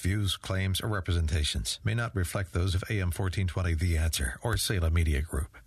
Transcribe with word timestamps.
Views, 0.00 0.36
claims, 0.36 0.80
or 0.80 0.88
representations 0.88 1.78
may 1.84 1.94
not 1.94 2.16
reflect 2.16 2.52
those 2.52 2.74
of 2.74 2.82
AM 2.88 3.08
1420 3.08 3.74
The 3.74 3.98
Answer 3.98 4.38
or 4.42 4.56
Salem 4.56 4.94
Media 4.94 5.20
Group. 5.20 5.58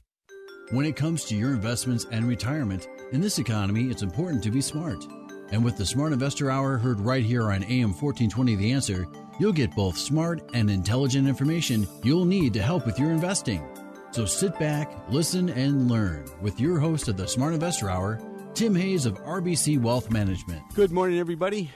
When 0.71 0.85
it 0.85 0.95
comes 0.95 1.25
to 1.25 1.35
your 1.35 1.51
investments 1.51 2.07
and 2.11 2.27
retirement, 2.27 2.87
in 3.11 3.21
this 3.21 3.37
economy, 3.37 3.83
it's 3.91 4.01
important 4.01 4.43
to 4.43 4.51
be 4.51 4.61
smart. 4.61 5.05
And 5.51 5.63
with 5.63 5.77
the 5.77 5.85
Smart 5.85 6.11
Investor 6.11 6.49
Hour 6.49 6.77
heard 6.77 6.99
right 6.99 7.23
here 7.23 7.51
on 7.51 7.63
AM 7.65 7.93
1420 7.93 8.55
The 8.55 8.71
Answer, 8.71 9.05
you'll 9.39 9.53
get 9.53 9.75
both 9.75 9.95
smart 9.97 10.41
and 10.53 10.71
intelligent 10.71 11.27
information 11.27 11.87
you'll 12.03 12.25
need 12.25 12.53
to 12.53 12.63
help 12.63 12.85
with 12.87 12.99
your 12.99 13.11
investing. 13.11 13.63
So 14.11 14.25
sit 14.25 14.57
back, 14.57 14.91
listen, 15.09 15.49
and 15.49 15.89
learn 15.89 16.25
with 16.41 16.59
your 16.59 16.79
host 16.79 17.07
of 17.07 17.15
the 17.15 17.27
Smart 17.27 17.53
Investor 17.53 17.91
Hour, 17.91 18.19
Tim 18.55 18.73
Hayes 18.73 19.05
of 19.05 19.21
RBC 19.23 19.79
Wealth 19.79 20.09
Management. 20.09 20.63
Good 20.73 20.91
morning, 20.91 21.19
everybody. 21.19 21.69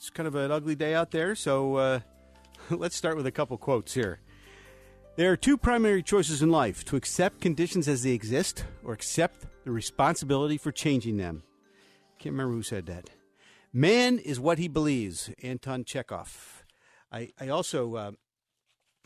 It's 0.00 0.08
kind 0.08 0.26
of 0.26 0.34
an 0.34 0.50
ugly 0.50 0.74
day 0.74 0.94
out 0.94 1.10
there, 1.10 1.34
so 1.34 1.76
uh, 1.76 2.00
let's 2.70 2.96
start 2.96 3.18
with 3.18 3.26
a 3.26 3.30
couple 3.30 3.58
quotes 3.58 3.92
here. 3.92 4.20
There 5.16 5.30
are 5.30 5.36
two 5.36 5.58
primary 5.58 6.02
choices 6.02 6.40
in 6.40 6.50
life 6.50 6.86
to 6.86 6.96
accept 6.96 7.42
conditions 7.42 7.86
as 7.86 8.02
they 8.02 8.12
exist 8.12 8.64
or 8.82 8.94
accept 8.94 9.44
the 9.62 9.70
responsibility 9.70 10.56
for 10.56 10.72
changing 10.72 11.18
them. 11.18 11.42
Can't 12.18 12.32
remember 12.32 12.54
who 12.54 12.62
said 12.62 12.86
that. 12.86 13.10
Man 13.74 14.18
is 14.18 14.40
what 14.40 14.56
he 14.56 14.68
believes, 14.68 15.28
Anton 15.42 15.84
Chekhov. 15.84 16.64
I, 17.12 17.32
I 17.38 17.48
also 17.48 17.94
uh, 17.96 18.12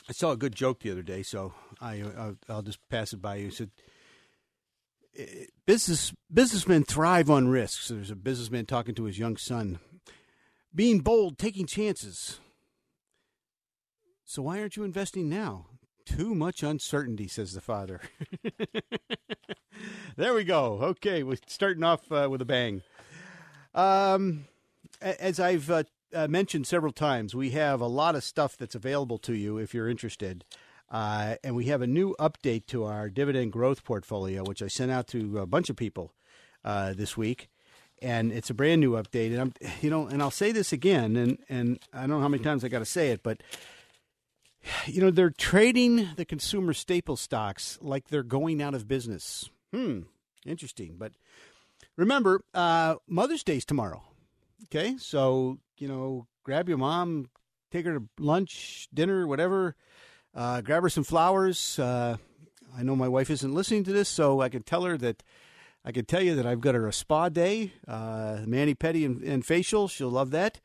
I 0.08 0.12
saw 0.12 0.30
a 0.30 0.36
good 0.36 0.54
joke 0.54 0.78
the 0.78 0.92
other 0.92 1.02
day, 1.02 1.24
so 1.24 1.54
I, 1.80 2.04
I'll, 2.16 2.36
I'll 2.48 2.62
just 2.62 2.78
pass 2.88 3.12
it 3.12 3.20
by 3.20 3.34
you. 3.34 3.47
He 3.47 3.50
said, 3.50 3.70
"Eh, 5.19 5.47
business 5.66 6.12
businessmen 6.32 6.84
thrive 6.84 7.30
on 7.30 7.48
risks. 7.48 7.88
There's 7.88 8.12
a 8.12 8.16
businessman 8.16 8.66
talking 8.66 8.94
to 8.94 9.04
his 9.04 9.19
young 9.19 9.36
son 9.36 9.80
being 10.75 11.00
bold, 11.00 11.39
taking 11.39 11.67
chances. 11.67 12.41
So 14.25 14.42
why 14.42 14.61
aren't 14.61 14.77
you 14.77 14.84
investing 14.84 15.28
now? 15.28 15.66
Too 16.05 16.34
much 16.34 16.62
uncertainty, 16.62 17.28
says 17.28 17.53
the 17.53 17.61
father. 17.61 18.00
there 20.16 20.34
we 20.34 20.44
go. 20.44 20.78
Okay, 20.83 21.22
we're 21.22 21.39
starting 21.47 21.84
off 21.84 22.11
uh, 22.11 22.28
with 22.31 22.42
a 22.42 22.44
bang. 22.44 22.83
Um, 23.75 24.47
as 25.00 25.41
I've 25.41 25.70
uh, 25.70 25.84
uh, 26.12 26.28
mentioned 26.28 26.66
several 26.66 26.92
times, 26.92 27.34
we 27.34 27.50
have 27.50 27.81
a 27.81 27.86
lot 27.86 28.16
of 28.16 28.25
stuff 28.25 28.56
that's 28.56 28.75
available 28.75 29.19
to 29.19 29.34
you 29.34 29.59
if 29.59 29.72
you're 29.72 29.88
interested. 29.88 30.44
Uh, 30.91 31.36
and 31.42 31.56
we 31.56 31.66
have 31.66 31.81
a 31.81 31.86
new 31.86 32.14
update 32.20 32.66
to 32.66 32.84
our 32.84 33.09
dividend 33.09 33.53
growth 33.53 33.84
portfolio, 33.84 34.42
which 34.44 34.62
I 34.62 34.69
sent 34.69 34.92
out 34.92 35.06
to 35.09 35.38
a 35.38 35.47
bunch 35.47 35.70
of 35.70 35.77
people 35.77 36.12
uh, 36.64 36.92
this 36.92 37.16
week 37.16 37.48
and 38.05 38.30
it's 38.33 38.50
a 38.50 38.55
brand 38.55 38.83
new 38.83 38.92
update. 38.92 39.33
And 39.33 39.41
I'm, 39.41 39.55
you 39.80 39.88
know, 39.88 40.06
and 40.06 40.22
I'll 40.22 40.30
say 40.30 40.52
this 40.52 40.72
again, 40.72 41.16
and 41.16 41.38
and 41.48 41.78
I 41.92 42.00
don't 42.00 42.10
know 42.10 42.20
how 42.20 42.28
many 42.28 42.44
times 42.44 42.62
I 42.62 42.69
got 42.69 42.80
to 42.80 42.84
say 42.84 43.10
it, 43.10 43.22
but 43.22 43.42
you 44.86 45.00
know, 45.00 45.10
they're 45.10 45.30
trading 45.30 46.10
the 46.16 46.25
consumer 46.25 46.75
staple 46.75 47.16
stocks 47.16 47.78
like 47.80 48.08
they're 48.08 48.22
going 48.22 48.62
out 48.62 48.75
of 48.75 48.86
business. 48.86 49.48
Hmm, 49.72 50.00
interesting. 50.47 50.97
But 50.98 51.12
remember, 51.97 52.42
uh, 52.53 52.97
Mother's 53.09 53.42
Day's 53.42 53.65
tomorrow. 53.65 54.03
Okay, 54.65 54.97
so 54.98 55.59
you 55.78 55.88
know, 55.88 56.26
grab 56.44 56.69
your 56.69 56.78
mom, 56.78 57.31
take 57.72 57.86
her 57.86 57.98
to 57.98 58.04
lunch, 58.19 58.88
dinner, 58.92 59.26
whatever. 59.26 59.76
Uh, 60.34 60.60
grab 60.60 60.82
her 60.82 60.91
some 60.91 61.04
flowers. 61.04 61.78
Uh, 61.78 62.16
I 62.76 62.82
know 62.82 62.97
my 62.97 63.09
wife 63.09 63.31
isn't 63.31 63.54
listening 63.54 63.84
to 63.84 63.92
this, 63.92 64.09
so 64.09 64.41
I 64.41 64.50
can 64.50 64.62
tell 64.62 64.82
her 64.82 64.98
that 64.98 65.22
I 65.84 65.93
can 65.93 66.06
tell 66.06 66.22
you 66.22 66.34
that 66.37 66.47
I've 66.47 66.61
got 66.61 66.75
her 66.75 66.87
a 66.87 66.93
spa 66.93 67.28
day, 67.28 67.72
uh, 67.87 68.41
mani 68.47 68.75
pedi 68.75 69.05
and, 69.05 69.22
and 69.22 69.45
facial. 69.45 69.87
She'll 69.89 70.11
love 70.11 70.31
that. 70.31 70.61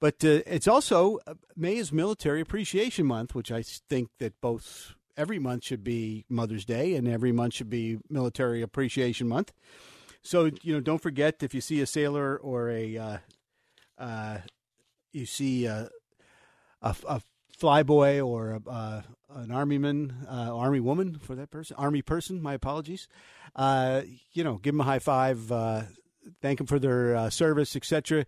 But 0.00 0.24
uh, 0.24 0.42
it's 0.46 0.68
also 0.68 1.20
uh, 1.26 1.34
May 1.56 1.76
is 1.76 1.92
Military 1.92 2.40
Appreciation 2.40 3.06
Month, 3.06 3.34
which 3.34 3.50
I 3.52 3.62
think 3.62 4.10
that 4.18 4.40
both 4.40 4.94
every 5.16 5.38
month 5.38 5.64
should 5.64 5.82
be 5.82 6.24
Mother's 6.28 6.64
Day 6.64 6.94
and 6.94 7.08
every 7.08 7.32
month 7.32 7.54
should 7.54 7.70
be 7.70 7.98
Military 8.10 8.60
Appreciation 8.60 9.28
Month. 9.28 9.52
So 10.22 10.50
you 10.62 10.74
know, 10.74 10.80
don't 10.80 11.00
forget 11.00 11.42
if 11.42 11.54
you 11.54 11.60
see 11.60 11.80
a 11.80 11.86
sailor 11.86 12.36
or 12.36 12.68
a 12.68 12.98
uh, 12.98 13.18
uh, 13.96 14.38
you 15.12 15.24
see 15.24 15.66
a, 15.66 15.88
a, 16.82 16.96
a 17.08 17.22
flyboy 17.60 18.24
or 18.26 18.60
uh, 18.68 19.02
an 19.30 19.50
army 19.50 19.78
man, 19.78 20.26
uh, 20.28 20.56
army 20.56 20.80
woman 20.80 21.18
for 21.18 21.34
that 21.34 21.50
person, 21.50 21.76
army 21.78 22.02
person. 22.02 22.42
My 22.42 22.54
apologies. 22.54 23.08
Uh, 23.54 24.02
you 24.32 24.44
know, 24.44 24.56
give 24.56 24.74
them 24.74 24.80
a 24.80 24.84
high 24.84 24.98
five, 24.98 25.50
uh, 25.50 25.82
thank 26.42 26.58
them 26.58 26.66
for 26.66 26.78
their 26.78 27.16
uh, 27.16 27.30
service, 27.30 27.74
etc. 27.74 28.26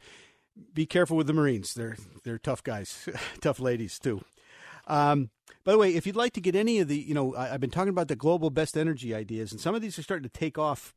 Be 0.72 0.86
careful 0.86 1.16
with 1.16 1.26
the 1.26 1.32
Marines; 1.32 1.74
they're 1.74 1.96
they're 2.24 2.38
tough 2.38 2.62
guys, 2.62 3.08
tough 3.40 3.60
ladies 3.60 3.98
too. 3.98 4.22
Um, 4.86 5.30
by 5.64 5.72
the 5.72 5.78
way, 5.78 5.94
if 5.94 6.06
you'd 6.06 6.16
like 6.16 6.32
to 6.32 6.40
get 6.40 6.56
any 6.56 6.78
of 6.78 6.88
the, 6.88 6.96
you 6.96 7.12
know, 7.12 7.34
I, 7.34 7.52
I've 7.52 7.60
been 7.60 7.70
talking 7.70 7.90
about 7.90 8.08
the 8.08 8.16
global 8.16 8.48
best 8.48 8.76
energy 8.76 9.14
ideas, 9.14 9.52
and 9.52 9.60
some 9.60 9.74
of 9.74 9.82
these 9.82 9.98
are 9.98 10.02
starting 10.02 10.28
to 10.28 10.38
take 10.38 10.56
off. 10.56 10.94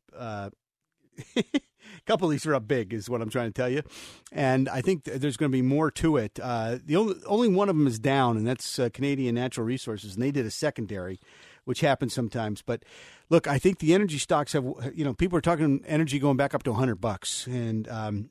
A 1.36 1.44
couple 2.06 2.28
of 2.28 2.32
these 2.32 2.46
are 2.46 2.56
up 2.56 2.68
big, 2.68 2.94
is 2.94 3.10
what 3.10 3.22
I'm 3.22 3.30
trying 3.30 3.50
to 3.50 3.54
tell 3.54 3.70
you, 3.70 3.84
and 4.32 4.68
I 4.70 4.82
think 4.82 5.06
th- 5.06 5.20
there's 5.20 5.38
going 5.38 5.52
to 5.52 5.56
be 5.56 5.62
more 5.62 5.92
to 5.92 6.18
it. 6.18 6.40
Uh, 6.42 6.78
the 6.84 6.96
only 6.96 7.16
only 7.26 7.50
one 7.50 7.70
of 7.70 7.78
them 7.78 7.88
is 7.88 8.00
down, 8.00 8.38
and 8.38 8.48
that's 8.48 8.80
uh, 8.80 8.90
Canadian 8.94 9.36
Natural 9.36 9.66
Resources, 9.66 10.16
and 10.16 10.24
they 10.24 10.32
did 10.32 10.46
a 10.46 10.52
secondary, 10.52 11.20
which 11.66 11.82
happens 11.82 12.14
sometimes. 12.14 12.62
But 12.62 12.84
look, 13.30 13.48
I 13.48 13.60
think 13.60 13.80
the 13.80 13.94
energy 13.94 14.18
stocks 14.18 14.54
have, 14.54 14.66
you 14.94 15.04
know, 15.04 15.14
people 15.14 15.38
are 15.38 15.42
talking 15.42 15.84
energy 15.86 16.20
going 16.20 16.38
back 16.38 16.54
up 16.54 16.64
to 16.64 16.72
100 16.72 16.96
bucks, 16.96 17.48
and 17.48 17.88
um, 17.90 18.30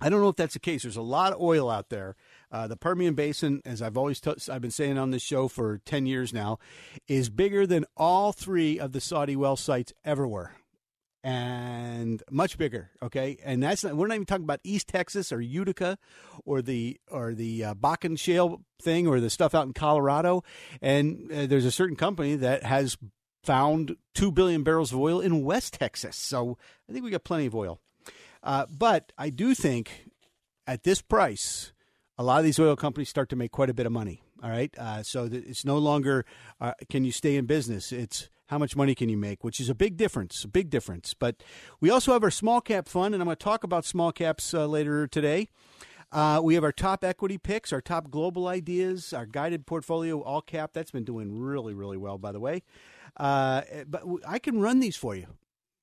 I 0.00 0.08
don't 0.08 0.20
know 0.20 0.28
if 0.28 0.36
that's 0.36 0.54
the 0.54 0.60
case. 0.60 0.82
There's 0.82 0.96
a 0.96 1.02
lot 1.02 1.32
of 1.32 1.40
oil 1.40 1.68
out 1.68 1.88
there. 1.88 2.14
Uh, 2.52 2.66
the 2.66 2.76
Permian 2.76 3.14
Basin, 3.14 3.60
as 3.64 3.82
I've 3.82 3.96
always 3.96 4.20
I've 4.48 4.62
been 4.62 4.70
saying 4.70 4.96
on 4.96 5.10
this 5.10 5.22
show 5.22 5.48
for 5.48 5.78
10 5.84 6.06
years 6.06 6.32
now, 6.32 6.58
is 7.08 7.30
bigger 7.30 7.66
than 7.66 7.84
all 7.96 8.32
three 8.32 8.78
of 8.78 8.92
the 8.92 9.00
Saudi 9.00 9.36
well 9.36 9.56
sites 9.56 9.92
ever 10.04 10.26
were 10.26 10.52
and 11.28 12.22
much 12.30 12.56
bigger. 12.56 12.90
Okay, 13.02 13.36
and 13.44 13.62
that's 13.62 13.84
not, 13.84 13.94
we're 13.94 14.06
not 14.06 14.14
even 14.14 14.24
talking 14.24 14.44
about 14.44 14.60
East 14.64 14.88
Texas 14.88 15.30
or 15.30 15.42
Utica 15.42 15.98
or 16.46 16.62
the 16.62 16.98
or 17.10 17.34
the 17.34 17.64
uh, 17.64 17.74
Bakken 17.74 18.18
Shale 18.18 18.62
thing 18.80 19.06
or 19.06 19.20
the 19.20 19.28
stuff 19.28 19.54
out 19.54 19.66
in 19.66 19.74
Colorado. 19.74 20.42
And 20.80 21.30
uh, 21.30 21.44
there's 21.46 21.66
a 21.66 21.70
certain 21.70 21.96
company 21.96 22.34
that 22.36 22.62
has 22.62 22.96
found 23.44 23.96
two 24.14 24.32
billion 24.32 24.62
barrels 24.62 24.92
of 24.92 24.98
oil 24.98 25.20
in 25.20 25.44
West 25.44 25.74
Texas. 25.74 26.16
So 26.16 26.56
I 26.88 26.92
think 26.92 27.04
we 27.04 27.10
got 27.10 27.24
plenty 27.24 27.44
of 27.44 27.54
oil. 27.54 27.78
Uh, 28.42 28.64
but 28.70 29.12
I 29.18 29.28
do 29.28 29.54
think 29.54 30.06
at 30.66 30.84
this 30.84 31.02
price, 31.02 31.72
a 32.16 32.22
lot 32.22 32.38
of 32.38 32.44
these 32.44 32.58
oil 32.58 32.74
companies 32.74 33.10
start 33.10 33.28
to 33.30 33.36
make 33.36 33.52
quite 33.52 33.68
a 33.68 33.74
bit 33.74 33.84
of 33.84 33.92
money. 33.92 34.22
All 34.42 34.50
right, 34.50 34.72
uh, 34.78 35.02
so 35.02 35.28
it's 35.30 35.64
no 35.64 35.76
longer 35.76 36.24
uh, 36.58 36.72
can 36.88 37.04
you 37.04 37.12
stay 37.12 37.36
in 37.36 37.44
business. 37.44 37.92
It's 37.92 38.30
how 38.48 38.58
much 38.58 38.74
money 38.74 38.94
can 38.94 39.08
you 39.08 39.16
make, 39.16 39.44
which 39.44 39.60
is 39.60 39.68
a 39.68 39.74
big 39.74 39.96
difference, 39.96 40.42
a 40.44 40.48
big 40.48 40.70
difference. 40.70 41.14
But 41.14 41.42
we 41.80 41.90
also 41.90 42.12
have 42.12 42.24
our 42.24 42.30
small 42.30 42.60
cap 42.60 42.88
fund, 42.88 43.14
and 43.14 43.22
I'm 43.22 43.26
going 43.26 43.36
to 43.36 43.44
talk 43.44 43.62
about 43.62 43.84
small 43.84 44.10
caps 44.12 44.52
uh, 44.52 44.66
later 44.66 45.06
today. 45.06 45.48
Uh, 46.10 46.40
we 46.42 46.54
have 46.54 46.64
our 46.64 46.72
top 46.72 47.04
equity 47.04 47.36
picks, 47.36 47.72
our 47.72 47.82
top 47.82 48.10
global 48.10 48.48
ideas, 48.48 49.12
our 49.12 49.26
guided 49.26 49.66
portfolio 49.66 50.22
all 50.22 50.40
cap. 50.40 50.70
That's 50.72 50.90
been 50.90 51.04
doing 51.04 51.38
really, 51.38 51.74
really 51.74 51.98
well, 51.98 52.16
by 52.16 52.32
the 52.32 52.40
way. 52.40 52.62
Uh, 53.16 53.62
but 53.86 54.02
I 54.26 54.38
can 54.38 54.60
run 54.60 54.80
these 54.80 54.96
for 54.96 55.14
you. 55.14 55.26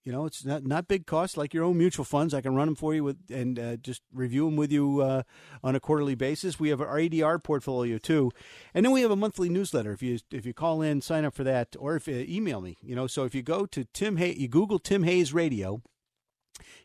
You 0.05 0.11
know, 0.11 0.25
it's 0.27 0.45
not 0.45 0.63
not 0.63 0.87
big 0.87 1.07
cost 1.07 1.35
like 1.35 1.51
your 1.51 1.63
own 1.63 1.79
mutual 1.79 2.05
funds. 2.05 2.35
I 2.35 2.41
can 2.41 2.53
run 2.53 2.67
them 2.67 2.75
for 2.75 2.93
you 2.93 3.03
with 3.03 3.17
and 3.31 3.57
uh, 3.57 3.75
just 3.77 4.03
review 4.13 4.45
them 4.45 4.55
with 4.55 4.71
you 4.71 5.01
uh, 5.01 5.23
on 5.63 5.75
a 5.75 5.79
quarterly 5.79 6.13
basis. 6.13 6.59
We 6.59 6.69
have 6.69 6.79
our 6.79 6.97
ADR 6.99 7.43
portfolio 7.43 7.97
too, 7.97 8.31
and 8.75 8.85
then 8.85 8.93
we 8.93 9.01
have 9.01 9.09
a 9.09 9.15
monthly 9.15 9.49
newsletter. 9.49 9.91
If 9.91 10.03
you 10.03 10.19
if 10.31 10.45
you 10.45 10.53
call 10.53 10.83
in, 10.83 11.01
sign 11.01 11.25
up 11.25 11.33
for 11.33 11.43
that, 11.43 11.75
or 11.79 11.95
if 11.95 12.07
you 12.07 12.23
email 12.29 12.61
me, 12.61 12.77
you 12.83 12.95
know. 12.95 13.07
So 13.07 13.23
if 13.23 13.33
you 13.33 13.41
go 13.41 13.65
to 13.65 13.83
Tim 13.93 14.17
Hay, 14.17 14.33
you 14.33 14.47
Google 14.47 14.77
Tim 14.77 15.01
Hayes 15.01 15.33
Radio, 15.33 15.81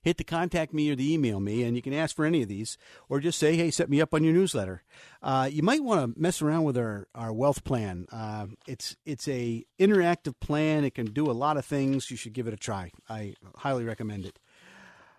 hit 0.02 0.16
the 0.16 0.24
contact 0.24 0.72
me 0.72 0.90
or 0.90 0.96
the 0.96 1.12
email 1.12 1.40
me, 1.40 1.62
and 1.62 1.76
you 1.76 1.82
can 1.82 1.92
ask 1.92 2.16
for 2.16 2.24
any 2.24 2.42
of 2.42 2.48
these, 2.48 2.76
or 3.08 3.20
just 3.20 3.38
say, 3.38 3.56
hey, 3.56 3.70
set 3.70 3.90
me 3.90 4.00
up 4.00 4.14
on 4.14 4.24
your 4.24 4.34
newsletter. 4.34 4.82
Uh, 5.22 5.48
you 5.50 5.62
might 5.62 5.82
want 5.82 6.14
to 6.14 6.20
mess 6.20 6.42
around 6.42 6.64
with 6.64 6.76
our, 6.76 7.06
our 7.14 7.32
wealth 7.32 7.64
plan. 7.64 8.06
Uh, 8.12 8.46
it's 8.66 8.96
it's 9.04 9.28
a 9.28 9.64
interactive 9.78 10.38
plan. 10.40 10.84
It 10.84 10.94
can 10.94 11.06
do 11.06 11.30
a 11.30 11.32
lot 11.32 11.56
of 11.56 11.64
things. 11.64 12.10
You 12.10 12.16
should 12.16 12.32
give 12.32 12.46
it 12.46 12.54
a 12.54 12.58
try. 12.58 12.90
I 13.08 13.34
highly 13.56 13.84
recommend 13.84 14.26
it. 14.26 14.38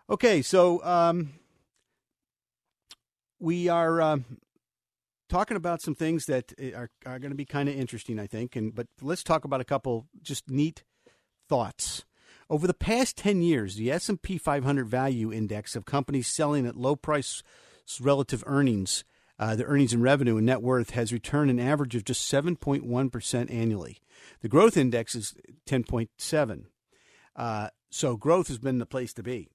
Okay, 0.09 0.41
so 0.41 0.83
um, 0.83 1.33
we 3.39 3.69
are 3.69 4.01
um, 4.01 4.25
talking 5.29 5.57
about 5.57 5.81
some 5.81 5.95
things 5.95 6.25
that 6.25 6.53
are, 6.75 6.89
are 7.05 7.19
going 7.19 7.31
to 7.31 7.35
be 7.35 7.45
kind 7.45 7.69
of 7.69 7.75
interesting, 7.75 8.19
I 8.19 8.27
think. 8.27 8.55
And 8.55 8.75
but 8.75 8.87
let's 9.01 9.23
talk 9.23 9.45
about 9.45 9.61
a 9.61 9.65
couple 9.65 10.07
just 10.21 10.49
neat 10.49 10.83
thoughts. 11.47 12.03
Over 12.51 12.67
the 12.67 12.73
past 12.73 13.15
10 13.15 13.41
years, 13.41 13.77
the 13.77 13.89
S&P 13.89 14.37
500 14.37 14.85
value 14.85 15.31
index 15.31 15.73
of 15.73 15.85
companies 15.85 16.27
selling 16.27 16.65
at 16.65 16.75
low 16.75 16.97
price 16.97 17.43
relative 18.01 18.43
earnings, 18.45 19.05
uh, 19.39 19.55
the 19.55 19.63
earnings 19.63 19.93
and 19.93 20.03
revenue 20.03 20.35
and 20.35 20.45
net 20.45 20.61
worth 20.61 20.89
has 20.89 21.13
returned 21.13 21.49
an 21.49 21.61
average 21.61 21.95
of 21.95 22.03
just 22.03 22.29
7.1% 22.29 23.53
annually. 23.53 23.99
The 24.41 24.49
growth 24.49 24.75
index 24.75 25.15
is 25.15 25.33
10.7. 25.65 26.65
Uh, 27.37 27.69
so 27.89 28.17
growth 28.17 28.49
has 28.49 28.59
been 28.59 28.79
the 28.79 28.85
place 28.85 29.13
to 29.13 29.23
be. 29.23 29.47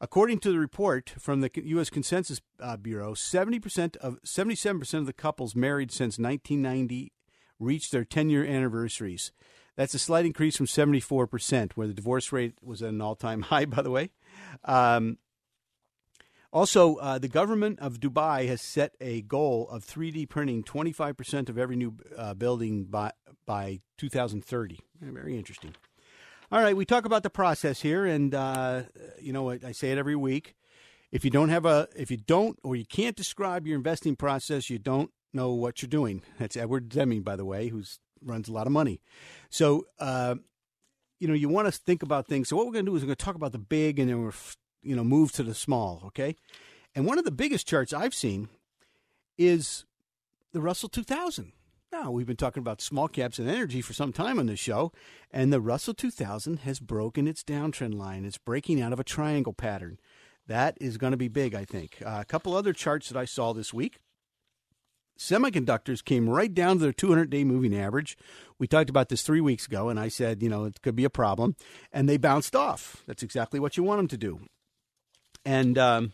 According 0.00 0.38
to 0.38 0.50
the 0.50 0.58
report 0.58 1.10
from 1.18 1.42
the 1.42 1.50
U.S. 1.54 1.90
Consensus 1.90 2.40
uh, 2.58 2.78
Bureau, 2.78 3.12
70% 3.12 3.98
of 3.98 4.18
77% 4.22 4.94
of 4.94 5.04
the 5.04 5.12
couples 5.12 5.54
married 5.54 5.92
since 5.92 6.18
1990 6.18 7.12
reached 7.58 7.92
their 7.92 8.06
10-year 8.06 8.46
anniversaries. 8.46 9.30
That's 9.80 9.94
a 9.94 9.98
slight 9.98 10.26
increase 10.26 10.58
from 10.58 10.66
74%, 10.66 11.72
where 11.72 11.86
the 11.86 11.94
divorce 11.94 12.32
rate 12.32 12.52
was 12.62 12.82
at 12.82 12.90
an 12.90 13.00
all-time 13.00 13.40
high, 13.50 13.64
by 13.64 13.80
the 13.80 13.90
way. 13.90 14.10
Um, 14.66 15.16
also, 16.52 16.96
uh, 16.96 17.18
the 17.18 17.28
government 17.28 17.78
of 17.78 17.98
Dubai 17.98 18.46
has 18.46 18.60
set 18.60 18.92
a 19.00 19.22
goal 19.22 19.66
of 19.70 19.82
3D 19.82 20.28
printing 20.28 20.64
25% 20.64 21.48
of 21.48 21.56
every 21.56 21.76
new 21.76 21.94
uh, 22.14 22.34
building 22.34 22.84
by, 22.84 23.12
by 23.46 23.80
2030. 23.96 24.80
Very 25.00 25.38
interesting. 25.38 25.74
All 26.52 26.60
right, 26.60 26.76
we 26.76 26.84
talk 26.84 27.06
about 27.06 27.22
the 27.22 27.30
process 27.30 27.80
here, 27.80 28.04
and 28.04 28.34
uh, 28.34 28.82
you 29.18 29.32
know 29.32 29.48
I, 29.48 29.60
I 29.64 29.72
say 29.72 29.92
it 29.92 29.96
every 29.96 30.16
week. 30.16 30.56
If 31.10 31.24
you 31.24 31.30
don't 31.30 31.48
have 31.48 31.64
a, 31.64 31.88
if 31.96 32.10
you 32.10 32.18
don't 32.18 32.58
or 32.62 32.76
you 32.76 32.84
can't 32.84 33.16
describe 33.16 33.66
your 33.66 33.76
investing 33.78 34.14
process, 34.14 34.68
you 34.68 34.78
don't 34.78 35.10
know 35.32 35.52
what 35.52 35.80
you're 35.80 35.88
doing. 35.88 36.22
That's 36.38 36.54
Edward 36.54 36.90
Deming, 36.90 37.22
by 37.22 37.36
the 37.36 37.46
way, 37.46 37.68
who 37.68 37.82
runs 38.24 38.48
a 38.48 38.52
lot 38.52 38.66
of 38.66 38.72
money. 38.72 39.00
So, 39.48 39.86
uh, 39.98 40.36
you 41.18 41.28
know, 41.28 41.34
you 41.34 41.48
want 41.48 41.66
to 41.66 41.72
think 41.72 42.02
about 42.02 42.26
things. 42.26 42.48
So, 42.48 42.56
what 42.56 42.66
we're 42.66 42.72
going 42.72 42.86
to 42.86 42.90
do 42.90 42.96
is 42.96 43.02
we're 43.02 43.08
going 43.08 43.16
to 43.16 43.24
talk 43.24 43.34
about 43.34 43.52
the 43.52 43.58
big, 43.58 43.98
and 43.98 44.08
then 44.08 44.22
we're, 44.22 44.32
you 44.82 44.96
know, 44.96 45.04
move 45.04 45.32
to 45.32 45.42
the 45.42 45.54
small. 45.54 46.02
Okay, 46.06 46.36
and 46.94 47.06
one 47.06 47.18
of 47.18 47.24
the 47.24 47.30
biggest 47.30 47.66
charts 47.66 47.92
I've 47.92 48.14
seen 48.14 48.48
is 49.38 49.84
the 50.52 50.60
Russell 50.60 50.88
2000. 50.88 51.52
Now, 51.92 52.12
we've 52.12 52.26
been 52.26 52.36
talking 52.36 52.60
about 52.60 52.80
small 52.80 53.08
caps 53.08 53.40
and 53.40 53.50
energy 53.50 53.82
for 53.82 53.92
some 53.92 54.12
time 54.12 54.38
on 54.38 54.46
this 54.46 54.60
show, 54.60 54.92
and 55.32 55.52
the 55.52 55.60
Russell 55.60 55.92
2000 55.92 56.60
has 56.60 56.78
broken 56.78 57.26
its 57.26 57.42
downtrend 57.42 57.94
line. 57.94 58.24
It's 58.24 58.38
breaking 58.38 58.80
out 58.80 58.92
of 58.92 59.00
a 59.00 59.04
triangle 59.04 59.52
pattern. 59.52 59.98
That 60.46 60.78
is 60.80 60.98
going 60.98 61.10
to 61.10 61.16
be 61.16 61.28
big, 61.28 61.52
I 61.52 61.64
think. 61.64 61.98
Uh, 62.04 62.18
a 62.20 62.24
couple 62.24 62.54
other 62.54 62.72
charts 62.72 63.08
that 63.08 63.18
I 63.18 63.24
saw 63.24 63.52
this 63.52 63.74
week. 63.74 63.98
Semiconductors 65.20 66.02
came 66.02 66.30
right 66.30 66.52
down 66.52 66.78
to 66.78 66.82
their 66.82 66.94
200 66.94 67.28
day 67.28 67.44
moving 67.44 67.76
average. 67.76 68.16
We 68.58 68.66
talked 68.66 68.88
about 68.88 69.10
this 69.10 69.22
three 69.22 69.42
weeks 69.42 69.66
ago, 69.66 69.90
and 69.90 70.00
I 70.00 70.08
said, 70.08 70.42
you 70.42 70.48
know, 70.48 70.64
it 70.64 70.80
could 70.80 70.96
be 70.96 71.04
a 71.04 71.10
problem. 71.10 71.56
And 71.92 72.08
they 72.08 72.16
bounced 72.16 72.56
off. 72.56 73.04
That's 73.06 73.22
exactly 73.22 73.60
what 73.60 73.76
you 73.76 73.82
want 73.82 73.98
them 73.98 74.08
to 74.08 74.16
do. 74.16 74.40
And 75.44 75.76
um, 75.76 76.12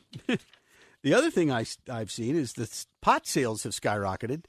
the 1.05 1.14
other 1.14 1.31
thing 1.31 1.53
I, 1.53 1.67
I've 1.88 2.11
seen 2.11 2.35
is 2.35 2.55
the 2.55 2.69
pot 3.00 3.29
sales 3.29 3.62
have 3.62 3.73
skyrocketed. 3.75 4.47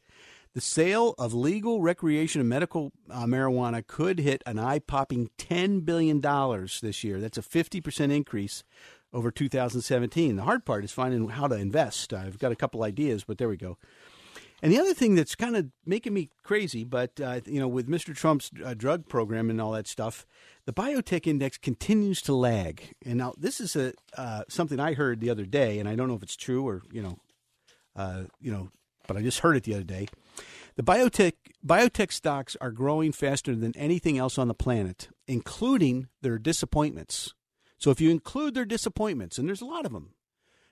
The 0.55 0.61
sale 0.61 1.13
of 1.19 1.35
legal 1.35 1.83
recreation 1.83 2.41
and 2.41 2.49
medical 2.49 2.91
uh, 3.11 3.25
marijuana 3.25 3.85
could 3.85 4.17
hit 4.17 4.41
an 4.47 4.57
eye 4.57 4.79
popping 4.79 5.29
$10 5.37 5.85
billion 5.85 6.19
this 6.81 7.03
year. 7.03 7.19
That's 7.19 7.37
a 7.37 7.43
50% 7.43 8.11
increase 8.11 8.63
over 9.13 9.29
2017. 9.29 10.35
The 10.35 10.41
hard 10.41 10.65
part 10.65 10.83
is 10.83 10.91
finding 10.91 11.29
how 11.29 11.47
to 11.47 11.55
invest. 11.55 12.11
I've 12.11 12.39
got 12.39 12.51
a 12.51 12.55
couple 12.55 12.81
ideas, 12.81 13.23
but 13.23 13.37
there 13.37 13.49
we 13.49 13.57
go. 13.57 13.77
And 14.61 14.71
the 14.71 14.79
other 14.79 14.93
thing 14.93 15.13
that's 15.13 15.35
kind 15.35 15.55
of 15.55 15.67
making 15.85 16.13
me 16.13 16.29
crazy, 16.43 16.83
but 16.83 17.19
uh, 17.21 17.41
you 17.45 17.59
know, 17.59 17.67
with 17.67 17.87
Mr. 17.87 18.15
Trump's 18.15 18.49
uh, 18.63 18.73
drug 18.73 19.07
program 19.07 19.49
and 19.49 19.61
all 19.61 19.71
that 19.73 19.87
stuff, 19.87 20.25
the 20.65 20.73
biotech 20.73 21.27
index 21.27 21.57
continues 21.57 22.21
to 22.23 22.33
lag. 22.33 22.95
And 23.05 23.19
now 23.19 23.33
this 23.37 23.61
is 23.61 23.75
a 23.75 23.93
uh, 24.17 24.43
something 24.49 24.79
I 24.79 24.93
heard 24.93 25.19
the 25.19 25.29
other 25.29 25.45
day, 25.45 25.77
and 25.79 25.87
I 25.87 25.95
don't 25.95 26.07
know 26.07 26.15
if 26.15 26.23
it's 26.23 26.35
true 26.35 26.67
or 26.67 26.81
you 26.91 27.03
know, 27.03 27.19
uh, 27.95 28.23
you 28.41 28.51
know, 28.51 28.69
but 29.07 29.15
I 29.15 29.21
just 29.21 29.39
heard 29.39 29.57
it 29.57 29.63
the 29.63 29.75
other 29.75 29.83
day. 29.83 30.07
The 30.75 30.83
biotech 30.83 31.33
biotech 31.65 32.11
stocks 32.11 32.57
are 32.59 32.71
growing 32.71 33.11
faster 33.11 33.55
than 33.55 33.75
anything 33.75 34.17
else 34.17 34.39
on 34.39 34.47
the 34.47 34.55
planet, 34.55 35.09
including 35.27 36.07
their 36.21 36.39
disappointments. 36.39 37.33
So 37.77 37.91
if 37.91 38.01
you 38.01 38.09
include 38.09 38.55
their 38.55 38.65
disappointments, 38.65 39.37
and 39.37 39.47
there's 39.47 39.61
a 39.61 39.65
lot 39.65 39.85
of 39.85 39.91
them, 39.91 40.13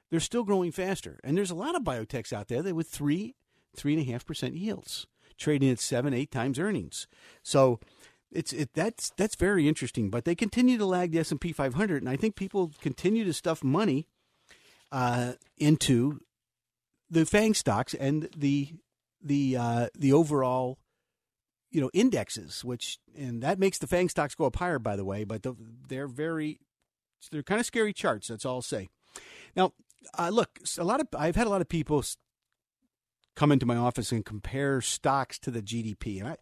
they're 0.10 0.20
still 0.20 0.44
growing 0.44 0.72
faster. 0.72 1.20
And 1.24 1.38
there's 1.38 1.52
a 1.52 1.56
lot 1.56 1.76
of 1.76 1.84
biotechs 1.84 2.34
out 2.34 2.48
there 2.48 2.64
that 2.64 2.76
with 2.76 2.90
three, 2.90 3.36
three 3.76 3.94
and 3.94 4.08
a 4.08 4.12
half 4.12 4.26
percent 4.26 4.56
yields, 4.56 5.08
trading 5.38 5.70
at 5.70 5.80
seven, 5.80 6.14
eight 6.14 6.32
times 6.32 6.60
earnings. 6.60 7.08
So 7.44 7.80
it's 8.32 8.54
it 8.54 8.70
that's 8.74 9.12
that's 9.18 9.36
very 9.36 9.68
interesting. 9.68 10.10
But 10.10 10.26
they 10.26 10.36
continue 10.36 10.78
to 10.78 10.86
lag 10.86 11.12
the 11.12 11.20
S 11.20 11.32
and 11.32 11.42
P 11.42 11.52
500, 11.52 12.02
and 12.02 12.10
I 12.10 12.16
think 12.16 12.36
people 12.36 12.72
continue 12.82 13.24
to 13.26 13.34
stuff 13.34 13.64
money 13.64 14.08
uh, 14.92 15.34
into 15.58 16.22
the 17.10 17.26
Fang 17.26 17.54
stocks 17.54 17.94
and 17.94 18.30
the 18.36 18.70
the 19.22 19.58
uh, 19.58 19.88
the 19.98 20.14
overall 20.14 20.78
you 21.72 21.82
know 21.82 21.90
indexes, 21.94 22.64
which 22.64 23.00
and 23.18 23.42
that 23.42 23.60
makes 23.60 23.78
the 23.78 23.88
Fang 23.88 24.10
stocks 24.10 24.36
go 24.36 24.46
up 24.46 24.56
higher, 24.56 24.80
by 24.80 24.96
the 24.96 25.06
way. 25.06 25.24
But 25.24 25.44
the, 25.44 25.56
they're 25.88 26.08
very 26.08 26.60
they're 27.32 27.44
kind 27.44 27.60
of 27.60 27.66
scary 27.66 27.94
charts. 27.94 28.28
That's 28.28 28.46
all 28.46 28.56
I'll 28.56 28.62
say. 28.62 28.90
Now, 29.56 29.74
uh, 30.18 30.30
look, 30.30 30.60
a 30.78 30.84
lot 30.84 31.02
of 31.02 31.08
I've 31.18 31.36
had 31.36 31.48
a 31.48 31.50
lot 31.50 31.62
of 31.62 31.70
people 31.70 32.04
come 33.36 33.52
into 33.52 33.66
my 33.66 33.76
office 33.76 34.12
and 34.12 34.26
compare 34.26 34.82
stocks 34.82 35.38
to 35.40 35.52
the 35.52 35.62
GDP, 35.62 36.20
and 36.20 36.30
I. 36.30 36.38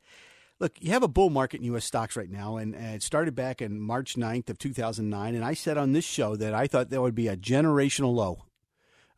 Look, 0.60 0.78
you 0.80 0.92
have 0.92 1.04
a 1.04 1.10
bull 1.10 1.32
market 1.32 1.58
in 1.58 1.66
U.S. 1.66 1.84
stocks 1.84 2.16
right 2.16 2.30
now, 2.30 2.56
and, 2.56 2.74
and 2.74 2.96
it 2.96 3.04
started 3.04 3.36
back 3.36 3.62
in 3.62 3.82
March 3.82 4.16
9th 4.16 4.50
of 4.50 4.60
2009. 4.60 5.36
And 5.36 5.44
I 5.44 5.56
said 5.56 5.78
on 5.78 5.92
this 5.92 6.06
show 6.06 6.38
that 6.38 6.54
I 6.54 6.68
thought 6.68 6.90
there 6.90 7.02
would 7.02 7.16
be 7.16 7.28
a 7.28 7.36
generational 7.36 8.14
low. 8.14 8.46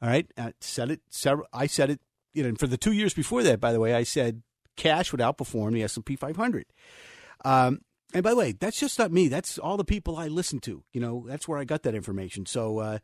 All 0.02 0.10
right, 0.10 0.26
I 0.38 0.54
said 0.60 0.90
it. 0.90 1.02
Several, 1.10 1.46
I 1.54 1.68
said 1.68 1.92
it 1.92 2.00
you 2.36 2.44
know, 2.44 2.50
and 2.50 2.60
for 2.60 2.68
the 2.68 2.78
two 2.78 2.92
years 2.92 3.14
before 3.14 3.42
that, 3.44 3.60
by 3.60 3.72
the 3.72 3.80
way, 3.80 3.96
I 3.96 4.04
said 4.04 4.44
cash 4.76 5.12
would 5.12 5.22
outperform 5.22 5.74
the 5.74 5.84
S 5.84 5.96
and 5.96 6.06
P 6.06 6.16
500. 6.16 6.66
Um, 7.44 7.80
and 8.14 8.22
by 8.24 8.32
the 8.32 8.36
way, 8.36 8.52
that's 8.52 8.80
just 8.80 9.00
not 9.00 9.12
me. 9.12 9.30
That's 9.30 9.58
all 9.58 9.78
the 9.78 9.86
people 9.86 10.18
I 10.18 10.28
listen 10.28 10.60
to. 10.60 10.84
You 10.92 11.02
know, 11.02 11.26
that's 11.28 11.48
where 11.48 11.58
I 11.58 11.64
got 11.64 11.84
that 11.84 11.96
information. 11.96 12.46
So, 12.46 12.80
uh, 12.80 13.00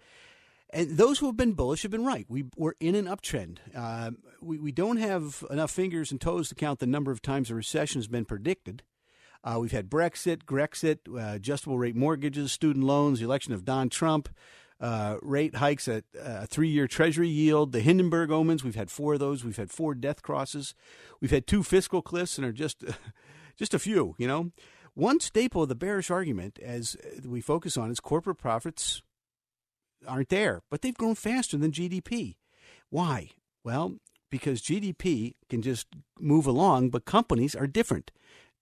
and 0.73 0.97
those 0.97 1.19
who 1.19 1.25
have 1.25 1.38
been 1.38 1.53
bullish 1.53 1.81
have 1.81 1.91
been 1.91 2.06
right. 2.06 2.25
We, 2.29 2.45
we're 2.56 2.73
in 2.79 2.95
an 2.95 3.06
uptrend. 3.06 3.57
Uh, 3.75 4.12
we, 4.41 4.57
we 4.57 4.71
don't 4.71 4.97
have 4.97 5.44
enough 5.50 5.71
fingers 5.71 6.12
and 6.12 6.19
toes 6.19 6.50
to 6.50 6.56
count 6.56 6.79
the 6.79 6.88
number 6.88 7.12
of 7.12 7.21
times 7.21 7.51
a 7.51 7.56
recession 7.56 7.99
has 7.99 8.07
been 8.07 8.25
predicted. 8.25 8.83
Uh, 9.44 9.57
we've 9.59 9.71
had 9.71 9.90
Brexit, 9.90 10.45
Grexit, 10.45 10.99
uh, 11.09 11.35
adjustable 11.35 11.78
rate 11.78 11.95
mortgages, 11.95 12.51
student 12.51 12.85
loans, 12.85 13.19
the 13.19 13.25
election 13.25 13.54
of 13.54 13.66
Don 13.66 13.90
Trump, 13.90 14.30
uh, 14.80 15.18
rate 15.21 15.56
hikes 15.56 15.87
at 15.87 16.06
uh, 16.21 16.45
three 16.47 16.69
year 16.69 16.87
Treasury 16.87 17.28
yield, 17.28 17.71
the 17.71 17.81
Hindenburg 17.81 18.31
omens. 18.31 18.63
We've 18.63 18.75
had 18.75 18.90
four 18.90 19.13
of 19.13 19.19
those. 19.19 19.44
We've 19.44 19.57
had 19.57 19.71
four 19.71 19.94
death 19.94 20.21
crosses. 20.21 20.73
We've 21.19 21.31
had 21.31 21.47
two 21.47 21.63
fiscal 21.63 22.01
cliffs, 22.01 22.37
and 22.37 22.45
are 22.45 22.51
just 22.51 22.83
just 23.57 23.73
a 23.73 23.80
few. 23.80 24.16
You 24.18 24.28
know, 24.28 24.51
one 24.94 25.19
staple 25.19 25.63
of 25.63 25.69
the 25.69 25.75
bearish 25.75 26.09
argument, 26.09 26.59
as 26.59 26.97
we 27.23 27.42
focus 27.42 27.78
on, 27.78 27.92
is 27.92 27.99
corporate 27.99 28.40
profits 28.40 29.01
aren't 30.07 30.29
there, 30.29 30.61
but 30.69 30.81
they've 30.81 30.97
grown 30.97 31.15
faster 31.15 31.57
than 31.57 31.71
GDP. 31.71 32.35
Why? 32.89 33.29
Well, 33.63 33.97
because 34.29 34.61
GDP 34.61 35.35
can 35.49 35.61
just 35.61 35.87
move 36.19 36.47
along, 36.47 36.89
but 36.89 37.05
companies 37.05 37.55
are 37.55 37.67
different 37.67 38.11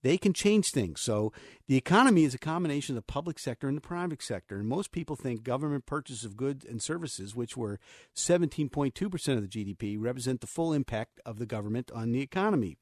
they 0.02 0.18
can 0.18 0.32
change 0.32 0.70
things. 0.70 1.00
So 1.00 1.32
the 1.66 1.76
economy 1.76 2.24
is 2.24 2.34
a 2.34 2.38
combination 2.38 2.96
of 2.96 3.02
the 3.04 3.12
public 3.12 3.38
sector 3.38 3.68
and 3.68 3.76
the 3.76 3.82
private 3.82 4.22
sector. 4.22 4.58
And 4.58 4.68
most 4.68 4.92
people 4.92 5.16
think 5.16 5.42
government 5.42 5.86
purchase 5.86 6.24
of 6.24 6.36
goods 6.36 6.64
and 6.64 6.82
services, 6.82 7.34
which 7.34 7.56
were 7.56 7.78
17.2% 8.16 9.36
of 9.36 9.42
the 9.42 9.48
GDP, 9.48 9.96
represent 9.98 10.40
the 10.40 10.46
full 10.46 10.72
impact 10.72 11.20
of 11.24 11.38
the 11.38 11.46
government 11.46 11.90
on 11.92 12.12
the 12.12 12.22
economy. 12.22 12.76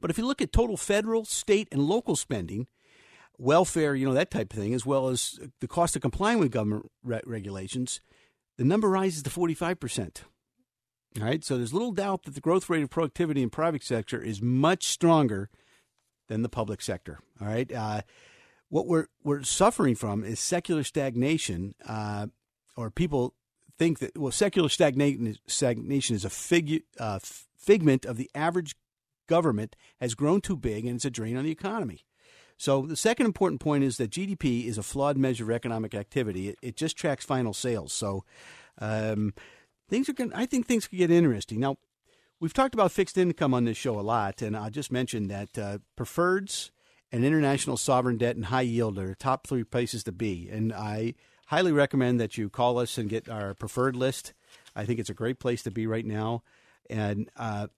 But 0.00 0.10
if 0.10 0.18
you 0.18 0.26
look 0.26 0.40
at 0.40 0.52
total 0.52 0.76
federal, 0.76 1.24
state, 1.24 1.68
and 1.70 1.82
local 1.82 2.16
spending, 2.16 2.66
welfare, 3.38 3.94
you 3.94 4.06
know, 4.06 4.14
that 4.14 4.30
type 4.30 4.52
of 4.52 4.58
thing, 4.58 4.74
as 4.74 4.86
well 4.86 5.08
as 5.08 5.38
the 5.60 5.68
cost 5.68 5.96
of 5.96 6.02
complying 6.02 6.38
with 6.38 6.50
government 6.50 6.90
re- 7.02 7.20
regulations, 7.26 8.00
the 8.56 8.64
number 8.64 8.88
rises 8.88 9.22
to 9.22 9.30
45%. 9.30 10.22
All 11.18 11.24
right, 11.24 11.42
so 11.42 11.56
there's 11.56 11.72
little 11.72 11.92
doubt 11.92 12.24
that 12.24 12.34
the 12.34 12.40
growth 12.40 12.68
rate 12.68 12.82
of 12.82 12.90
productivity 12.90 13.42
in 13.42 13.50
private 13.50 13.82
sector 13.82 14.22
is 14.22 14.42
much 14.42 14.84
stronger 14.84 15.48
than 16.28 16.42
the 16.42 16.48
public 16.48 16.82
sector. 16.82 17.20
All 17.40 17.46
right. 17.46 17.70
Uh, 17.72 18.02
what 18.68 18.86
we're 18.86 19.06
we're 19.22 19.42
suffering 19.42 19.94
from 19.94 20.24
is 20.24 20.40
secular 20.40 20.82
stagnation, 20.82 21.74
uh, 21.86 22.26
or 22.76 22.90
people 22.90 23.34
think 23.78 24.00
that 24.00 24.18
well, 24.18 24.32
secular 24.32 24.68
stagnation 24.68 25.36
is 26.16 26.24
a 26.24 26.30
fig, 26.30 26.82
uh, 26.98 27.20
figment 27.56 28.04
of 28.04 28.16
the 28.16 28.30
average 28.34 28.74
government 29.28 29.76
has 30.00 30.14
grown 30.14 30.40
too 30.40 30.56
big 30.56 30.86
and 30.86 30.96
it's 30.96 31.04
a 31.04 31.10
drain 31.10 31.36
on 31.36 31.44
the 31.44 31.50
economy. 31.50 32.05
So 32.56 32.82
the 32.82 32.96
second 32.96 33.26
important 33.26 33.60
point 33.60 33.84
is 33.84 33.98
that 33.98 34.10
GDP 34.10 34.66
is 34.66 34.78
a 34.78 34.82
flawed 34.82 35.16
measure 35.16 35.44
of 35.44 35.50
economic 35.50 35.94
activity. 35.94 36.48
It, 36.48 36.58
it 36.62 36.76
just 36.76 36.96
tracks 36.96 37.24
final 37.24 37.52
sales. 37.52 37.92
So 37.92 38.24
um, 38.78 39.34
things 39.88 40.08
are 40.08 40.14
going. 40.14 40.32
I 40.32 40.46
think 40.46 40.66
things 40.66 40.86
could 40.86 40.98
get 40.98 41.10
interesting 41.10 41.60
now 41.60 41.76
we've 42.40 42.54
talked 42.54 42.74
about 42.74 42.92
fixed 42.92 43.18
income 43.18 43.54
on 43.54 43.64
this 43.64 43.76
show 43.76 43.98
a 43.98 44.02
lot, 44.02 44.42
and 44.42 44.56
I'll 44.56 44.70
just 44.70 44.92
mention 44.92 45.28
that 45.28 45.58
uh, 45.58 45.78
preferreds 45.96 46.70
and 47.12 47.24
international 47.24 47.76
sovereign 47.76 48.18
debt 48.18 48.36
and 48.36 48.46
high 48.46 48.62
yield 48.62 48.98
are 48.98 49.14
top 49.14 49.46
three 49.46 49.64
places 49.64 50.04
to 50.04 50.12
be. 50.12 50.48
And 50.50 50.72
I 50.72 51.14
highly 51.46 51.72
recommend 51.72 52.20
that 52.20 52.36
you 52.36 52.50
call 52.50 52.78
us 52.78 52.98
and 52.98 53.08
get 53.08 53.28
our 53.28 53.54
preferred 53.54 53.96
list. 53.96 54.34
I 54.74 54.84
think 54.84 54.98
it's 54.98 55.10
a 55.10 55.14
great 55.14 55.38
place 55.38 55.62
to 55.62 55.70
be 55.70 55.86
right 55.86 56.04
now. 56.04 56.42
And 56.90 57.30
uh, 57.36 57.68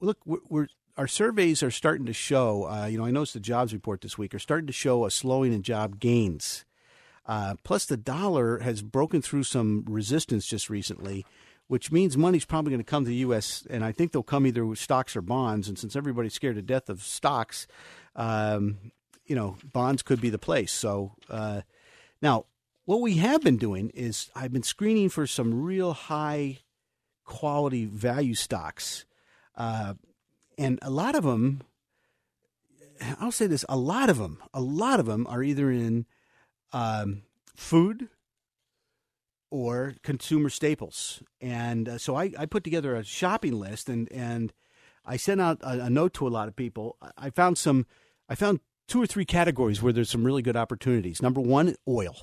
look, 0.00 0.18
we're, 0.24 0.38
we're, 0.48 0.68
our 0.96 1.08
surveys 1.08 1.62
are 1.62 1.70
starting 1.70 2.06
to 2.06 2.12
show. 2.12 2.68
Uh, 2.68 2.86
you 2.86 2.98
know, 2.98 3.04
I 3.04 3.10
noticed 3.10 3.34
the 3.34 3.40
jobs 3.40 3.72
report 3.72 4.00
this 4.00 4.16
week 4.16 4.34
are 4.34 4.38
starting 4.38 4.66
to 4.66 4.72
show 4.72 5.04
a 5.04 5.10
slowing 5.10 5.52
in 5.52 5.62
job 5.62 5.98
gains. 5.98 6.64
Uh, 7.26 7.54
plus, 7.64 7.86
the 7.86 7.96
dollar 7.96 8.58
has 8.58 8.82
broken 8.82 9.22
through 9.22 9.44
some 9.44 9.84
resistance 9.88 10.46
just 10.46 10.68
recently, 10.68 11.24
which 11.68 11.90
means 11.90 12.16
money's 12.16 12.44
probably 12.44 12.70
going 12.70 12.84
to 12.84 12.84
come 12.84 13.04
to 13.04 13.08
the 13.08 13.16
U.S. 13.16 13.66
And 13.70 13.84
I 13.84 13.92
think 13.92 14.12
they'll 14.12 14.22
come 14.22 14.46
either 14.46 14.64
with 14.66 14.78
stocks 14.78 15.16
or 15.16 15.22
bonds. 15.22 15.68
And 15.68 15.78
since 15.78 15.96
everybody's 15.96 16.34
scared 16.34 16.56
to 16.56 16.62
death 16.62 16.88
of 16.88 17.02
stocks, 17.02 17.66
um, 18.14 18.92
you 19.24 19.34
know, 19.34 19.56
bonds 19.72 20.02
could 20.02 20.20
be 20.20 20.30
the 20.30 20.38
place. 20.38 20.72
So 20.72 21.12
uh, 21.30 21.62
now, 22.20 22.44
what 22.84 23.00
we 23.00 23.16
have 23.16 23.42
been 23.42 23.56
doing 23.56 23.90
is 23.94 24.30
I've 24.34 24.52
been 24.52 24.62
screening 24.62 25.08
for 25.08 25.26
some 25.26 25.62
real 25.62 25.94
high 25.94 26.58
quality 27.24 27.86
value 27.86 28.34
stocks, 28.34 29.06
uh, 29.56 29.94
and 30.58 30.78
a 30.82 30.90
lot 30.90 31.14
of 31.14 31.24
them. 31.24 31.62
I'll 33.20 33.32
say 33.32 33.46
this: 33.46 33.64
a 33.68 33.76
lot 33.76 34.08
of 34.08 34.18
them, 34.18 34.42
a 34.52 34.60
lot 34.60 35.00
of 35.00 35.06
them 35.06 35.26
are 35.28 35.42
either 35.42 35.70
in 35.70 36.06
um, 36.72 37.22
food 37.56 38.08
or 39.54 39.94
consumer 40.02 40.50
staples. 40.50 41.22
And 41.40 41.88
uh, 41.88 41.98
so 41.98 42.16
I, 42.16 42.32
I, 42.36 42.44
put 42.44 42.64
together 42.64 42.96
a 42.96 43.04
shopping 43.04 43.52
list 43.52 43.88
and, 43.88 44.10
and 44.10 44.52
I 45.04 45.16
sent 45.16 45.40
out 45.40 45.60
a, 45.62 45.84
a, 45.84 45.90
note 45.90 46.12
to 46.14 46.26
a 46.26 46.28
lot 46.28 46.48
of 46.48 46.56
people. 46.56 46.96
I 47.16 47.30
found 47.30 47.56
some, 47.56 47.86
I 48.28 48.34
found 48.34 48.58
two 48.88 49.00
or 49.00 49.06
three 49.06 49.24
categories 49.24 49.80
where 49.80 49.92
there's 49.92 50.10
some 50.10 50.24
really 50.24 50.42
good 50.42 50.56
opportunities. 50.56 51.22
Number 51.22 51.40
one, 51.40 51.76
oil. 51.86 52.16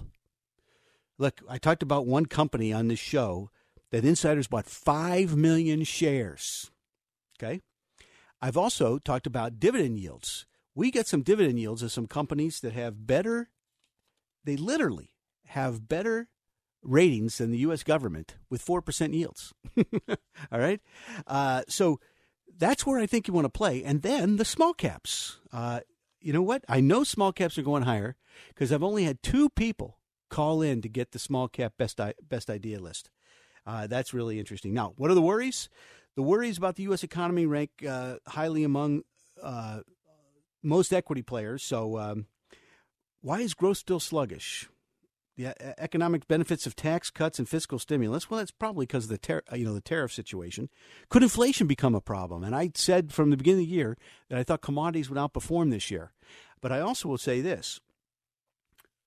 Look, 1.17 1.39
I 1.47 1.57
talked 1.57 1.83
about 1.83 2.05
one 2.05 2.25
company 2.25 2.73
on 2.73 2.89
this 2.89 2.99
show 2.99 3.49
that 3.91 4.03
insiders 4.03 4.47
bought 4.47 4.65
5 4.65 5.37
million 5.37 5.85
shares. 5.85 6.69
Okay. 7.41 7.61
I've 8.41 8.57
also 8.57 8.97
talked 8.97 9.27
about 9.27 9.59
dividend 9.59 9.99
yields. 9.99 10.45
We 10.73 10.89
get 10.89 11.07
some 11.07 11.21
dividend 11.21 11.59
yields 11.59 11.83
of 11.83 11.91
some 11.91 12.07
companies 12.07 12.59
that 12.61 12.73
have 12.73 13.05
better 13.05 13.49
they 14.43 14.57
literally 14.57 15.11
have 15.47 15.87
better 15.87 16.27
ratings 16.81 17.37
than 17.37 17.51
the 17.51 17.59
U.S. 17.59 17.83
government 17.83 18.37
with 18.49 18.65
4% 18.65 19.13
yields. 19.13 19.53
All 20.51 20.59
right? 20.59 20.81
Uh, 21.27 21.63
so 21.67 21.99
that's 22.57 22.85
where 22.85 22.99
I 22.99 23.05
think 23.05 23.27
you 23.27 23.33
want 23.33 23.45
to 23.45 23.49
play. 23.49 23.83
And 23.83 24.01
then 24.01 24.37
the 24.37 24.45
small 24.45 24.73
caps. 24.73 25.39
Uh, 25.51 25.81
you 26.19 26.33
know 26.33 26.41
what? 26.41 26.63
I 26.67 26.79
know 26.81 27.03
small 27.03 27.31
caps 27.31 27.57
are 27.57 27.63
going 27.63 27.83
higher 27.83 28.15
because 28.49 28.71
I've 28.71 28.83
only 28.83 29.03
had 29.03 29.21
two 29.21 29.49
people 29.49 29.99
call 30.29 30.61
in 30.61 30.81
to 30.81 30.89
get 30.89 31.11
the 31.11 31.19
small 31.19 31.47
cap 31.47 31.73
best, 31.77 31.99
best 32.27 32.49
idea 32.49 32.79
list. 32.79 33.09
Uh, 33.65 33.85
that's 33.85 34.13
really 34.13 34.39
interesting. 34.39 34.73
Now, 34.73 34.93
what 34.97 35.11
are 35.11 35.15
the 35.15 35.21
worries? 35.21 35.69
The 36.15 36.21
worries 36.21 36.57
about 36.57 36.75
the 36.75 36.83
U.S. 36.83 37.03
economy 37.03 37.45
rank 37.45 37.69
uh, 37.87 38.17
highly 38.27 38.63
among 38.63 39.03
uh, 39.41 39.81
most 40.61 40.93
equity 40.93 41.21
players. 41.21 41.63
So, 41.63 41.97
um, 41.97 42.25
why 43.21 43.39
is 43.39 43.53
growth 43.53 43.77
still 43.77 43.99
sluggish? 43.99 44.67
The 45.37 45.55
economic 45.81 46.27
benefits 46.27 46.67
of 46.67 46.75
tax 46.75 47.09
cuts 47.09 47.39
and 47.39 47.47
fiscal 47.47 47.79
stimulus. 47.79 48.29
Well, 48.29 48.39
that's 48.39 48.51
probably 48.51 48.85
because 48.85 49.05
of 49.05 49.11
the 49.11 49.17
tar- 49.17 49.43
you 49.53 49.63
know 49.63 49.73
the 49.73 49.81
tariff 49.81 50.11
situation. 50.11 50.69
Could 51.09 51.23
inflation 51.23 51.67
become 51.67 51.95
a 51.95 52.01
problem? 52.01 52.43
And 52.43 52.53
I 52.53 52.71
said 52.75 53.13
from 53.13 53.29
the 53.29 53.37
beginning 53.37 53.61
of 53.61 53.67
the 53.67 53.73
year 53.73 53.97
that 54.29 54.37
I 54.37 54.43
thought 54.43 54.61
commodities 54.61 55.09
would 55.09 55.17
outperform 55.17 55.71
this 55.71 55.89
year. 55.89 56.11
But 56.59 56.71
I 56.71 56.81
also 56.81 57.07
will 57.07 57.17
say 57.17 57.39
this: 57.39 57.79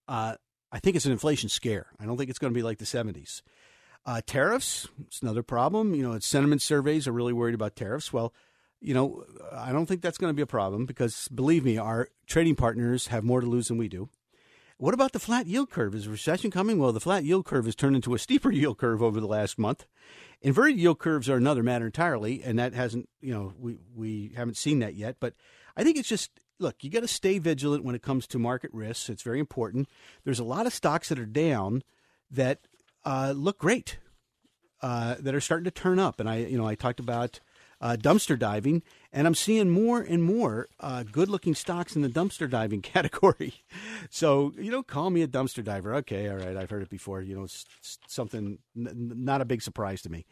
uh, 0.08 0.36
I 0.72 0.80
think 0.80 0.96
it's 0.96 1.06
an 1.06 1.12
inflation 1.12 1.50
scare. 1.50 1.88
I 2.00 2.06
don't 2.06 2.16
think 2.16 2.30
it's 2.30 2.38
going 2.38 2.52
to 2.52 2.58
be 2.58 2.64
like 2.64 2.78
the 2.78 2.84
'70s. 2.84 3.42
Uh, 4.06 4.20
tariffs, 4.26 4.86
it's 5.06 5.22
another 5.22 5.42
problem. 5.42 5.94
You 5.94 6.02
know, 6.02 6.18
sentiment 6.18 6.60
surveys 6.60 7.08
are 7.08 7.12
really 7.12 7.32
worried 7.32 7.54
about 7.54 7.74
tariffs. 7.74 8.12
Well, 8.12 8.34
you 8.80 8.92
know, 8.92 9.24
I 9.50 9.72
don't 9.72 9.86
think 9.86 10.02
that's 10.02 10.18
going 10.18 10.30
to 10.30 10.36
be 10.36 10.42
a 10.42 10.46
problem 10.46 10.84
because 10.84 11.26
believe 11.28 11.64
me, 11.64 11.78
our 11.78 12.08
trading 12.26 12.54
partners 12.54 13.06
have 13.06 13.24
more 13.24 13.40
to 13.40 13.46
lose 13.46 13.68
than 13.68 13.78
we 13.78 13.88
do. 13.88 14.10
What 14.76 14.92
about 14.92 15.12
the 15.12 15.20
flat 15.20 15.46
yield 15.46 15.70
curve? 15.70 15.94
Is 15.94 16.08
recession 16.08 16.50
coming? 16.50 16.78
Well, 16.78 16.92
the 16.92 17.00
flat 17.00 17.24
yield 17.24 17.46
curve 17.46 17.64
has 17.64 17.74
turned 17.76 17.96
into 17.96 18.14
a 18.14 18.18
steeper 18.18 18.50
yield 18.52 18.76
curve 18.76 19.02
over 19.02 19.20
the 19.20 19.26
last 19.26 19.58
month. 19.58 19.86
Inverted 20.42 20.78
yield 20.78 20.98
curves 20.98 21.30
are 21.30 21.36
another 21.36 21.62
matter 21.62 21.86
entirely, 21.86 22.42
and 22.42 22.58
that 22.58 22.74
hasn't, 22.74 23.08
you 23.22 23.32
know, 23.32 23.54
we, 23.58 23.78
we 23.94 24.32
haven't 24.36 24.58
seen 24.58 24.80
that 24.80 24.94
yet. 24.94 25.16
But 25.20 25.34
I 25.76 25.84
think 25.84 25.96
it's 25.96 26.08
just, 26.08 26.30
look, 26.58 26.82
you 26.82 26.90
got 26.90 27.00
to 27.00 27.08
stay 27.08 27.38
vigilant 27.38 27.84
when 27.84 27.94
it 27.94 28.02
comes 28.02 28.26
to 28.26 28.38
market 28.38 28.70
risks. 28.74 29.08
It's 29.08 29.22
very 29.22 29.40
important. 29.40 29.88
There's 30.24 30.40
a 30.40 30.44
lot 30.44 30.66
of 30.66 30.74
stocks 30.74 31.08
that 31.08 31.18
are 31.18 31.24
down 31.24 31.82
that 32.30 32.66
uh, 33.04 33.32
look 33.36 33.58
great, 33.58 33.98
uh, 34.82 35.16
that 35.18 35.34
are 35.34 35.40
starting 35.40 35.64
to 35.64 35.70
turn 35.70 35.98
up. 35.98 36.20
And 36.20 36.28
I, 36.28 36.38
you 36.38 36.58
know, 36.58 36.66
I 36.66 36.74
talked 36.74 37.00
about 37.00 37.40
uh, 37.80 37.96
dumpster 37.98 38.38
diving, 38.38 38.82
and 39.12 39.26
I'm 39.26 39.34
seeing 39.34 39.70
more 39.70 40.00
and 40.00 40.22
more 40.22 40.68
uh, 40.80 41.04
good-looking 41.04 41.54
stocks 41.54 41.96
in 41.96 42.02
the 42.02 42.08
dumpster 42.08 42.48
diving 42.48 42.82
category. 42.82 43.64
so 44.10 44.52
you 44.58 44.70
know, 44.70 44.82
call 44.82 45.10
me 45.10 45.22
a 45.22 45.28
dumpster 45.28 45.64
diver. 45.64 45.94
Okay, 45.96 46.28
all 46.28 46.36
right, 46.36 46.56
I've 46.56 46.70
heard 46.70 46.82
it 46.82 46.90
before. 46.90 47.22
You 47.22 47.36
know, 47.36 47.44
it's, 47.44 47.64
it's 47.78 47.98
something 48.08 48.58
n- 48.76 49.12
not 49.16 49.40
a 49.40 49.44
big 49.46 49.62
surprise 49.62 50.02
to 50.02 50.10
me. 50.10 50.26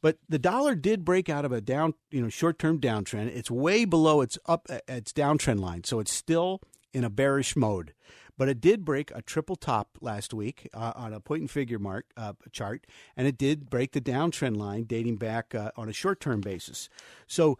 But 0.00 0.18
the 0.28 0.38
dollar 0.38 0.74
did 0.74 1.04
break 1.04 1.28
out 1.28 1.44
of 1.44 1.52
a 1.52 1.60
down, 1.60 1.94
you 2.10 2.20
know, 2.20 2.28
short-term 2.28 2.80
downtrend. 2.80 3.36
It's 3.36 3.50
way 3.50 3.84
below 3.84 4.20
its 4.20 4.38
up 4.46 4.68
its 4.88 5.12
downtrend 5.12 5.60
line, 5.60 5.84
so 5.84 6.00
it's 6.00 6.12
still 6.12 6.60
in 6.92 7.04
a 7.04 7.10
bearish 7.10 7.56
mode. 7.56 7.92
But 8.38 8.48
it 8.48 8.60
did 8.60 8.84
break 8.84 9.10
a 9.14 9.22
triple 9.22 9.56
top 9.56 9.98
last 10.00 10.34
week 10.34 10.68
uh, 10.74 10.92
on 10.94 11.14
a 11.14 11.20
point 11.20 11.40
and 11.40 11.50
figure 11.50 11.78
mark 11.78 12.06
uh, 12.16 12.34
chart, 12.52 12.86
and 13.16 13.26
it 13.26 13.38
did 13.38 13.70
break 13.70 13.92
the 13.92 14.00
downtrend 14.00 14.56
line 14.56 14.84
dating 14.84 15.16
back 15.16 15.54
uh, 15.54 15.70
on 15.76 15.88
a 15.88 15.94
short 15.94 16.20
term 16.20 16.40
basis. 16.40 16.88
So 17.26 17.58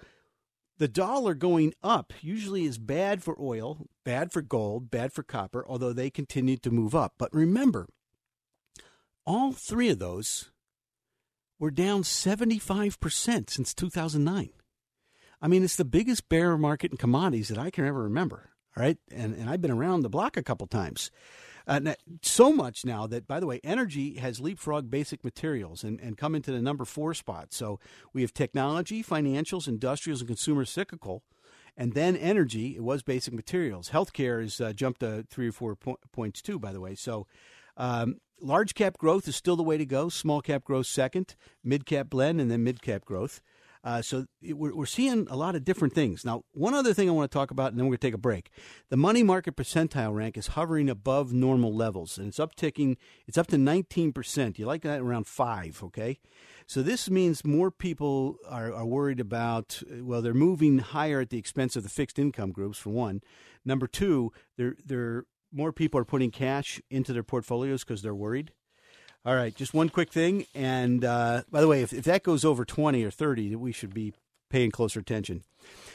the 0.79 0.89
dollar 0.89 1.35
going 1.35 1.73
up 1.83 2.13
usually 2.21 2.65
is 2.65 2.77
bad 2.77 3.23
for 3.23 3.37
oil, 3.41 3.87
bad 4.05 4.33
for 4.33 4.43
gold, 4.43 4.91
bad 4.91 5.13
for 5.13 5.23
copper, 5.23 5.65
although 5.67 5.95
they 5.95 6.11
continue 6.11 6.59
to 6.59 6.71
move 6.71 6.95
up. 6.95 7.15
But 7.17 7.33
remember, 7.33 7.89
all 9.25 9.53
three 9.53 9.89
of 9.89 9.99
those 9.99 10.51
were 11.59 11.71
down 11.71 12.03
75% 12.03 13.51
since 13.51 13.75
2009. 13.75 14.51
I 15.41 15.49
mean, 15.49 15.65
it's 15.65 15.77
the 15.77 15.85
biggest 15.85 16.29
bear 16.29 16.57
market 16.59 16.91
in 16.91 16.97
commodities 16.97 17.49
that 17.49 17.59
I 17.59 17.71
can 17.71 17.87
ever 17.87 18.03
remember. 18.03 18.51
All 18.77 18.83
right, 18.83 18.99
and 19.11 19.35
and 19.35 19.49
I've 19.49 19.63
been 19.63 19.71
around 19.71 20.03
the 20.03 20.11
block 20.11 20.37
a 20.37 20.43
couple 20.43 20.67
times. 20.67 21.11
Uh, 21.67 21.95
so 22.23 22.53
much 22.53 22.85
now 22.85 23.09
that, 23.09 23.27
by 23.27 23.41
the 23.41 23.47
way, 23.47 23.61
energy 23.65 24.19
has 24.19 24.39
leapfrogged 24.39 24.89
basic 24.89 25.25
materials 25.25 25.83
and, 25.83 25.99
and 26.01 26.17
come 26.17 26.37
into 26.37 26.53
the 26.53 26.63
number 26.63 26.85
four 26.85 27.13
spot. 27.13 27.53
So 27.53 27.81
we 28.13 28.21
have 28.21 28.33
technology, 28.33 29.03
financials, 29.03 29.67
industrials, 29.67 30.21
and 30.21 30.29
consumer 30.29 30.65
cyclical. 30.65 31.25
And 31.77 31.93
then 31.93 32.17
energy, 32.17 32.77
it 32.77 32.85
was 32.85 33.03
basic 33.03 33.35
materials. 33.35 33.91
Healthcare 33.91 34.41
has 34.43 34.61
uh, 34.61 34.73
jumped 34.73 35.01
to 35.01 35.27
three 35.29 35.49
or 35.49 35.53
four 35.53 35.75
po- 35.75 35.99
points 36.13 36.41
too, 36.41 36.59
by 36.59 36.73
the 36.73 36.81
way. 36.81 36.95
So 36.95 37.27
um, 37.77 38.21
large 38.41 38.75
cap 38.75 38.97
growth 38.97 39.27
is 39.27 39.37
still 39.37 39.57
the 39.57 39.63
way 39.63 39.77
to 39.77 39.85
go. 39.85 40.09
Small 40.09 40.41
cap 40.41 40.65
growth 40.65 40.87
second, 40.87 41.35
mid 41.65 41.85
cap 41.85 42.09
blend, 42.09 42.41
and 42.41 42.51
then 42.51 42.63
mid 42.63 42.81
cap 42.81 43.05
growth. 43.05 43.41
Uh, 43.87 44.03
so 44.03 44.27
we're, 44.43 44.75
we're 44.75 44.85
seeing 44.85 45.29
a 45.31 45.37
lot 45.37 45.55
of 45.55 45.65
different 45.65 45.95
things. 45.95 46.25
Now, 46.25 46.43
one 46.51 46.75
other 46.75 46.93
thing 46.93 47.09
I 47.09 47.13
want 47.13 47.31
to 47.31 47.39
talk 47.39 47.53
about, 47.53 47.71
and 47.71 47.79
then 47.79 47.87
we're 47.87 47.91
going 47.91 47.99
to 47.99 48.07
take 48.09 48.15
a 48.15 48.19
break. 48.19 48.51
The 48.91 48.97
money 48.97 49.23
market 49.23 49.55
percentile 49.55 50.13
rank 50.13 50.37
is 50.37 50.49
hovering 50.49 50.91
above 50.91 51.33
normal 51.33 51.73
levels, 51.73 52.19
and 52.19 52.27
it's 52.27 52.41
upticking. 52.41 52.97
It's 53.29 53.39
up 53.39 53.47
to 53.47 53.57
19%. 53.57 54.59
You 54.59 54.67
like 54.67 54.83
that 54.83 55.03
around 55.03 55.29
5, 55.29 55.85
okay? 55.85 56.19
So 56.67 56.83
this 56.83 57.09
means 57.09 57.45
more 57.45 57.71
people 57.71 58.39
are, 58.49 58.75
are 58.75 58.85
worried 58.85 59.21
about, 59.21 59.81
well, 60.01 60.21
they're 60.21 60.35
moving 60.35 60.81
higher 60.81 61.21
at 61.21 61.31
the 61.31 61.39
expense 61.39 61.77
of 61.77 61.85
the 61.85 61.89
fixed 61.89 62.19
income 62.19 62.51
groups, 62.51 62.79
for 62.79 62.91
one. 62.91 63.21
Number 63.65 63.87
two, 63.87 64.33
they're, 64.59 64.75
they're, 64.85 65.27
more 65.53 65.73
people 65.73 66.01
are 66.01 66.05
putting 66.05 66.33
cash 66.33 66.83
into 66.91 67.13
their 67.13 67.23
portfolios 67.23 67.85
because 67.85 68.03
they're 68.03 68.17
worried. 68.17 68.51
All 69.27 69.35
right, 69.35 69.53
just 69.53 69.75
one 69.75 69.89
quick 69.89 70.13
thing. 70.13 70.47
And 70.55 71.05
uh, 71.05 71.43
by 71.51 71.61
the 71.61 71.67
way, 71.67 71.83
if, 71.83 71.93
if 71.93 72.05
that 72.05 72.23
goes 72.23 72.45
over 72.45 72.65
20 72.65 73.03
or 73.03 73.11
30, 73.11 73.57
we 73.57 73.73
should 73.73 73.93
be 73.93 74.13
paying 74.51 74.71
closer 74.71 75.01
attention. 75.01 75.43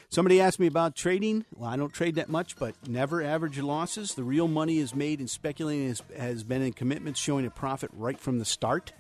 Somebody 0.10 0.42
asked 0.42 0.60
me 0.60 0.68
about 0.68 0.98
trading. 0.98 1.46
Well, 1.56 1.70
I 1.70 1.78
don't 1.78 1.94
trade 1.94 2.16
that 2.16 2.28
much, 2.28 2.58
but 2.58 2.76
never 2.86 3.24
average 3.24 3.56
your 3.56 3.66
losses. 3.66 4.16
The 4.16 4.26
real 4.26 4.50
money 4.50 4.80
is 4.80 4.94
made 4.94 5.22
in 5.22 5.30
speculating 5.30 5.88
has, 5.88 6.04
has 6.18 6.44
been 6.44 6.62
in 6.62 6.74
commitments 6.74 7.22
showing 7.22 7.46
a 7.46 7.50
profit 7.50 7.90
right 7.94 8.20
from 8.20 8.38
the 8.38 8.44
start. 8.44 8.92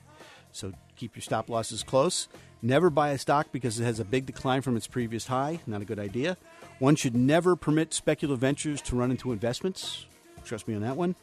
So 0.53 0.71
keep 0.95 1.13
your 1.13 1.23
stop 1.23 1.49
losses 1.49 1.83
close. 1.83 2.29
Never 2.61 2.89
buy 2.89 3.09
a 3.09 3.17
stock 3.17 3.47
because 3.51 3.81
it 3.81 3.83
has 3.83 3.99
a 3.99 4.05
big 4.05 4.25
decline 4.25 4.61
from 4.61 4.77
its 4.77 4.87
previous 4.87 5.27
high. 5.27 5.59
Not 5.67 5.81
a 5.81 5.85
good 5.85 5.99
idea. 5.99 6.37
One 6.79 6.95
should 6.95 7.17
never 7.17 7.57
permit 7.57 7.93
speculative 7.93 8.39
ventures 8.39 8.81
to 8.83 8.95
run 8.95 9.11
into 9.11 9.33
investments. 9.33 10.05
Trust 10.45 10.69
me 10.69 10.75
on 10.75 10.81
that 10.83 10.95
one. 10.95 11.15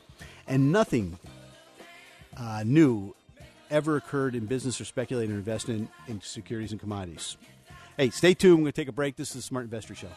And 0.46 0.72
nothing 0.72 1.18
uh, 2.40 2.62
new 2.64 3.14
ever 3.70 3.96
occurred 3.96 4.34
in 4.34 4.46
business 4.46 4.80
or 4.80 4.84
speculating 4.84 5.34
or 5.34 5.38
investing 5.38 5.88
in, 6.06 6.14
in 6.14 6.20
securities 6.20 6.72
and 6.72 6.80
commodities. 6.80 7.36
Hey, 7.96 8.10
stay 8.10 8.34
tuned. 8.34 8.58
We're 8.58 8.64
going 8.64 8.72
to 8.72 8.80
take 8.80 8.88
a 8.88 8.92
break. 8.92 9.16
This 9.16 9.30
is 9.30 9.34
the 9.34 9.42
Smart 9.42 9.64
Investor 9.64 9.94
Show. 9.94 10.08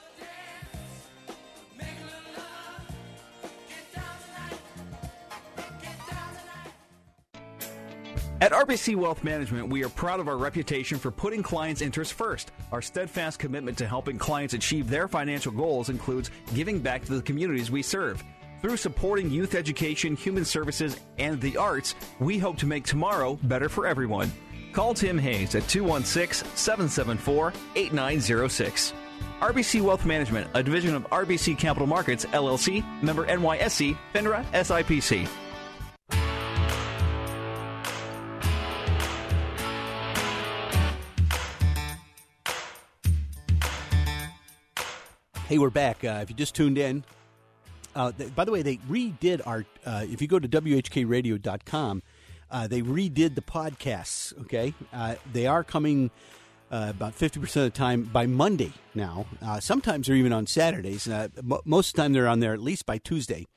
At 8.41 8.53
RBC 8.53 8.95
Wealth 8.95 9.23
Management, 9.23 9.69
we 9.69 9.83
are 9.83 9.89
proud 9.89 10.19
of 10.19 10.27
our 10.27 10.35
reputation 10.35 10.97
for 10.97 11.11
putting 11.11 11.43
clients' 11.43 11.81
interests 11.81 12.11
first. 12.11 12.51
Our 12.71 12.81
steadfast 12.81 13.37
commitment 13.37 13.77
to 13.77 13.87
helping 13.87 14.17
clients 14.17 14.55
achieve 14.55 14.89
their 14.89 15.07
financial 15.07 15.51
goals 15.51 15.89
includes 15.89 16.31
giving 16.55 16.79
back 16.79 17.05
to 17.05 17.13
the 17.13 17.21
communities 17.21 17.69
we 17.69 17.83
serve. 17.83 18.23
Through 18.61 18.77
supporting 18.77 19.31
youth 19.31 19.55
education, 19.55 20.15
human 20.15 20.45
services, 20.45 20.99
and 21.17 21.41
the 21.41 21.57
arts, 21.57 21.95
we 22.19 22.37
hope 22.37 22.57
to 22.57 22.67
make 22.67 22.83
tomorrow 22.83 23.39
better 23.43 23.69
for 23.69 23.87
everyone. 23.87 24.31
Call 24.71 24.93
Tim 24.93 25.17
Hayes 25.17 25.55
at 25.55 25.67
216 25.67 26.47
774 26.55 27.53
8906. 27.75 28.93
RBC 29.39 29.81
Wealth 29.81 30.05
Management, 30.05 30.47
a 30.53 30.61
division 30.61 30.93
of 30.93 31.09
RBC 31.09 31.57
Capital 31.57 31.87
Markets, 31.87 32.25
LLC, 32.25 32.85
member 33.01 33.25
NYSE, 33.25 33.97
FINRA, 34.13 34.45
SIPC. 34.51 35.27
Hey, 45.47 45.57
we're 45.57 45.71
back. 45.71 46.03
Uh, 46.03 46.19
if 46.21 46.29
you 46.29 46.35
just 46.35 46.55
tuned 46.55 46.77
in, 46.77 47.03
uh, 47.95 48.11
th- 48.11 48.33
by 48.35 48.45
the 48.45 48.51
way, 48.51 48.61
they 48.61 48.77
redid 48.77 49.41
our. 49.45 49.65
Uh, 49.85 50.05
if 50.09 50.21
you 50.21 50.27
go 50.27 50.39
to 50.39 50.47
whkradio.com, 50.47 52.03
uh, 52.49 52.67
they 52.67 52.81
redid 52.81 53.35
the 53.35 53.41
podcasts. 53.41 54.39
Okay, 54.41 54.73
uh, 54.93 55.15
they 55.31 55.47
are 55.47 55.63
coming 55.63 56.11
uh, 56.71 56.87
about 56.89 57.13
fifty 57.13 57.39
percent 57.39 57.67
of 57.67 57.73
the 57.73 57.77
time 57.77 58.03
by 58.03 58.25
Monday 58.25 58.73
now. 58.95 59.25
Uh, 59.41 59.59
sometimes 59.59 60.07
they're 60.07 60.15
even 60.15 60.33
on 60.33 60.47
Saturdays. 60.47 61.07
Uh, 61.07 61.27
mo 61.43 61.61
most 61.65 61.89
of 61.89 61.95
the 61.95 62.01
time 62.01 62.13
they're 62.13 62.27
on 62.27 62.39
there 62.39 62.53
at 62.53 62.61
least 62.61 62.85
by 62.85 62.97
Tuesday. 62.97 63.47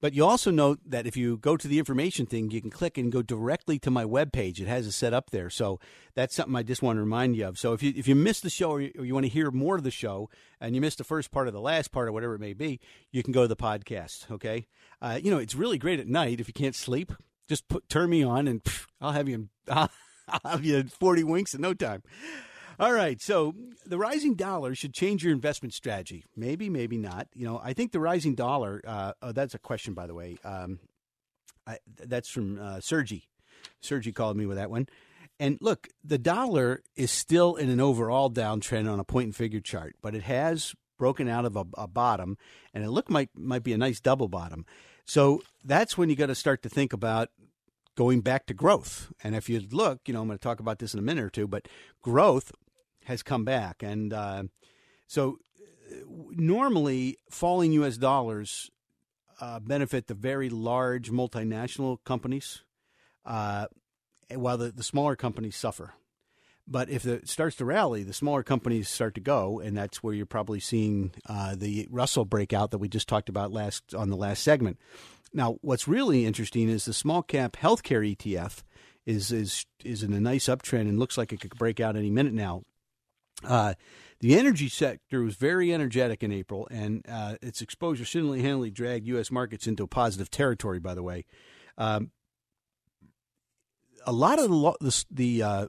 But 0.00 0.14
you 0.14 0.24
also 0.24 0.50
know 0.50 0.76
that 0.86 1.06
if 1.06 1.16
you 1.16 1.36
go 1.36 1.56
to 1.56 1.68
the 1.68 1.78
information 1.78 2.24
thing, 2.24 2.50
you 2.50 2.60
can 2.60 2.70
click 2.70 2.96
and 2.96 3.12
go 3.12 3.20
directly 3.20 3.78
to 3.80 3.90
my 3.90 4.04
webpage. 4.04 4.58
It 4.58 4.66
has 4.66 4.86
it 4.86 4.92
set 4.92 5.12
up 5.12 5.30
there. 5.30 5.50
So 5.50 5.78
that's 6.14 6.34
something 6.34 6.56
I 6.56 6.62
just 6.62 6.82
want 6.82 6.96
to 6.96 7.00
remind 7.00 7.36
you 7.36 7.46
of. 7.46 7.58
So 7.58 7.74
if 7.74 7.82
you 7.82 7.92
if 7.94 8.08
you 8.08 8.14
missed 8.14 8.42
the 8.42 8.50
show 8.50 8.70
or 8.70 8.80
you, 8.80 8.92
or 8.98 9.04
you 9.04 9.14
want 9.14 9.24
to 9.24 9.30
hear 9.30 9.50
more 9.50 9.76
of 9.76 9.82
the 9.82 9.90
show 9.90 10.30
and 10.60 10.74
you 10.74 10.80
missed 10.80 10.98
the 10.98 11.04
first 11.04 11.30
part 11.30 11.48
of 11.48 11.54
the 11.54 11.60
last 11.60 11.92
part 11.92 12.08
or 12.08 12.12
whatever 12.12 12.34
it 12.34 12.40
may 12.40 12.54
be, 12.54 12.80
you 13.12 13.22
can 13.22 13.32
go 13.32 13.42
to 13.42 13.48
the 13.48 13.56
podcast. 13.56 14.30
Okay, 14.30 14.66
uh, 15.02 15.18
you 15.22 15.30
know 15.30 15.38
it's 15.38 15.54
really 15.54 15.78
great 15.78 16.00
at 16.00 16.08
night 16.08 16.40
if 16.40 16.48
you 16.48 16.54
can't 16.54 16.74
sleep. 16.74 17.12
Just 17.48 17.68
put 17.68 17.88
turn 17.88 18.08
me 18.08 18.22
on 18.22 18.48
and 18.48 18.64
pff, 18.64 18.86
I'll 19.00 19.12
have 19.12 19.28
you. 19.28 19.48
I'll 19.68 19.90
have 20.44 20.64
you 20.64 20.82
forty 20.84 21.24
winks 21.24 21.54
in 21.54 21.60
no 21.60 21.74
time. 21.74 22.02
All 22.80 22.94
right, 22.94 23.20
so 23.20 23.54
the 23.84 23.98
rising 23.98 24.36
dollar 24.36 24.74
should 24.74 24.94
change 24.94 25.22
your 25.22 25.34
investment 25.34 25.74
strategy. 25.74 26.24
Maybe, 26.34 26.70
maybe 26.70 26.96
not. 26.96 27.28
You 27.34 27.44
know, 27.44 27.60
I 27.62 27.74
think 27.74 27.92
the 27.92 28.00
rising 28.00 28.34
dollar. 28.34 28.80
Uh, 28.86 29.12
oh, 29.20 29.32
that's 29.32 29.54
a 29.54 29.58
question, 29.58 29.92
by 29.92 30.06
the 30.06 30.14
way. 30.14 30.38
Um, 30.42 30.78
I, 31.66 31.76
that's 31.98 32.30
from 32.30 32.58
uh, 32.58 32.80
Sergi. 32.80 33.28
Sergi 33.82 34.12
called 34.12 34.38
me 34.38 34.46
with 34.46 34.56
that 34.56 34.70
one. 34.70 34.88
And 35.38 35.58
look, 35.60 35.88
the 36.02 36.16
dollar 36.16 36.80
is 36.96 37.10
still 37.10 37.56
in 37.56 37.68
an 37.68 37.82
overall 37.82 38.30
downtrend 38.30 38.90
on 38.90 38.98
a 38.98 39.04
point 39.04 39.26
and 39.26 39.36
figure 39.36 39.60
chart, 39.60 39.94
but 40.00 40.14
it 40.14 40.22
has 40.22 40.74
broken 40.98 41.28
out 41.28 41.44
of 41.44 41.56
a, 41.56 41.66
a 41.76 41.86
bottom, 41.86 42.38
and 42.72 42.82
it 42.82 42.88
look 42.88 43.10
might 43.10 43.28
might 43.36 43.62
be 43.62 43.74
a 43.74 43.78
nice 43.78 44.00
double 44.00 44.28
bottom. 44.28 44.64
So 45.04 45.42
that's 45.62 45.98
when 45.98 46.08
you 46.08 46.16
got 46.16 46.26
to 46.26 46.34
start 46.34 46.62
to 46.62 46.70
think 46.70 46.94
about 46.94 47.28
going 47.94 48.22
back 48.22 48.46
to 48.46 48.54
growth. 48.54 49.12
And 49.22 49.36
if 49.36 49.50
you 49.50 49.60
look, 49.70 50.00
you 50.06 50.14
know, 50.14 50.22
I'm 50.22 50.28
going 50.28 50.38
to 50.38 50.42
talk 50.42 50.60
about 50.60 50.78
this 50.78 50.94
in 50.94 50.98
a 50.98 51.02
minute 51.02 51.24
or 51.24 51.28
two, 51.28 51.46
but 51.46 51.68
growth 52.00 52.52
has 53.04 53.22
come 53.22 53.44
back, 53.44 53.82
and 53.82 54.12
uh, 54.12 54.44
so 55.06 55.38
normally 56.30 57.18
falling 57.30 57.72
U.S. 57.72 57.96
dollars 57.96 58.70
uh, 59.40 59.58
benefit 59.58 60.06
the 60.06 60.14
very 60.14 60.48
large 60.48 61.10
multinational 61.10 61.98
companies, 62.04 62.62
uh, 63.24 63.66
while 64.34 64.58
the, 64.58 64.70
the 64.70 64.82
smaller 64.82 65.16
companies 65.16 65.56
suffer. 65.56 65.94
But 66.68 66.88
if 66.88 67.04
it 67.04 67.28
starts 67.28 67.56
to 67.56 67.64
rally, 67.64 68.04
the 68.04 68.12
smaller 68.12 68.44
companies 68.44 68.88
start 68.88 69.14
to 69.16 69.20
go, 69.20 69.58
and 69.58 69.76
that's 69.76 70.02
where 70.02 70.14
you're 70.14 70.26
probably 70.26 70.60
seeing 70.60 71.12
uh, 71.26 71.56
the 71.56 71.88
Russell 71.90 72.24
breakout 72.24 72.70
that 72.70 72.78
we 72.78 72.88
just 72.88 73.08
talked 73.08 73.28
about 73.28 73.50
last 73.50 73.94
on 73.94 74.08
the 74.08 74.16
last 74.16 74.42
segment. 74.44 74.78
Now, 75.32 75.58
what's 75.62 75.88
really 75.88 76.26
interesting 76.26 76.68
is 76.68 76.84
the 76.84 76.92
small 76.92 77.22
cap 77.22 77.56
healthcare 77.56 78.16
ETF 78.16 78.62
is 79.06 79.32
is 79.32 79.64
is 79.84 80.02
in 80.02 80.12
a 80.12 80.20
nice 80.20 80.44
uptrend 80.46 80.82
and 80.82 80.98
looks 80.98 81.18
like 81.18 81.32
it 81.32 81.40
could 81.40 81.56
break 81.56 81.80
out 81.80 81.96
any 81.96 82.10
minute 82.10 82.34
now. 82.34 82.62
Uh, 83.44 83.74
the 84.20 84.38
energy 84.38 84.68
sector 84.68 85.22
was 85.22 85.36
very 85.36 85.72
energetic 85.72 86.22
in 86.22 86.30
April, 86.30 86.68
and 86.70 87.04
uh, 87.08 87.36
its 87.40 87.62
exposure 87.62 88.04
single 88.04 88.34
handedly 88.34 88.70
dragged 88.70 89.06
U.S. 89.08 89.30
markets 89.30 89.66
into 89.66 89.82
a 89.82 89.86
positive 89.86 90.30
territory. 90.30 90.78
By 90.78 90.94
the 90.94 91.02
way, 91.02 91.24
um, 91.78 92.10
a 94.06 94.12
lot 94.12 94.38
of 94.38 94.50
the 94.50 94.74
the 94.80 95.04
the, 95.10 95.42
uh, 95.42 95.66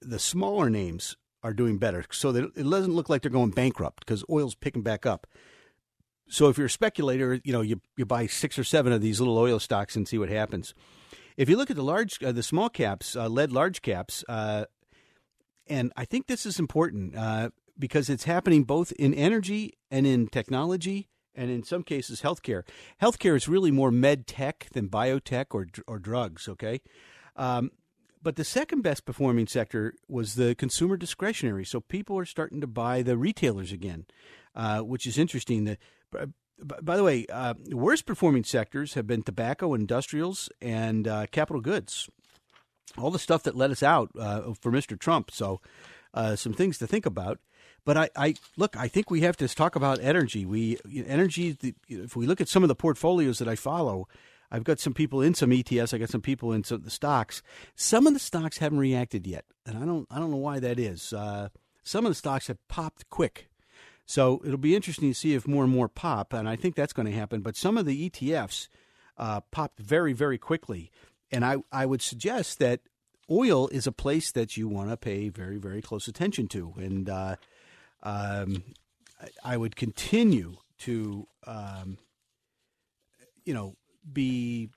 the 0.00 0.18
smaller 0.18 0.70
names 0.70 1.16
are 1.42 1.52
doing 1.52 1.76
better, 1.76 2.04
so 2.10 2.32
that 2.32 2.44
it 2.56 2.62
doesn't 2.62 2.94
look 2.94 3.10
like 3.10 3.20
they're 3.20 3.30
going 3.30 3.50
bankrupt 3.50 4.06
because 4.06 4.24
oil's 4.30 4.54
picking 4.54 4.82
back 4.82 5.04
up. 5.04 5.26
So 6.26 6.48
if 6.48 6.56
you're 6.56 6.68
a 6.68 6.70
speculator, 6.70 7.38
you 7.44 7.52
know 7.52 7.60
you 7.60 7.82
you 7.98 8.06
buy 8.06 8.26
six 8.28 8.58
or 8.58 8.64
seven 8.64 8.94
of 8.94 9.02
these 9.02 9.20
little 9.20 9.36
oil 9.36 9.58
stocks 9.58 9.94
and 9.94 10.08
see 10.08 10.16
what 10.16 10.30
happens. 10.30 10.72
If 11.36 11.48
you 11.48 11.56
look 11.56 11.68
at 11.68 11.76
the 11.76 11.82
large, 11.82 12.22
uh, 12.22 12.32
the 12.32 12.44
small 12.44 12.68
caps, 12.68 13.16
uh, 13.16 13.28
led 13.28 13.50
large 13.50 13.82
caps, 13.82 14.24
uh, 14.28 14.66
and 15.68 15.92
I 15.96 16.04
think 16.04 16.26
this 16.26 16.46
is 16.46 16.58
important 16.58 17.16
uh, 17.16 17.50
because 17.78 18.08
it's 18.10 18.24
happening 18.24 18.64
both 18.64 18.92
in 18.92 19.14
energy 19.14 19.74
and 19.90 20.06
in 20.06 20.26
technology, 20.28 21.08
and 21.34 21.50
in 21.50 21.62
some 21.64 21.82
cases, 21.82 22.22
healthcare. 22.22 22.62
Healthcare 23.02 23.36
is 23.36 23.48
really 23.48 23.70
more 23.70 23.90
med 23.90 24.26
tech 24.26 24.68
than 24.72 24.88
biotech 24.88 25.46
or 25.50 25.66
or 25.86 25.98
drugs. 25.98 26.48
Okay. 26.48 26.80
Um, 27.36 27.70
but 28.22 28.36
the 28.36 28.44
second 28.44 28.80
best 28.80 29.04
performing 29.04 29.46
sector 29.46 29.94
was 30.08 30.34
the 30.34 30.54
consumer 30.54 30.96
discretionary. 30.96 31.64
So 31.66 31.80
people 31.80 32.18
are 32.18 32.24
starting 32.24 32.62
to 32.62 32.66
buy 32.66 33.02
the 33.02 33.18
retailers 33.18 33.70
again, 33.70 34.06
uh, 34.54 34.80
which 34.80 35.06
is 35.06 35.18
interesting. 35.18 35.64
The, 35.64 35.78
by 36.58 36.96
the 36.96 37.04
way, 37.04 37.26
uh, 37.30 37.52
the 37.62 37.76
worst 37.76 38.06
performing 38.06 38.44
sectors 38.44 38.94
have 38.94 39.06
been 39.06 39.22
tobacco, 39.22 39.74
industrials, 39.74 40.48
and 40.62 41.06
uh, 41.06 41.26
capital 41.32 41.60
goods. 41.60 42.08
All 42.96 43.10
the 43.10 43.18
stuff 43.18 43.42
that 43.44 43.56
let 43.56 43.70
us 43.70 43.82
out 43.82 44.10
uh, 44.18 44.52
for 44.60 44.70
Mr. 44.70 44.98
Trump. 44.98 45.30
So, 45.30 45.60
uh, 46.12 46.36
some 46.36 46.52
things 46.52 46.78
to 46.78 46.86
think 46.86 47.06
about. 47.06 47.38
But 47.84 47.96
I, 47.96 48.10
I, 48.16 48.34
look. 48.56 48.76
I 48.76 48.88
think 48.88 49.10
we 49.10 49.20
have 49.22 49.36
to 49.38 49.48
talk 49.48 49.76
about 49.76 50.00
energy. 50.00 50.46
We 50.46 50.78
energy. 51.06 51.52
The, 51.52 51.74
if 51.88 52.16
we 52.16 52.26
look 52.26 52.40
at 52.40 52.48
some 52.48 52.62
of 52.62 52.68
the 52.68 52.74
portfolios 52.74 53.38
that 53.40 53.48
I 53.48 53.56
follow, 53.56 54.08
I've 54.50 54.64
got 54.64 54.80
some 54.80 54.94
people 54.94 55.20
in 55.20 55.34
some 55.34 55.50
ETFs. 55.50 55.92
I 55.92 55.98
got 55.98 56.08
some 56.08 56.22
people 56.22 56.52
in 56.52 56.64
some 56.64 56.82
the 56.82 56.90
stocks. 56.90 57.42
Some 57.74 58.06
of 58.06 58.14
the 58.14 58.20
stocks 58.20 58.58
haven't 58.58 58.78
reacted 58.78 59.26
yet, 59.26 59.44
and 59.66 59.76
I 59.76 59.84
don't. 59.84 60.06
I 60.10 60.18
don't 60.18 60.30
know 60.30 60.38
why 60.38 60.60
that 60.60 60.78
is. 60.78 61.12
Uh, 61.12 61.50
some 61.82 62.06
of 62.06 62.10
the 62.10 62.16
stocks 62.16 62.46
have 62.46 62.66
popped 62.68 63.10
quick. 63.10 63.48
So 64.06 64.42
it'll 64.44 64.58
be 64.58 64.76
interesting 64.76 65.10
to 65.10 65.14
see 65.14 65.34
if 65.34 65.48
more 65.48 65.64
and 65.64 65.72
more 65.72 65.88
pop, 65.88 66.32
and 66.32 66.48
I 66.48 66.56
think 66.56 66.74
that's 66.74 66.92
going 66.92 67.06
to 67.06 67.12
happen. 67.12 67.40
But 67.40 67.56
some 67.56 67.78
of 67.78 67.86
the 67.86 68.08
ETFs 68.08 68.68
uh, 69.16 69.40
popped 69.50 69.78
very, 69.78 70.12
very 70.12 70.38
quickly, 70.38 70.90
and 71.34 71.44
I, 71.44 71.56
I 71.72 71.84
would 71.84 72.00
suggest 72.00 72.60
that 72.60 72.80
oil 73.28 73.66
is 73.68 73.88
a 73.88 73.92
place 73.92 74.30
that 74.32 74.56
you 74.56 74.68
want 74.68 74.90
to 74.90 74.96
pay 74.96 75.28
very, 75.28 75.56
very 75.56 75.82
close 75.82 76.06
attention 76.06 76.46
to, 76.48 76.72
and 76.76 77.10
uh, 77.10 77.36
um, 78.04 78.62
I 79.42 79.56
would 79.56 79.74
continue 79.74 80.56
to, 80.78 81.26
um, 81.44 81.98
you 83.44 83.52
know, 83.52 83.74
be 84.10 84.70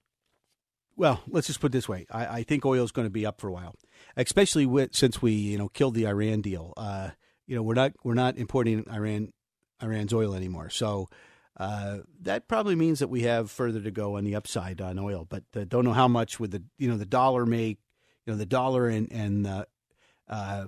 well. 0.96 1.22
Let's 1.28 1.46
just 1.46 1.60
put 1.60 1.68
it 1.68 1.74
this 1.74 1.88
way: 1.88 2.08
I, 2.12 2.40
I 2.40 2.44
think 2.44 2.66
oil 2.66 2.84
is 2.84 2.92
going 2.92 3.06
to 3.06 3.12
be 3.12 3.26
up 3.26 3.40
for 3.40 3.50
a 3.50 3.54
while, 3.54 3.76
especially 4.16 4.66
with 4.66 4.96
since 4.96 5.22
we 5.22 5.34
you 5.34 5.60
know 5.60 5.70
killed 5.70 5.94
the 5.94 6.08
Iran 6.08 6.42
deal. 6.42 6.74
Uh, 6.76 7.12
you 7.46 7.56
know, 7.56 7.62
we're 7.62 7.76
not 7.76 7.94
we're 8.04 8.16
not 8.16 8.36
importing 8.38 8.84
Iran 8.92 9.32
Iran's 9.80 10.14
oil 10.14 10.34
anymore. 10.34 10.72
So 10.72 11.08
uh, 11.58 11.98
that 12.22 12.48
probably 12.48 12.76
means 12.76 13.00
that 13.00 13.08
we 13.08 13.24
have 13.24 13.50
further 13.50 13.82
to 13.82 13.92
go 13.92 14.18
on 14.18 14.24
the 14.24 14.36
upside 14.36 14.80
on 14.80 15.00
oil, 15.00 15.26
but 15.28 15.44
uh, 15.56 15.66
don't 15.68 15.86
know 15.86 15.94
how 15.94 16.08
much 16.08 16.40
with 16.40 16.52
the 16.52 16.64
you 16.78 16.88
know 16.88 16.98
the 16.98 17.06
dollar 17.06 17.46
make 17.46 17.80
you 18.26 18.34
know 18.34 18.38
the 18.38 18.46
dollar 18.46 18.88
and 18.88 19.12
and 19.12 19.48
uh, 19.48 19.66
uh 20.30 20.68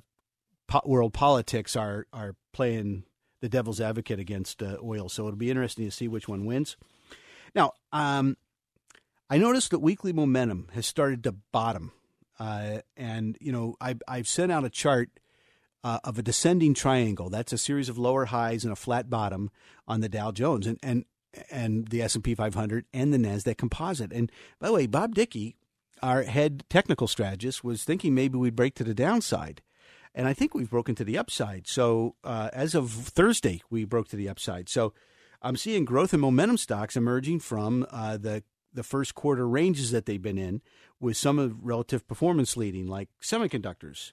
po- 0.67 0.81
world 0.85 1.13
politics 1.13 1.75
are 1.75 2.07
are 2.11 2.35
playing 2.53 3.03
the 3.41 3.49
devil's 3.49 3.79
advocate 3.79 4.19
against 4.19 4.63
uh, 4.63 4.77
oil. 4.83 5.09
So 5.09 5.27
it'll 5.27 5.37
be 5.37 5.51
interesting 5.51 5.85
to 5.85 5.91
see 5.91 6.07
which 6.07 6.27
one 6.27 6.45
wins. 6.45 6.75
Now, 7.55 7.73
um, 7.91 8.35
I 9.29 9.37
noticed 9.37 9.71
that 9.71 9.79
weekly 9.79 10.11
momentum 10.11 10.69
has 10.73 10.85
started 10.85 11.23
to 11.23 11.33
bottom, 11.51 11.91
uh, 12.39 12.79
and 12.97 13.37
you 13.39 13.51
know 13.51 13.75
I, 13.79 13.95
I've 14.07 14.27
sent 14.27 14.51
out 14.51 14.65
a 14.65 14.69
chart 14.69 15.18
uh, 15.83 15.99
of 16.03 16.19
a 16.19 16.23
descending 16.23 16.73
triangle. 16.73 17.29
That's 17.29 17.53
a 17.53 17.57
series 17.57 17.89
of 17.89 17.97
lower 17.97 18.25
highs 18.25 18.63
and 18.63 18.73
a 18.73 18.75
flat 18.75 19.09
bottom 19.09 19.49
on 19.87 20.01
the 20.01 20.09
Dow 20.09 20.31
Jones 20.31 20.67
and 20.67 20.77
and 20.83 21.05
and 21.51 21.87
the 21.89 22.01
S 22.01 22.15
and 22.15 22.23
P 22.23 22.33
500 22.33 22.85
and 22.93 23.13
the 23.13 23.17
Nasdaq 23.17 23.57
Composite. 23.57 24.11
And 24.11 24.31
by 24.59 24.67
the 24.67 24.73
way, 24.73 24.87
Bob 24.87 25.13
Dickey, 25.13 25.55
our 26.01 26.23
head 26.23 26.63
technical 26.69 27.07
strategist, 27.07 27.63
was 27.63 27.83
thinking 27.83 28.15
maybe 28.15 28.37
we'd 28.37 28.55
break 28.55 28.73
to 28.75 28.83
the 28.83 28.95
downside. 28.95 29.61
and 30.15 30.27
I 30.27 30.33
think 30.33 30.55
we've 30.55 30.69
broken 30.69 30.95
to 30.95 31.03
the 31.03 31.19
upside. 31.19 31.67
So 31.67 32.15
uh, 32.23 32.49
as 32.51 32.73
of 32.73 32.91
Thursday, 32.91 33.61
we 33.69 33.85
broke 33.85 34.07
to 34.09 34.15
the 34.15 34.27
upside. 34.27 34.67
So 34.67 34.93
I'm 35.41 35.55
seeing 35.55 35.85
growth 35.85 36.13
and 36.13 36.21
momentum 36.21 36.57
stocks 36.57 36.97
emerging 36.97 37.39
from 37.41 37.85
uh, 37.91 38.17
the 38.17 38.43
the 38.73 38.83
first 38.83 39.15
quarter 39.15 39.47
ranges 39.47 39.91
that 39.91 40.05
they've 40.05 40.21
been 40.21 40.37
in, 40.37 40.61
with 40.99 41.17
some 41.17 41.39
of 41.39 41.63
relative 41.63 42.07
performance 42.07 42.55
leading, 42.55 42.87
like 42.87 43.09
semiconductors. 43.21 44.11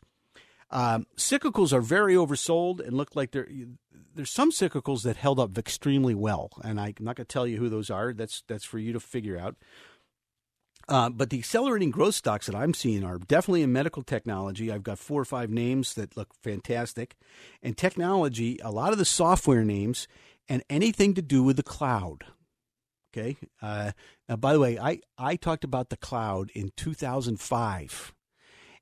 Um, 0.70 1.07
cyclicals 1.16 1.72
are 1.72 1.81
very 1.81 2.14
oversold 2.14 2.81
and 2.81 2.96
look 2.96 3.14
like 3.14 3.31
they're 3.31 3.48
there's 4.14 4.31
some 4.31 4.50
cyclicals 4.50 5.02
that 5.02 5.16
held 5.16 5.38
up 5.38 5.57
extremely 5.59 6.14
well, 6.14 6.50
and 6.64 6.81
I'm 6.81 6.94
not 7.00 7.16
going 7.16 7.26
to 7.26 7.33
tell 7.33 7.46
you 7.46 7.59
who 7.59 7.68
those 7.68 7.90
are. 7.90 8.12
That's 8.12 8.42
that's 8.48 8.64
for 8.64 8.79
you 8.79 8.92
to 8.92 9.00
figure 9.00 9.38
out. 9.38 9.57
Uh, 10.88 11.11
but 11.11 11.31
the 11.31 11.38
accelerating 11.38 11.90
growth 11.90 12.14
stocks 12.14 12.46
that 12.46 12.55
I'm 12.55 12.72
seeing 12.72 13.05
are 13.05 13.18
definitely 13.18 13.62
in 13.62 13.72
medical 13.72 14.02
technology. 14.02 14.70
I've 14.70 14.85
got 14.85 14.98
four 14.98 15.20
or 15.20 15.24
five 15.24 15.50
names 15.50 15.94
that 15.94 16.16
look 16.16 16.33
fantastic. 16.42 17.16
And 17.62 17.76
technology, 17.76 18.59
a 18.62 18.70
lot 18.70 18.92
of 18.92 18.98
the 18.98 19.05
software 19.05 19.64
names, 19.64 20.07
and 20.48 20.62
anything 20.70 21.14
to 21.14 21.22
do 21.22 21.42
with 21.42 21.57
the 21.57 21.64
cloud. 21.64 22.24
Okay. 23.12 23.37
Uh, 23.61 23.92
now, 24.29 24.37
by 24.37 24.52
the 24.52 24.61
way, 24.61 24.79
I, 24.79 25.00
I 25.18 25.37
talked 25.37 25.64
about 25.64 25.88
the 25.88 25.96
cloud 25.96 26.50
in 26.55 26.70
2005. 26.76 28.14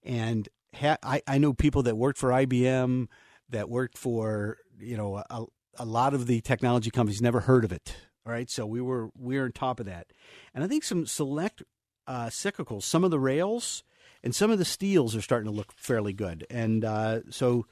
And 0.03 0.49
ha- 0.75 0.99
I, 1.03 1.23
I 1.27 1.39
know 1.39 1.53
people 1.53 1.83
that 1.85 1.97
worked 1.97 2.19
for 2.19 2.31
IBM, 2.31 3.09
that 3.51 3.69
worked 3.69 3.99
for, 3.99 4.59
you 4.79 4.97
know, 4.97 5.23
a, 5.31 5.45
a 5.79 5.85
lot 5.85 6.15
of 6.15 6.27
the 6.27 6.41
technology 6.41 6.91
companies 6.91 7.23
never 7.23 7.41
heard 7.41 7.65
of 7.65 7.73
it. 7.73 7.97
All 8.27 8.33
right. 8.33 8.51
So 8.51 8.67
we 8.67 8.81
were, 8.81 9.11
we 9.19 9.39
were 9.39 9.45
on 9.45 9.53
top 9.53 9.81
of 9.81 9.87
that. 9.87 10.07
And 10.55 10.65
I 10.65 10.67
think 10.67 10.85
some 10.85 11.07
select 11.07 11.63
uh, 12.07 12.27
cyclicals. 12.27 12.83
Some 12.83 13.05
of 13.05 13.11
the 13.11 13.19
rails 13.19 13.85
and 14.23 14.35
some 14.35 14.51
of 14.51 14.59
the 14.59 14.65
steels 14.65 15.15
are 15.15 15.21
starting 15.21 15.51
to 15.51 15.57
look 15.57 15.73
fairly 15.73 16.13
good. 16.13 16.47
And 16.51 16.85
uh, 16.85 17.21
so 17.31 17.67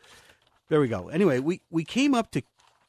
there 0.68 0.80
we 0.80 0.88
go. 0.88 1.08
Anyway, 1.08 1.38
we, 1.38 1.62
we 1.70 1.84
came 1.84 2.14
up 2.14 2.30
to 2.32 2.42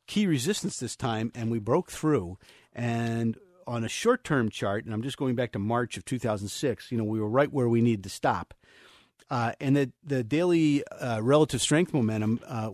key 0.08 0.28
resistance 0.28 0.78
this 0.78 0.95
time 0.95 1.32
and 1.34 1.49
we 1.49 1.60
broke 1.60 1.89
through. 1.89 2.38
And 2.73 3.38
on 3.65 3.84
a 3.84 3.89
short 3.89 4.23
term 4.23 4.49
chart, 4.49 4.86
and 4.86 4.93
I'm 4.93 5.02
just 5.02 5.17
going 5.17 5.36
back 5.36 5.52
to 5.54 5.60
March 5.60 5.97
of 5.97 6.06
2006, 6.06 6.91
you 6.91 6.97
know, 6.97 7.04
we 7.04 7.19
were 7.19 7.30
right 7.30 7.52
where 7.52 7.69
we 7.69 7.82
needed 7.82 8.04
to 8.04 8.10
stop. 8.10 8.54
Uh, 9.33 9.51
and 9.59 9.75
the, 9.75 9.91
the 10.03 10.23
daily 10.23 10.85
uh, 10.89 11.19
relative 11.19 11.59
strength 11.59 11.91
momentum 11.91 12.39
uh, 12.45 12.69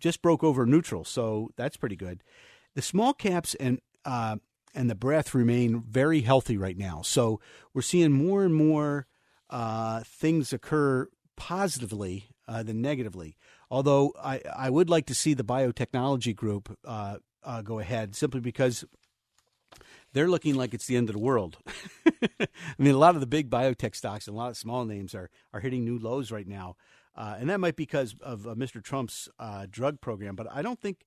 just 0.00 0.20
broke 0.22 0.42
over 0.42 0.66
neutral. 0.66 1.04
So 1.04 1.50
that's 1.54 1.76
pretty 1.76 1.94
good. 1.94 2.24
The 2.74 2.82
small 2.82 3.14
caps 3.14 3.54
and 3.54 3.78
uh, 4.04 4.38
and 4.74 4.90
the 4.90 4.96
breath 4.96 5.36
remain 5.36 5.84
very 5.88 6.22
healthy 6.22 6.56
right 6.56 6.76
now. 6.76 7.02
So 7.02 7.40
we're 7.72 7.82
seeing 7.82 8.10
more 8.10 8.42
and 8.42 8.52
more 8.52 9.06
uh, 9.50 10.02
things 10.04 10.52
occur 10.52 11.06
positively 11.36 12.24
uh, 12.48 12.64
than 12.64 12.82
negatively. 12.82 13.36
Although 13.70 14.12
I, 14.20 14.40
I 14.56 14.68
would 14.68 14.90
like 14.90 15.06
to 15.06 15.14
see 15.14 15.34
the 15.34 15.44
biotechnology 15.44 16.34
group 16.34 16.76
go 17.62 17.78
ahead 17.78 18.16
simply 18.16 18.40
because 18.40 18.84
they're 20.12 20.28
looking 20.28 20.54
like 20.54 20.74
it's 20.74 20.86
the 20.86 20.96
end 20.96 21.08
of 21.08 21.14
the 21.14 21.20
world. 21.20 21.58
I 22.22 22.48
mean, 22.78 22.94
a 22.94 22.98
lot 22.98 23.14
of 23.14 23.20
the 23.20 23.26
big 23.26 23.50
biotech 23.50 23.94
stocks 23.94 24.26
and 24.26 24.34
a 24.34 24.38
lot 24.38 24.50
of 24.50 24.56
small 24.56 24.84
names 24.84 25.14
are, 25.14 25.30
are 25.52 25.60
hitting 25.60 25.84
new 25.84 25.98
lows 25.98 26.30
right 26.30 26.46
now. 26.46 26.76
Uh, 27.14 27.36
and 27.38 27.50
that 27.50 27.60
might 27.60 27.76
be 27.76 27.84
because 27.84 28.14
of 28.20 28.46
uh, 28.46 28.54
Mr. 28.54 28.82
Trump's 28.82 29.28
drug 29.70 30.00
program, 30.00 30.36
but 30.36 30.46
I 30.52 30.62
don't 30.62 30.80
think 30.80 31.04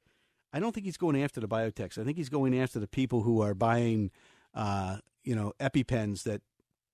I 0.54 0.60
don't 0.60 0.72
think 0.72 0.86
he's 0.86 0.98
going 0.98 1.22
after 1.22 1.40
the 1.40 1.48
biotechs. 1.48 1.98
I 1.98 2.04
think 2.04 2.18
he's 2.18 2.30
going 2.30 2.58
after 2.58 2.80
the 2.80 2.88
people 2.88 3.24
who 3.24 3.42
are 3.42 3.56
buying, 3.56 4.12
uh, 4.54 4.98
you 5.24 5.36
know, 5.36 5.54
EpiPens 5.60 6.24
that 6.24 6.42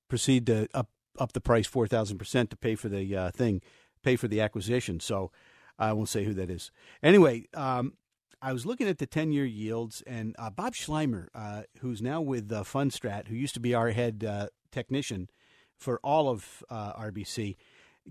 proceed 0.07 0.45
to 0.47 0.69
up 0.73 0.89
up 1.19 1.33
the 1.33 1.41
price 1.41 1.67
four 1.67 1.85
thousand 1.85 2.17
percent 2.17 2.49
to 2.51 2.55
pay 2.55 2.75
for 2.75 2.87
the 2.87 3.15
uh, 3.15 3.31
thing, 3.31 3.61
pay 4.01 4.15
for 4.15 4.29
the 4.29 4.39
acquisition. 4.39 5.01
So 5.01 5.31
I 5.77 5.91
won't 5.91 6.09
say 6.09 6.23
who 6.23 6.33
that 6.35 6.49
is. 6.49 6.71
Anyway, 7.03 7.47
um, 7.53 7.93
I 8.41 8.54
was 8.54 8.65
looking 8.65 8.88
at 8.88 8.97
the 8.97 9.08
ten 9.08 9.32
year 9.32 9.45
yields, 9.45 10.02
and 10.08 10.36
uh, 10.39 10.49
Bob 10.49 10.73
Sluymer, 10.73 11.28
uh, 11.36 11.63
who's 11.80 12.02
now 12.02 12.21
with 12.21 12.52
uh, 12.52 12.63
Fundstrat, 12.63 13.28
who 13.28 13.36
used 13.36 13.54
to 13.56 13.60
be 13.60 13.73
our 13.73 13.91
head 13.91 14.23
uh, 14.28 14.47
technician 14.71 15.30
for 15.78 15.99
all 16.04 16.30
of 16.30 16.63
RBC, 16.71 17.56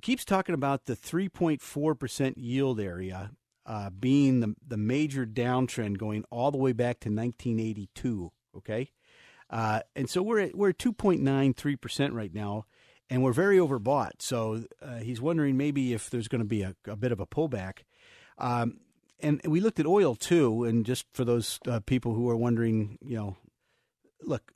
keeps 0.02 0.24
talking 0.24 0.54
about 0.54 0.86
the 0.86 0.96
three 0.96 1.28
point 1.28 1.62
four 1.62 1.94
percent 1.94 2.38
yield 2.38 2.80
area 2.80 3.30
uh, 3.68 3.90
being 3.90 4.40
the, 4.40 4.54
the 4.66 4.78
major 4.78 5.26
downtrend 5.26 5.98
going 5.98 6.24
all 6.30 6.50
the 6.50 6.58
way 6.58 6.72
back 6.72 6.98
to 7.00 7.10
1982. 7.10 8.32
Okay. 8.56 8.90
Uh, 9.50 9.80
and 9.94 10.08
so 10.08 10.22
we're 10.22 10.40
at, 10.40 10.56
we're 10.56 10.70
at 10.70 10.78
2.93% 10.78 12.12
right 12.12 12.34
now, 12.34 12.64
and 13.10 13.22
we're 13.22 13.32
very 13.32 13.58
overbought. 13.58 14.20
So 14.20 14.64
uh, 14.82 14.96
he's 14.96 15.20
wondering 15.20 15.56
maybe 15.56 15.92
if 15.92 16.08
there's 16.08 16.28
going 16.28 16.40
to 16.40 16.48
be 16.48 16.62
a, 16.62 16.74
a, 16.86 16.96
bit 16.96 17.12
of 17.12 17.20
a 17.20 17.26
pullback. 17.26 17.80
Um, 18.38 18.80
and 19.20 19.40
we 19.44 19.60
looked 19.60 19.80
at 19.80 19.86
oil 19.86 20.14
too, 20.14 20.64
and 20.64 20.86
just 20.86 21.06
for 21.12 21.24
those 21.24 21.58
uh, 21.66 21.80
people 21.80 22.14
who 22.14 22.28
are 22.28 22.36
wondering, 22.36 22.98
you 23.02 23.16
know, 23.16 23.36
look, 24.22 24.52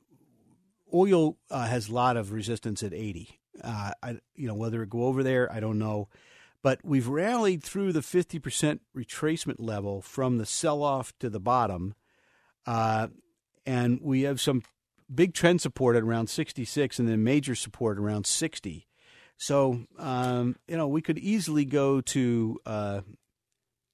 oil 0.93 1.37
uh, 1.49 1.67
has 1.67 1.89
a 1.89 1.93
lot 1.93 2.17
of 2.17 2.31
resistance 2.31 2.83
at 2.83 2.93
80. 2.93 3.39
Uh, 3.63 3.91
I, 4.01 4.09
you 4.35 4.47
know, 4.47 4.55
whether 4.55 4.81
it 4.83 4.89
go 4.89 5.05
over 5.05 5.23
there, 5.23 5.51
I 5.51 5.59
don't 5.59 5.79
know. 5.79 6.09
But 6.61 6.79
we've 6.83 7.07
rallied 7.07 7.61
through 7.61 7.91
the 7.91 7.99
50% 7.99 8.79
retracement 8.95 9.57
level 9.59 10.01
from 10.01 10.37
the 10.37 10.45
sell 10.45 10.81
off 10.81 11.13
to 11.19 11.29
the 11.29 11.39
bottom. 11.39 11.93
Uh, 12.65 13.07
and 13.65 13.99
we 14.01 14.21
have 14.21 14.39
some 14.39 14.63
big 15.13 15.33
trend 15.33 15.61
support 15.61 15.97
at 15.97 16.03
around 16.03 16.29
66 16.29 16.99
and 16.99 17.07
then 17.07 17.23
major 17.23 17.53
support 17.53 17.99
around 17.99 18.25
60. 18.25 18.87
So, 19.35 19.85
um, 19.99 20.55
you 20.67 20.77
know, 20.77 20.87
we 20.87 21.01
could 21.01 21.17
easily 21.17 21.65
go 21.65 21.99
to, 21.99 22.59
uh, 22.65 23.01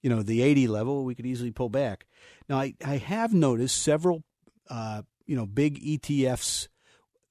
you 0.02 0.10
know, 0.10 0.22
the 0.22 0.42
80 0.42 0.68
level. 0.68 1.04
We 1.04 1.16
could 1.16 1.26
easily 1.26 1.52
pull 1.52 1.70
back. 1.70 2.06
Now, 2.48 2.60
I, 2.60 2.76
I 2.86 2.98
have 2.98 3.34
noticed 3.34 3.82
several, 3.82 4.24
uh, 4.70 5.04
you 5.26 5.36
know, 5.36 5.46
big 5.46 5.82
ETFs 5.84 6.68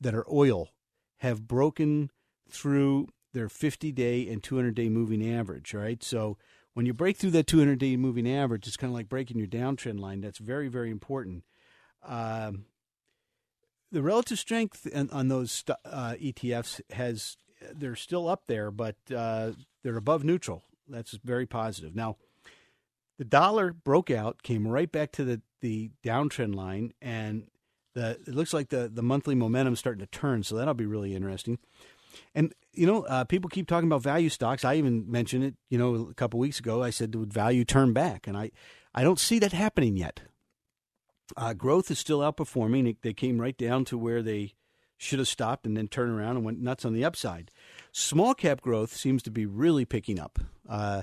that 0.01 0.15
are 0.15 0.27
oil 0.31 0.69
have 1.19 1.49
broken 1.49 2.11
through 2.49 3.09
their 3.33 3.49
50 3.49 3.93
day 3.93 4.29
and 4.29 4.43
200 4.43 4.75
day 4.75 4.89
moving 4.89 5.29
average, 5.29 5.75
right? 5.75 6.03
So 6.03 6.39
when 6.75 6.87
you 6.87 6.95
break 6.95 7.17
through 7.17 7.33
that 7.33 7.47
200 7.47 7.79
day 7.79 7.97
moving 7.97 8.31
average, 8.31 8.67
it's 8.67 8.77
kind 8.77 8.91
of 8.91 8.95
like 8.95 9.09
breaking 9.09 9.39
your 9.39 9.49
downtrend 9.49 10.01
line. 10.01 10.21
That's 10.21 10.39
very, 10.39 10.69
very 10.69 10.91
important. 10.91 11.45
Um, 12.05 12.67
the 13.91 14.03
relative 14.03 14.39
strength 14.39 14.87
on, 14.95 15.11
on 15.11 15.29
those 15.29 15.65
uh, 15.85 16.15
ETFs 16.21 16.81
has 16.91 17.37
they're 17.75 17.97
still 17.97 18.29
up 18.29 18.45
there, 18.47 18.71
but 18.71 18.97
uh, 19.15 19.53
they're 19.83 19.97
above 19.97 20.25
neutral. 20.25 20.65
That's 20.89 21.19
very 21.25 21.47
positive. 21.47 21.95
Now, 21.95 22.17
the 23.19 23.25
dollar 23.25 23.73
broke 23.73 24.11
out, 24.11 24.43
came 24.43 24.67
right 24.67 24.91
back 24.91 25.13
to 25.13 25.25
the, 25.25 25.43
the 25.61 25.91
downtrend 26.05 26.55
line, 26.55 26.93
and 27.03 27.49
the 27.95 28.19
it 28.27 28.35
looks 28.35 28.55
like 28.55 28.69
the, 28.69 28.89
the 28.89 29.03
monthly 29.03 29.35
momentum 29.35 29.77
starting 29.77 30.01
to 30.01 30.07
turn. 30.07 30.43
So 30.43 30.57
that'll 30.57 30.75
be 30.75 30.87
really 30.87 31.15
interesting. 31.15 31.59
And 32.35 32.55
you 32.73 32.87
know, 32.87 33.03
uh, 33.03 33.25
people 33.25 33.51
keep 33.51 33.67
talking 33.67 33.89
about 33.89 34.03
value 34.03 34.29
stocks. 34.29 34.65
I 34.65 34.77
even 34.77 35.11
mentioned 35.11 35.45
it, 35.45 35.55
you 35.69 35.79
know, 35.79 36.09
a 36.11 36.15
couple 36.15 36.39
weeks 36.39 36.61
ago. 36.61 36.83
I 36.83 36.91
said, 36.91 37.15
would 37.15 37.33
value 37.33 37.65
turn 37.65 37.93
back? 37.93 38.27
And 38.27 38.37
I, 38.37 38.53
I 38.95 39.03
don't 39.03 39.19
see 39.19 39.39
that 39.41 39.53
happening 39.53 39.97
yet. 39.97 40.23
Uh, 41.37 41.53
growth 41.53 41.91
is 41.91 41.99
still 41.99 42.21
outperforming. 42.21 42.97
They 43.03 43.13
came 43.13 43.41
right 43.41 43.57
down 43.57 43.85
to 43.87 43.99
where 43.99 44.23
they 44.23 44.55
should 44.97 45.19
have 45.19 45.29
stopped 45.29 45.67
and 45.67 45.77
then 45.77 45.89
turned 45.89 46.13
around 46.13 46.37
and 46.37 46.45
went 46.45 46.61
nuts 46.61 46.85
on 46.85 46.93
the 46.93 47.05
upside. 47.05 47.51
Small 47.93 48.35
cap 48.35 48.61
growth 48.61 48.95
seems 48.95 49.23
to 49.25 49.31
be 49.31 49.45
really 49.45 49.85
picking 49.85 50.19
up. 50.19 50.39
Uh, 50.69 51.03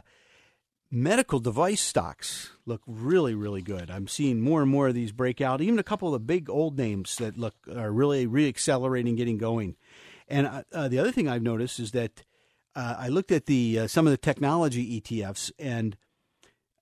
medical 0.91 1.39
device 1.39 1.82
stocks 1.82 2.52
look 2.65 2.82
really, 2.86 3.36
really 3.36 3.62
good. 3.62 3.89
I'm 3.89 4.08
seeing 4.08 4.41
more 4.41 4.62
and 4.62 4.69
more 4.69 4.88
of 4.88 4.93
these 4.93 5.12
break 5.12 5.41
out. 5.41 5.62
Even 5.62 5.80
a 5.80 5.84
couple 5.84 6.08
of 6.08 6.13
the 6.13 6.26
big 6.26 6.50
old 6.50 6.78
names 6.78 7.15
that 7.17 7.38
look 7.38 7.56
are 7.74 7.91
really 7.91 8.28
reaccelerating, 8.28 9.17
getting 9.17 9.38
going. 9.38 9.76
And 10.28 10.48
uh, 10.48 10.63
uh, 10.74 10.88
the 10.88 11.00
other 11.00 11.12
thing 11.12 11.28
I've 11.28 11.41
noticed 11.41 11.80
is 11.80 11.91
that 11.91 12.24
uh, 12.76 12.95
I 12.98 13.08
looked 13.08 13.32
at 13.32 13.45
the 13.45 13.80
uh, 13.80 13.88
some 13.88 14.06
of 14.08 14.12
the 14.12 14.17
technology 14.17 15.00
ETFs, 15.00 15.52
and 15.58 15.95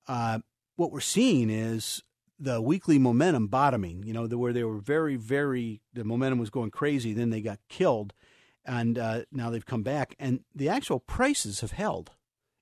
uh, 0.07 0.39
what 0.75 0.91
we're 0.91 0.99
seeing 1.01 1.49
is 1.49 2.01
the 2.39 2.61
weekly 2.61 2.97
momentum 2.97 3.47
bottoming. 3.47 4.03
You 4.03 4.13
know, 4.13 4.27
the, 4.27 4.37
where 4.37 4.53
they 4.53 4.63
were 4.63 4.79
very, 4.79 5.15
very 5.15 5.81
the 5.93 6.03
momentum 6.03 6.39
was 6.39 6.49
going 6.49 6.71
crazy, 6.71 7.13
then 7.13 7.29
they 7.29 7.41
got 7.41 7.59
killed, 7.69 8.13
and 8.65 8.97
uh, 8.97 9.21
now 9.31 9.49
they've 9.49 9.65
come 9.65 9.83
back, 9.83 10.15
and 10.19 10.41
the 10.55 10.69
actual 10.69 10.99
prices 10.99 11.61
have 11.61 11.71
held 11.71 12.11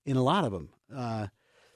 in 0.06 0.18
a 0.18 0.24
lot 0.24 0.44
of 0.44 0.52
them. 0.52 0.70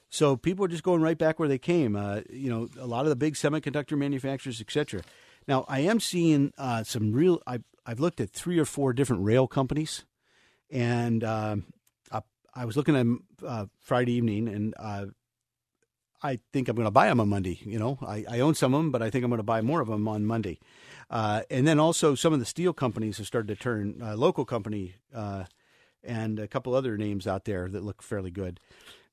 So 0.09 0.37
people 0.37 0.63
are 0.65 0.69
just 0.69 0.83
going 0.83 1.01
right 1.01 1.17
back 1.17 1.39
where 1.39 1.49
they 1.49 1.57
came. 1.57 1.95
you 2.29 2.49
know, 2.49 2.69
a 2.79 2.87
lot 2.87 3.05
of 3.05 3.09
the 3.09 3.15
big 3.15 3.33
semiconductor 3.35 3.97
manufacturers, 3.97 4.61
etc. 4.61 5.01
Now, 5.47 5.65
I 5.67 5.81
am 5.81 5.99
seeing 5.99 6.53
uh, 6.57 6.83
some 6.83 7.13
real. 7.13 7.41
I, 7.45 7.59
I've 7.85 7.99
looked 7.99 8.19
at 8.19 8.31
three 8.31 8.59
or 8.59 8.65
four 8.65 8.93
different 8.93 9.23
rail 9.23 9.47
companies, 9.47 10.05
and 10.71 11.23
um, 11.23 11.65
I, 12.11 12.21
I, 12.53 12.65
was 12.65 12.75
looking 12.75 12.95
at 12.95 12.99
them 12.99 13.23
uh, 13.45 13.65
Friday 13.79 14.13
evening, 14.13 14.47
and 14.47 14.73
uh, 14.79 15.05
I 16.23 16.39
think 16.51 16.67
I'm 16.67 16.75
going 16.75 16.87
to 16.87 16.91
buy 16.91 17.07
them 17.07 17.19
on 17.19 17.29
Monday. 17.29 17.59
You 17.63 17.77
know, 17.77 17.99
I, 18.01 18.25
I, 18.27 18.39
own 18.39 18.55
some 18.55 18.73
of 18.73 18.79
them, 18.79 18.91
but 18.91 19.03
I 19.03 19.11
think 19.11 19.23
I'm 19.23 19.29
going 19.29 19.37
to 19.37 19.43
buy 19.43 19.61
more 19.61 19.81
of 19.81 19.87
them 19.87 20.07
on 20.07 20.25
Monday. 20.25 20.59
Uh, 21.09 21.43
and 21.51 21.67
then 21.67 21.79
also 21.79 22.15
some 22.15 22.33
of 22.33 22.39
the 22.39 22.45
steel 22.45 22.73
companies 22.73 23.17
have 23.17 23.27
started 23.27 23.47
to 23.49 23.55
turn. 23.55 24.01
Uh, 24.01 24.15
local 24.15 24.45
company 24.45 24.95
uh, 25.13 25.43
and 26.03 26.39
a 26.39 26.47
couple 26.47 26.73
other 26.73 26.97
names 26.97 27.27
out 27.27 27.45
there 27.45 27.69
that 27.69 27.83
look 27.83 28.01
fairly 28.01 28.31
good. 28.31 28.59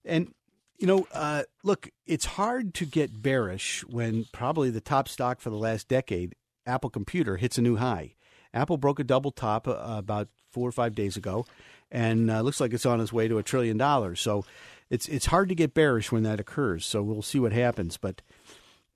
And 0.05 0.33
you 0.79 0.87
know, 0.87 1.07
uh, 1.13 1.45
look, 1.63 1.91
it's 2.07 2.25
hard 2.25 2.75
to 2.75 2.85
get 2.85 3.23
bearish 3.23 3.85
when 3.85 4.27
probably 4.33 4.69
the 4.69 4.81
top 4.81 5.09
stock 5.09 5.41
for 5.41 5.49
the 5.49 5.57
last 5.57 5.87
decade, 5.87 6.35
Apple 6.67 6.91
Computer, 6.91 7.37
hits 7.37 7.57
a 7.57 7.63
new 7.63 7.77
high. 7.77 8.17
Apple 8.53 8.77
broke 8.77 8.99
a 8.99 9.05
double 9.05 9.31
top 9.31 9.69
uh, 9.69 9.77
about 9.79 10.29
four 10.51 10.69
or 10.69 10.73
five 10.73 10.95
days 10.95 11.17
ago, 11.17 11.47
and 11.91 12.31
uh, 12.31 12.41
looks 12.41 12.61
like 12.61 12.73
it's 12.73 12.85
on 12.85 13.01
its 13.01 13.13
way 13.13 13.29
to 13.29 13.39
a 13.39 13.45
trillion 13.45 13.77
dollars. 13.77 14.21
So 14.21 14.45
it's 14.91 15.09
it's 15.09 15.27
hard 15.27 15.49
to 15.51 15.55
get 15.55 15.73
bearish 15.73 16.11
when 16.11 16.25
that 16.25 16.41
occurs. 16.41 16.85
So 16.85 17.01
we'll 17.03 17.23
see 17.23 17.39
what 17.39 17.53
happens. 17.53 17.97
But 17.97 18.21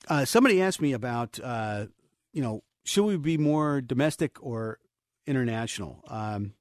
uh, 0.09 0.25
somebody 0.25 0.61
asked 0.61 0.81
me 0.81 0.93
about, 0.93 1.39
uh, 1.43 1.87
you 2.33 2.43
know, 2.43 2.63
should 2.85 3.05
we 3.05 3.17
be 3.17 3.39
more 3.39 3.81
domestic 3.81 4.37
or 4.41 4.79
international? 5.27 6.03
Um, 6.09 6.55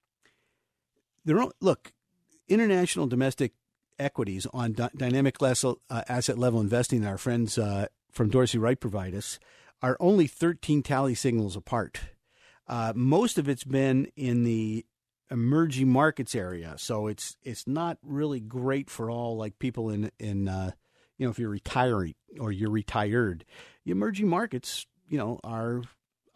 there, 1.25 1.43
look, 1.59 1.93
international 2.47 3.07
domestic 3.07 3.53
equities 3.99 4.47
on 4.53 4.73
dynamic 4.95 5.41
uh, 5.41 5.75
asset 5.89 6.37
level 6.37 6.59
investing 6.59 7.01
that 7.01 7.09
our 7.09 7.17
friends 7.17 7.57
uh, 7.57 7.87
from 8.11 8.29
Dorsey 8.29 8.57
Wright 8.57 8.79
provide 8.79 9.13
us 9.13 9.39
are 9.81 9.97
only 9.99 10.27
13 10.27 10.81
tally 10.83 11.15
signals 11.15 11.55
apart. 11.55 11.99
Uh, 12.67 12.93
most 12.95 13.37
of 13.37 13.47
it's 13.47 13.63
been 13.63 14.07
in 14.15 14.43
the 14.43 14.85
emerging 15.29 15.89
markets 15.89 16.33
area, 16.33 16.75
so 16.77 17.07
it's 17.07 17.37
it's 17.43 17.67
not 17.67 17.97
really 18.01 18.39
great 18.39 18.89
for 18.89 19.09
all 19.11 19.37
like 19.37 19.59
people 19.59 19.89
in 19.89 20.11
in 20.19 20.47
uh, 20.47 20.71
you 21.17 21.25
know 21.25 21.31
if 21.31 21.37
you're 21.37 21.49
retiring 21.49 22.15
or 22.39 22.51
you're 22.51 22.71
retired. 22.71 23.45
The 23.85 23.91
emerging 23.91 24.27
markets, 24.27 24.87
you 25.07 25.17
know, 25.17 25.39
are 25.43 25.83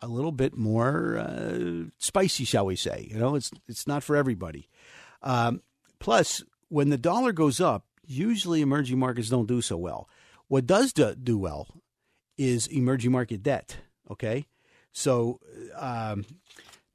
a 0.01 0.07
little 0.07 0.31
bit 0.31 0.55
more 0.55 1.17
uh, 1.17 1.85
spicy, 1.97 2.45
shall 2.45 2.65
we 2.65 2.75
say? 2.75 3.07
You 3.09 3.17
know, 3.17 3.35
it's 3.35 3.51
it's 3.67 3.87
not 3.87 4.03
for 4.03 4.15
everybody. 4.15 4.69
Um, 5.21 5.61
plus, 5.99 6.43
when 6.69 6.89
the 6.89 6.97
dollar 6.97 7.33
goes 7.33 7.59
up, 7.59 7.85
usually 8.05 8.61
emerging 8.61 8.97
markets 8.97 9.29
don't 9.29 9.47
do 9.47 9.61
so 9.61 9.77
well. 9.77 10.09
What 10.47 10.65
does 10.65 10.93
do, 10.93 11.13
do 11.15 11.37
well 11.37 11.67
is 12.37 12.67
emerging 12.67 13.11
market 13.11 13.43
debt. 13.43 13.77
Okay, 14.09 14.47
so 14.91 15.39
um, 15.75 16.25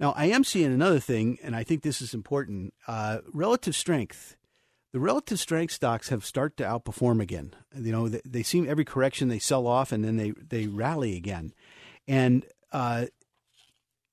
now 0.00 0.12
I 0.16 0.26
am 0.26 0.42
seeing 0.42 0.72
another 0.72 0.98
thing, 0.98 1.38
and 1.42 1.54
I 1.54 1.62
think 1.62 1.82
this 1.82 2.02
is 2.02 2.14
important: 2.14 2.74
uh, 2.88 3.18
relative 3.32 3.76
strength. 3.76 4.36
The 4.92 5.00
relative 5.00 5.40
strength 5.40 5.72
stocks 5.72 6.08
have 6.08 6.24
started 6.24 6.56
to 6.58 6.64
outperform 6.64 7.20
again. 7.20 7.54
You 7.76 7.92
know, 7.92 8.08
they, 8.08 8.20
they 8.24 8.42
seem 8.42 8.68
every 8.68 8.84
correction 8.84 9.28
they 9.28 9.38
sell 9.38 9.66
off, 9.66 9.92
and 9.92 10.04
then 10.04 10.16
they 10.16 10.30
they 10.30 10.66
rally 10.66 11.16
again, 11.16 11.52
and 12.08 12.44
uh, 12.72 13.06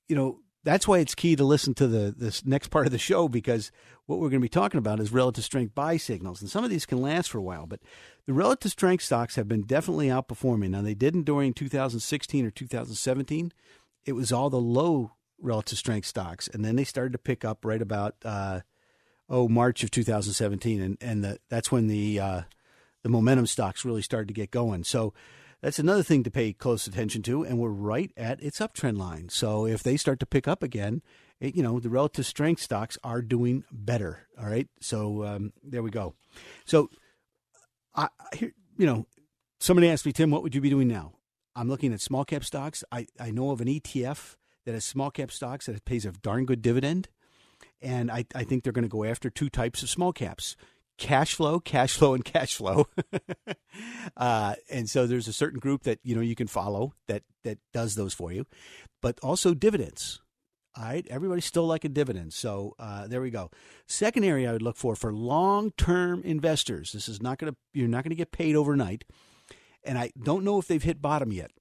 you 0.08 0.16
know 0.16 0.42
that's 0.64 0.88
why 0.88 1.00
it's 1.00 1.16
key 1.16 1.36
to 1.36 1.44
listen 1.44 1.74
to 1.76 1.88
the 1.88 2.14
this 2.16 2.46
next 2.46 2.70
part 2.70 2.86
of 2.86 2.92
the 2.92 3.00
show 3.00 3.28
because 3.28 3.72
what 4.12 4.20
we're 4.20 4.30
going 4.30 4.42
to 4.42 4.46
be 4.46 4.50
talking 4.50 4.78
about 4.78 5.00
is 5.00 5.14
relative 5.14 5.46
strength 5.46 5.74
buy 5.74 5.96
signals, 5.96 6.42
and 6.42 6.50
some 6.50 6.66
of 6.66 6.70
these 6.70 6.86
can 6.86 7.02
last 7.02 7.30
for 7.30 7.38
a 7.38 7.42
while. 7.42 7.66
But 7.66 7.80
the 8.28 8.34
relative 8.34 8.72
strength 8.72 9.06
stocks 9.06 9.36
have 9.36 9.48
been 9.48 9.62
definitely 9.62 10.08
outperforming. 10.08 10.72
Now 10.72 10.82
they 10.82 10.94
didn't 10.94 11.24
during 11.24 11.54
2016 11.54 12.46
or 12.46 12.52
2017. 12.52 13.54
It 14.06 14.12
was 14.12 14.34
all 14.34 14.50
the 14.50 14.60
low 14.60 15.14
relative 15.40 15.78
strength 15.78 16.08
stocks, 16.08 16.50
and 16.50 16.66
then 16.66 16.76
they 16.76 16.84
started 16.84 17.14
to 17.14 17.18
pick 17.18 17.46
up 17.46 17.64
right 17.64 17.82
about 17.82 18.16
uh, 18.26 18.60
oh 19.30 19.48
March 19.48 19.82
of 19.82 19.92
2017, 19.92 20.82
and 20.82 20.98
and 21.00 21.24
the, 21.24 21.38
that's 21.50 21.72
when 21.72 21.88
the 21.88 22.20
uh, 22.20 22.42
the 23.04 23.10
momentum 23.10 23.48
stocks 23.48 23.86
really 23.86 24.02
started 24.02 24.28
to 24.28 24.34
get 24.34 24.52
going. 24.52 24.84
So 24.84 25.14
that's 25.62 25.80
another 25.80 26.04
thing 26.04 26.24
to 26.24 26.32
pay 26.32 26.54
close 26.54 26.88
attention 26.88 27.22
to, 27.24 27.44
and 27.44 27.60
we're 27.60 27.70
right 27.70 28.12
at 28.18 28.42
its 28.42 28.60
uptrend 28.60 28.98
line. 28.98 29.30
So 29.30 29.66
if 29.66 29.84
they 29.84 29.98
start 29.98 30.20
to 30.22 30.26
pick 30.26 30.48
up 30.48 30.64
again, 30.64 31.02
it, 31.40 31.56
you 31.56 31.64
know 31.64 31.80
the 31.80 31.90
relative 31.90 32.26
strength 32.26 32.62
stocks 32.62 32.98
are 33.04 33.22
doing 33.22 33.64
better. 33.72 34.28
All 34.40 34.48
right, 34.48 34.68
so 34.80 35.24
um, 35.24 35.54
there 35.64 35.84
we 35.84 35.92
go. 35.92 36.16
So 36.66 36.90
I, 37.96 38.08
you 38.40 38.86
know, 38.86 39.06
somebody 39.60 39.90
asked 39.90 40.06
me, 40.06 40.14
Tim, 40.14 40.32
what 40.32 40.44
would 40.44 40.56
you 40.56 40.62
be 40.62 40.70
doing 40.70 40.88
now? 40.88 41.14
I'm 41.56 41.70
looking 41.70 41.94
at 41.94 42.02
small 42.02 42.26
cap 42.26 42.44
stocks. 42.44 42.84
I, 42.92 43.08
I 43.20 43.32
know 43.32 43.52
of 43.52 43.62
an 43.62 43.68
ETF 43.68 44.36
that 44.66 44.74
has 44.74 44.86
small 44.86 45.12
cap 45.12 45.32
stocks 45.32 45.66
that 45.66 45.84
pays 45.86 46.06
a 46.06 46.12
darn 46.12 46.46
good 46.46 46.62
dividend. 46.62 47.10
And 47.82 48.12
I, 48.12 48.26
I 48.34 48.44
think 48.44 48.64
they're 48.64 48.74
going 48.74 48.84
to 48.84 48.90
go 48.90 49.04
after 49.04 49.30
two 49.30 49.50
types 49.50 49.84
of 49.84 49.90
small 49.90 50.14
caps 50.14 50.56
cash 50.98 51.34
flow, 51.34 51.60
cash 51.60 51.96
flow, 51.96 52.14
and 52.14 52.24
cash 52.24 52.56
flow. 52.56 52.88
uh, 54.18 54.56
and 54.70 54.90
so 54.90 55.08
there's 55.08 55.28
a 55.28 55.34
certain 55.34 55.60
group 55.60 55.84
that 55.84 56.00
you 56.04 56.16
know 56.16 56.22
you 56.22 56.36
can 56.36 56.48
follow 56.48 56.94
that 57.08 57.24
that 57.44 57.58
does 57.74 57.96
those 57.96 58.14
for 58.14 58.32
you, 58.32 58.46
but 59.02 59.20
also 59.22 59.54
dividends. 59.54 60.22
All 60.78 60.86
right, 60.86 61.06
everybody's 61.10 61.46
still 61.46 61.68
liking 61.68 61.92
dividends, 61.92 62.36
so 62.38 62.76
uh, 62.80 63.06
there 63.06 63.22
we 63.22 63.30
go. 63.30 63.52
Second 63.88 64.24
area 64.24 64.50
I 64.50 64.54
would 64.54 64.62
look 64.62 64.78
for 64.78 64.96
for 64.96 65.12
long-term 65.12 66.22
investors. 66.24 66.94
This 66.94 67.10
is 67.10 67.22
not 67.22 67.40
going 67.40 67.52
to 67.52 67.58
you're 67.74 67.90
not 67.90 68.06
going 68.06 68.12
to 68.12 68.16
get 68.16 68.32
paid 68.32 68.56
overnight, 68.56 69.04
and 69.84 69.98
I 69.98 70.12
don't 70.22 70.46
know 70.46 70.60
if 70.60 70.68
they've 70.68 70.82
hit 70.82 71.02
bottom 71.02 71.34
yet. 71.34 71.52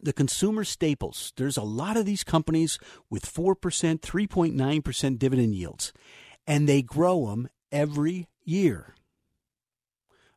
The 0.00 0.14
consumer 0.14 0.64
staples. 0.64 1.34
There's 1.36 1.58
a 1.58 1.62
lot 1.62 1.98
of 1.98 2.06
these 2.06 2.24
companies 2.24 2.78
with 3.10 3.26
four 3.26 3.54
percent, 3.54 4.00
three 4.00 4.26
point 4.26 4.54
nine 4.54 4.80
percent 4.80 5.18
dividend 5.18 5.54
yields, 5.54 5.92
and 6.46 6.66
they 6.66 6.80
grow 6.80 7.26
them 7.26 7.48
every 7.70 8.26
year. 8.44 8.94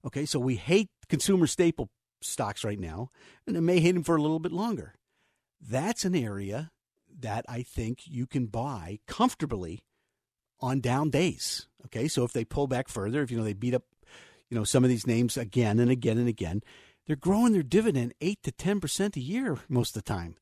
Okay, 0.06 0.26
so 0.26 0.40
we 0.40 0.56
hate 0.56 0.90
consumer 1.08 1.48
staple 1.48 1.90
stocks 2.22 2.64
right 2.64 2.80
now, 2.80 3.10
and 3.48 3.56
it 3.56 3.62
may 3.62 3.80
hate 3.80 3.94
them 3.94 4.04
for 4.04 4.16
a 4.16 4.22
little 4.22 4.40
bit 4.40 4.52
longer. 4.52 4.94
That's 5.62 6.06
an 6.06 6.16
area 6.16 6.72
that 7.20 7.46
I 7.48 7.64
think 7.64 8.00
you 8.06 8.26
can 8.26 8.48
buy 8.48 9.00
comfortably 9.08 9.84
on 10.60 10.82
down 10.82 11.10
days. 11.10 11.68
Okay, 11.86 12.08
so 12.08 12.24
if 12.24 12.34
they 12.34 12.46
pull 12.46 12.68
back 12.68 12.90
further, 12.90 13.22
if 13.22 13.32
you 13.32 13.38
know 13.38 13.44
they 13.44 13.54
beat 13.54 13.74
up, 13.74 13.84
you 14.50 14.58
know 14.58 14.64
some 14.64 14.84
of 14.84 14.90
these 14.90 15.08
names 15.08 15.38
again 15.38 15.80
and 15.80 15.92
again 15.92 16.18
and 16.18 16.28
again, 16.28 16.62
they're 17.06 17.16
growing 17.16 17.54
their 17.54 17.64
dividend 17.64 18.14
eight 18.22 18.40
to 18.44 18.52
ten 18.52 18.80
percent 18.80 19.16
a 19.16 19.22
year 19.22 19.58
most 19.70 19.96
of 19.96 20.04
the 20.04 20.14
time, 20.14 20.36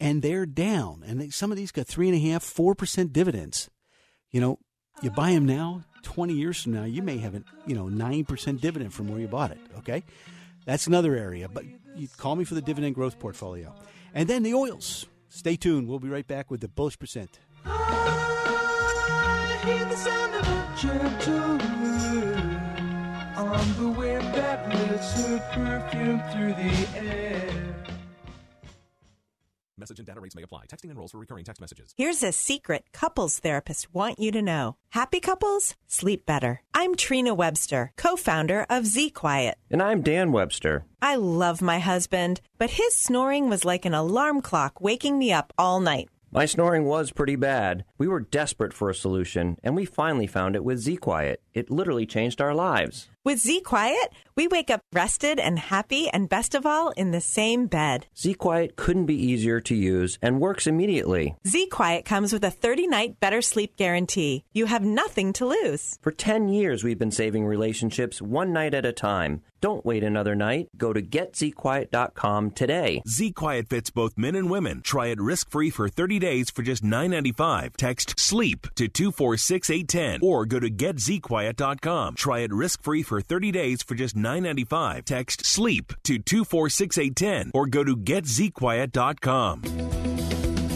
and 0.00 0.22
they're 0.22 0.46
down. 0.46 1.02
And 1.06 1.20
they, 1.20 1.28
some 1.28 1.50
of 1.50 1.56
these 1.56 1.72
got 1.72 1.86
three 1.86 2.08
and 2.08 2.16
a 2.16 2.30
half, 2.30 2.42
four 2.42 2.74
percent 2.74 3.12
dividends. 3.12 3.68
You 4.30 4.40
know, 4.40 4.58
you 5.02 5.10
buy 5.10 5.32
them 5.32 5.46
now, 5.46 5.84
20 6.02 6.34
years 6.34 6.62
from 6.62 6.72
now, 6.72 6.84
you 6.84 7.02
may 7.02 7.18
have 7.18 7.34
a 7.34 7.42
you 7.66 7.74
know 7.74 7.84
9% 7.86 8.60
dividend 8.60 8.92
from 8.92 9.08
where 9.08 9.20
you 9.20 9.28
bought 9.28 9.50
it. 9.50 9.60
Okay, 9.78 10.02
that's 10.64 10.86
another 10.86 11.16
area. 11.16 11.48
But 11.48 11.64
you 11.96 12.08
call 12.16 12.36
me 12.36 12.44
for 12.44 12.54
the 12.54 12.62
dividend 12.62 12.94
growth 12.94 13.18
portfolio, 13.18 13.74
and 14.14 14.28
then 14.28 14.42
the 14.42 14.54
oils. 14.54 15.06
Stay 15.28 15.56
tuned. 15.56 15.88
We'll 15.88 15.98
be 15.98 16.10
right 16.10 16.26
back 16.26 16.50
with 16.50 16.60
the 16.60 16.68
bullish 16.68 16.98
percent. 16.98 17.38
on 23.52 23.74
the 23.78 23.88
wind 23.88 24.24
that 24.34 24.68
lifts 24.68 25.26
her 25.26 25.38
perfume 25.52 26.20
through 26.32 26.54
the 26.54 26.88
air. 26.98 27.91
Message 29.78 30.00
and 30.00 30.06
data 30.06 30.20
rates 30.20 30.36
may 30.36 30.42
apply. 30.42 30.66
Texting 30.66 30.90
enrolls 30.90 31.12
for 31.12 31.18
recurring 31.18 31.44
text 31.44 31.60
messages. 31.60 31.94
Here's 31.96 32.22
a 32.22 32.30
secret 32.30 32.84
couples 32.92 33.40
therapists 33.40 33.86
want 33.92 34.18
you 34.18 34.30
to 34.32 34.42
know. 34.42 34.76
Happy 34.90 35.18
couples 35.18 35.76
sleep 35.86 36.26
better. 36.26 36.60
I'm 36.74 36.94
Trina 36.94 37.34
Webster, 37.34 37.92
co-founder 37.96 38.66
of 38.68 38.86
Z 38.86 39.10
Quiet. 39.10 39.56
And 39.70 39.82
I'm 39.82 40.02
Dan 40.02 40.30
Webster. 40.30 40.84
I 41.00 41.16
love 41.16 41.62
my 41.62 41.78
husband, 41.78 42.42
but 42.58 42.70
his 42.72 42.94
snoring 42.94 43.48
was 43.48 43.64
like 43.64 43.86
an 43.86 43.94
alarm 43.94 44.42
clock 44.42 44.80
waking 44.80 45.18
me 45.18 45.32
up 45.32 45.54
all 45.56 45.80
night. 45.80 46.10
My 46.30 46.44
snoring 46.44 46.84
was 46.84 47.10
pretty 47.10 47.36
bad. 47.36 47.84
We 47.96 48.08
were 48.08 48.20
desperate 48.20 48.72
for 48.72 48.90
a 48.90 48.94
solution, 48.94 49.58
and 49.62 49.74
we 49.74 49.84
finally 49.84 50.26
found 50.26 50.54
it 50.54 50.64
with 50.64 50.80
Z 50.80 50.96
Quiet. 50.98 51.42
It 51.54 51.70
literally 51.70 52.06
changed 52.06 52.40
our 52.40 52.54
lives. 52.54 53.08
With 53.24 53.38
Z 53.38 53.60
Quiet, 53.60 54.08
we 54.34 54.48
wake 54.48 54.68
up 54.68 54.80
rested 54.92 55.38
and 55.38 55.56
happy, 55.56 56.08
and 56.08 56.28
best 56.28 56.56
of 56.56 56.66
all, 56.66 56.90
in 56.90 57.12
the 57.12 57.20
same 57.20 57.66
bed. 57.66 58.06
Z 58.18 58.34
Quiet 58.34 58.74
couldn't 58.74 59.06
be 59.06 59.14
easier 59.14 59.60
to 59.60 59.76
use 59.76 60.18
and 60.20 60.40
works 60.40 60.66
immediately. 60.66 61.36
Z 61.46 61.68
Quiet 61.68 62.04
comes 62.04 62.32
with 62.32 62.42
a 62.42 62.50
30 62.50 62.88
night 62.88 63.20
better 63.20 63.40
sleep 63.40 63.76
guarantee. 63.76 64.42
You 64.52 64.66
have 64.66 64.82
nothing 64.82 65.32
to 65.34 65.46
lose. 65.46 66.00
For 66.02 66.10
10 66.10 66.48
years, 66.48 66.82
we've 66.82 66.98
been 66.98 67.12
saving 67.12 67.46
relationships 67.46 68.20
one 68.20 68.52
night 68.52 68.74
at 68.74 68.84
a 68.84 68.92
time. 68.92 69.42
Don't 69.60 69.86
wait 69.86 70.02
another 70.02 70.34
night. 70.34 70.70
Go 70.76 70.92
to 70.92 71.00
getzquiet.com 71.00 72.50
today. 72.50 73.02
Z 73.06 73.30
Quiet 73.30 73.68
fits 73.68 73.90
both 73.90 74.18
men 74.18 74.34
and 74.34 74.50
women. 74.50 74.82
Try 74.82 75.06
it 75.06 75.20
risk 75.20 75.48
free 75.52 75.70
for 75.70 75.88
30 75.88 76.18
days 76.18 76.50
for 76.50 76.62
just 76.62 76.82
$9.95. 76.82 77.76
Text 77.76 78.18
SLEEP 78.18 78.74
to 78.74 78.88
246810 78.88 80.18
or 80.28 80.44
go 80.46 80.58
to 80.58 80.68
getzquiet.com. 80.68 82.16
Try 82.16 82.40
it 82.40 82.52
risk 82.52 82.82
free 82.82 83.04
for 83.12 83.20
30 83.20 83.52
days 83.52 83.82
for 83.82 83.94
just 83.94 84.16
$9.95. 84.16 85.04
Text 85.04 85.44
SLEEP 85.44 85.92
to 86.02 86.18
246810 86.18 87.50
or 87.52 87.66
go 87.66 87.84
to 87.84 87.94
getzquiet.com. 87.94 89.60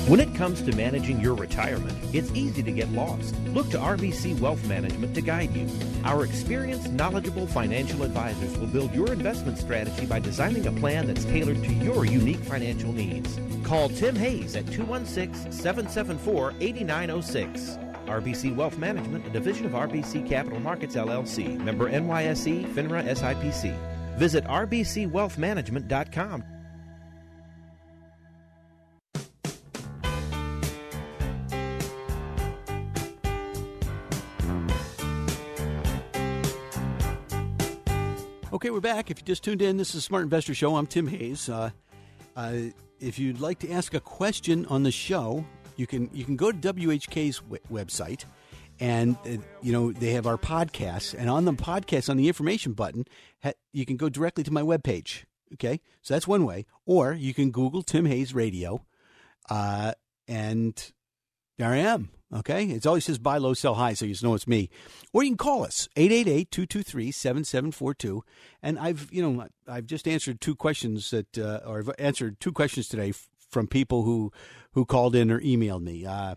When 0.06 0.20
it 0.20 0.34
comes 0.34 0.60
to 0.60 0.76
managing 0.76 1.18
your 1.18 1.34
retirement, 1.34 1.96
it's 2.12 2.30
easy 2.32 2.62
to 2.62 2.70
get 2.70 2.90
lost. 2.90 3.34
Look 3.54 3.70
to 3.70 3.78
RBC 3.78 4.38
Wealth 4.38 4.62
Management 4.66 5.14
to 5.14 5.22
guide 5.22 5.56
you. 5.56 5.66
Our 6.04 6.26
experienced, 6.26 6.92
knowledgeable 6.92 7.46
financial 7.46 8.02
advisors 8.02 8.58
will 8.58 8.66
build 8.66 8.94
your 8.94 9.10
investment 9.10 9.56
strategy 9.56 10.04
by 10.04 10.20
designing 10.20 10.66
a 10.66 10.72
plan 10.72 11.06
that's 11.06 11.24
tailored 11.24 11.64
to 11.64 11.72
your 11.72 12.04
unique 12.04 12.44
financial 12.44 12.92
needs. 12.92 13.40
Call 13.64 13.88
Tim 13.88 14.14
Hayes 14.14 14.56
at 14.56 14.70
216 14.70 15.50
774 15.52 16.52
8906. 16.60 17.78
RBC 18.06 18.56
Wealth 18.56 18.78
Management, 18.78 19.26
a 19.26 19.30
division 19.30 19.66
of 19.66 19.72
RBC 19.72 20.26
Capital 20.28 20.60
Markets 20.60 20.96
LLC, 20.96 21.58
member 21.58 21.90
NYSE, 21.90 22.72
FINRA 22.72 23.04
SIPC. 23.04 23.76
Visit 24.16 24.44
rbcwealthmanagement.com. 24.44 26.44
Okay, 38.52 38.70
we're 38.70 38.80
back. 38.80 39.10
If 39.10 39.18
you 39.18 39.24
just 39.24 39.44
tuned 39.44 39.60
in, 39.60 39.76
this 39.76 39.94
is 39.94 40.02
Smart 40.02 40.22
Investor 40.22 40.54
Show. 40.54 40.76
I'm 40.76 40.86
Tim 40.86 41.08
Hayes. 41.08 41.50
Uh, 41.50 41.68
uh, 42.36 42.54
if 43.00 43.18
you'd 43.18 43.38
like 43.38 43.58
to 43.58 43.70
ask 43.70 43.92
a 43.92 44.00
question 44.00 44.64
on 44.66 44.82
the 44.82 44.90
show, 44.90 45.44
you 45.76 45.86
can 45.86 46.10
you 46.12 46.24
can 46.24 46.36
go 46.36 46.52
to 46.52 46.58
WHK's 46.58 47.40
w- 47.40 47.62
website, 47.70 48.24
and 48.80 49.16
uh, 49.26 49.36
you 49.62 49.72
know 49.72 49.92
they 49.92 50.12
have 50.12 50.26
our 50.26 50.38
podcasts, 50.38 51.14
and 51.16 51.30
on 51.30 51.44
the 51.44 51.52
podcast 51.52 52.10
on 52.10 52.16
the 52.16 52.28
information 52.28 52.72
button, 52.72 53.04
ha- 53.42 53.52
you 53.72 53.86
can 53.86 53.96
go 53.96 54.08
directly 54.08 54.44
to 54.44 54.52
my 54.52 54.62
webpage. 54.62 55.24
Okay, 55.54 55.80
so 56.02 56.14
that's 56.14 56.26
one 56.26 56.44
way, 56.44 56.66
or 56.84 57.12
you 57.12 57.32
can 57.32 57.50
Google 57.50 57.82
Tim 57.82 58.06
Hayes 58.06 58.34
Radio, 58.34 58.84
uh, 59.48 59.92
and 60.26 60.92
there 61.58 61.70
I 61.70 61.78
am. 61.78 62.10
Okay. 62.34 62.64
It 62.64 62.84
always 62.86 63.04
says 63.04 63.18
buy 63.18 63.38
low, 63.38 63.54
sell 63.54 63.74
high, 63.74 63.94
so 63.94 64.04
you 64.04 64.12
just 64.12 64.24
know 64.24 64.34
it's 64.34 64.48
me. 64.48 64.68
Or 65.12 65.22
you 65.22 65.30
can 65.30 65.36
call 65.36 65.64
us, 65.64 65.88
888-223-7742. 65.96 68.22
And 68.62 68.78
I've, 68.78 69.08
you 69.12 69.22
know, 69.22 69.46
I've 69.68 69.86
just 69.86 70.08
answered 70.08 70.40
two 70.40 70.56
questions 70.56 71.10
that, 71.10 71.38
uh, 71.38 71.60
or 71.64 71.78
I've 71.78 71.90
answered 71.98 72.40
two 72.40 72.52
questions 72.52 72.88
today 72.88 73.12
from 73.48 73.66
people 73.66 74.02
who, 74.02 74.32
who 74.72 74.84
called 74.84 75.14
in 75.14 75.30
or 75.30 75.40
emailed 75.40 75.82
me. 75.82 76.04
Uh, 76.04 76.34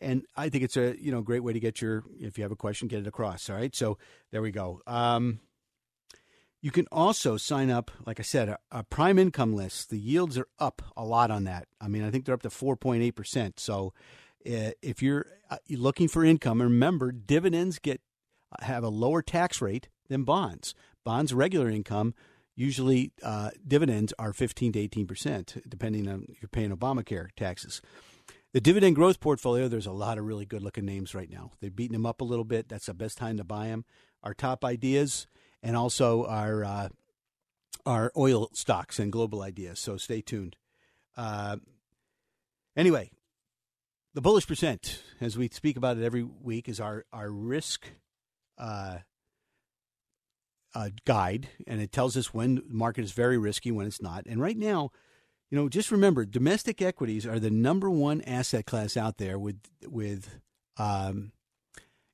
and 0.00 0.24
I 0.36 0.48
think 0.48 0.64
it's 0.64 0.76
a, 0.76 0.96
you 1.00 1.10
know, 1.10 1.22
great 1.22 1.42
way 1.42 1.52
to 1.52 1.60
get 1.60 1.80
your, 1.80 2.04
if 2.18 2.36
you 2.36 2.44
have 2.44 2.52
a 2.52 2.56
question, 2.56 2.88
get 2.88 3.00
it 3.00 3.06
across. 3.06 3.48
All 3.48 3.56
right. 3.56 3.74
So 3.74 3.98
there 4.30 4.42
we 4.42 4.50
go. 4.50 4.80
Um, 4.86 5.40
you 6.60 6.70
can 6.70 6.86
also 6.90 7.36
sign 7.36 7.70
up, 7.70 7.90
like 8.06 8.18
I 8.18 8.22
said, 8.22 8.48
a, 8.48 8.58
a, 8.70 8.84
prime 8.84 9.18
income 9.18 9.54
list. 9.54 9.90
The 9.90 9.98
yields 9.98 10.38
are 10.38 10.48
up 10.58 10.80
a 10.96 11.04
lot 11.04 11.30
on 11.30 11.44
that. 11.44 11.68
I 11.78 11.88
mean, 11.88 12.02
I 12.04 12.10
think 12.10 12.24
they're 12.24 12.34
up 12.34 12.40
to 12.40 12.48
4.8%. 12.48 13.60
So, 13.60 13.92
uh, 14.46 14.70
if 14.80 15.02
you're 15.02 15.26
uh, 15.50 15.58
looking 15.70 16.08
for 16.08 16.24
income, 16.24 16.62
remember 16.62 17.12
dividends 17.12 17.78
get 17.78 18.00
uh, 18.50 18.64
have 18.64 18.82
a 18.82 18.88
lower 18.88 19.20
tax 19.20 19.60
rate 19.60 19.88
than 20.08 20.24
bonds. 20.24 20.74
Bonds 21.04 21.34
regular 21.34 21.68
income 21.68 22.14
usually 22.56 23.12
uh, 23.22 23.50
dividends 23.66 24.12
are 24.18 24.32
15 24.32 24.72
to 24.72 24.78
18 24.78 25.06
percent, 25.06 25.56
depending 25.68 26.08
on 26.08 26.26
you're 26.40 26.48
paying 26.48 26.70
Obamacare 26.70 27.28
taxes. 27.36 27.80
The 28.52 28.60
dividend 28.60 28.94
growth 28.94 29.18
portfolio, 29.18 29.66
there's 29.66 29.86
a 29.86 29.92
lot 29.92 30.16
of 30.16 30.24
really 30.24 30.46
good 30.46 30.62
looking 30.62 30.84
names 30.84 31.12
right 31.12 31.28
now. 31.28 31.50
They've 31.60 31.74
beaten 31.74 31.94
them 31.94 32.06
up 32.06 32.20
a 32.20 32.24
little 32.24 32.44
bit. 32.44 32.68
That's 32.68 32.86
the 32.86 32.94
best 32.94 33.18
time 33.18 33.36
to 33.38 33.44
buy 33.44 33.66
them. 33.66 33.84
Our 34.22 34.32
top 34.32 34.64
ideas 34.64 35.26
and 35.60 35.76
also 35.76 36.24
our 36.26 36.64
uh, 36.64 36.88
our 37.84 38.12
oil 38.16 38.50
stocks 38.52 38.98
and 38.98 39.10
global 39.10 39.42
ideas. 39.42 39.80
So 39.80 39.96
stay 39.96 40.20
tuned. 40.20 40.56
Uh, 41.16 41.56
anyway, 42.76 43.10
the 44.14 44.20
bullish 44.20 44.46
percent, 44.46 45.02
as 45.20 45.36
we 45.36 45.48
speak 45.48 45.76
about 45.76 45.96
it 45.96 46.04
every 46.04 46.22
week, 46.22 46.68
is 46.68 46.78
our 46.78 47.04
our 47.12 47.30
risk 47.30 47.88
uh, 48.56 48.98
guide, 51.04 51.48
and 51.66 51.80
it 51.80 51.92
tells 51.92 52.16
us 52.16 52.34
when 52.34 52.56
the 52.56 52.62
market 52.68 53.04
is 53.04 53.12
very 53.12 53.38
risky, 53.38 53.70
when 53.70 53.86
it's 53.86 54.02
not. 54.02 54.26
And 54.26 54.40
right 54.40 54.56
now, 54.56 54.90
you 55.50 55.58
know, 55.58 55.68
just 55.68 55.90
remember, 55.90 56.24
domestic 56.24 56.82
equities 56.82 57.26
are 57.26 57.38
the 57.38 57.50
number 57.50 57.90
one 57.90 58.20
asset 58.22 58.66
class 58.66 58.96
out 58.96 59.18
there 59.18 59.38
with 59.38 59.60
with 59.86 60.40
um, 60.76 61.32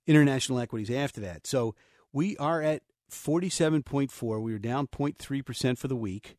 international 0.06 0.58
equities 0.58 0.90
after 0.90 1.20
that. 1.22 1.46
So 1.46 1.74
we 2.12 2.36
are 2.36 2.60
at 2.60 2.82
forty 3.08 3.48
seven 3.48 3.82
point 3.82 4.12
four. 4.12 4.40
We 4.40 4.52
were 4.52 4.58
down 4.58 4.88
03 4.88 5.42
percent 5.42 5.78
for 5.78 5.88
the 5.88 5.96
week. 5.96 6.36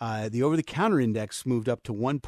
Uh, 0.00 0.28
the 0.28 0.42
over 0.42 0.56
the 0.56 0.62
counter 0.62 1.00
index 1.00 1.46
moved 1.46 1.68
up 1.68 1.82
to 1.84 1.92
one 1.92 2.20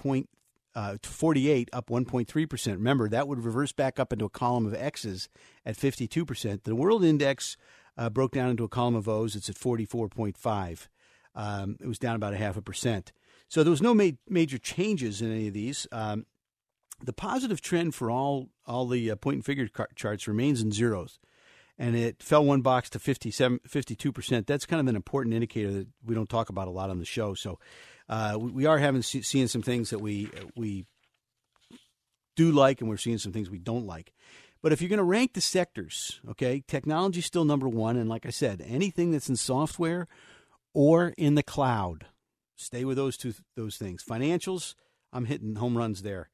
uh, 0.75 0.97
to 1.01 1.09
48, 1.09 1.71
up 1.73 1.89
1.3%. 1.89 2.67
Remember, 2.73 3.09
that 3.09 3.29
would 3.29 3.45
reverse 3.45 3.73
back 3.73 3.99
up 4.01 4.13
into 4.13 4.25
a 4.25 4.31
column 4.31 4.67
of 4.67 4.75
X's 4.75 5.29
at 5.65 5.77
52%. 5.77 6.65
The 6.65 6.75
world 6.75 7.05
index 7.05 7.57
uh, 7.97 8.11
broke 8.11 8.33
down 8.33 8.51
into 8.51 8.65
a 8.65 8.69
column 8.69 8.95
of 8.95 9.09
O's. 9.09 9.37
It's 9.37 9.49
at 9.49 9.57
44.5. 9.57 10.89
Um, 11.35 11.77
it 11.81 11.87
was 11.87 11.99
down 11.99 12.17
about 12.17 12.35
a 12.35 12.37
half 12.37 12.57
a 12.57 12.63
percent. 12.63 13.13
So 13.49 13.63
there 13.63 13.71
was 13.71 13.83
no 13.83 13.95
ma- 13.95 14.11
major 14.29 14.59
changes 14.59 15.21
in 15.21 15.33
any 15.33 15.49
of 15.49 15.55
these. 15.55 15.87
Um, 15.93 16.27
the 17.03 17.13
positive 17.13 17.61
trend 17.61 17.95
for 17.95 18.11
all 18.11 18.49
all 18.67 18.87
the 18.87 19.11
uh, 19.11 19.17
point 19.17 19.37
and 19.37 19.45
figure 19.45 19.69
car- 19.69 19.89
charts 19.95 20.29
remains 20.29 20.63
in 20.63 20.73
zeros, 20.73 21.19
and 21.79 21.97
it 21.97 22.23
fell 22.23 22.45
one 22.45 22.63
box 22.63 22.89
to 22.91 22.99
57, 22.99 23.61
52 23.67 24.13
percent. 24.13 24.47
That's 24.47 24.67
kind 24.67 24.81
of 24.81 24.87
an 24.87 24.97
important 24.97 25.35
indicator 25.35 25.73
that 25.73 25.89
we 26.05 26.15
don't 26.15 26.29
talk 26.29 26.49
about 26.49 26.69
a 26.69 26.71
lot 26.71 26.91
on 26.91 26.99
the 26.99 27.05
show. 27.05 27.35
So 27.35 27.59
uh, 28.09 28.37
we, 28.39 28.51
we, 28.51 28.67
are 28.67 28.79
having 28.79 29.03
seeing 29.03 29.49
some 29.49 29.63
things 29.63 29.91
that 29.91 30.01
we 30.01 30.31
we 30.57 30.87
do 32.37 32.53
like, 32.53 32.81
and 32.81 32.89
we're 32.89 32.97
seeing 32.97 33.19
some 33.19 33.33
things 33.33 33.51
we 33.51 33.59
don't 33.59 33.87
like. 33.87 34.13
But 34.65 34.73
if 34.73 34.81
you're 34.81 34.89
going 34.89 34.97
to 34.97 35.05
rank 35.05 35.35
the 35.35 35.43
sectors, 35.43 36.23
okay, 36.27 36.65
technology 36.67 37.19
is 37.19 37.27
still 37.27 37.45
number 37.45 37.69
one, 37.69 37.99
and 37.99 38.09
like 38.09 38.25
I 38.25 38.31
said, 38.31 38.65
anything 38.67 39.11
that's 39.11 39.29
in 39.29 39.37
software 39.37 40.09
or 40.73 41.13
in 41.19 41.35
the 41.35 41.43
cloud, 41.43 42.07
stay 42.57 42.87
with 42.87 42.97
those 42.97 43.19
two 43.19 43.35
those 43.57 43.77
things. 43.77 44.03
Financials, 44.03 44.75
I'm 45.13 45.27
hitting 45.27 45.57
home 45.57 45.77
runs 45.77 46.01
there. 46.01 46.31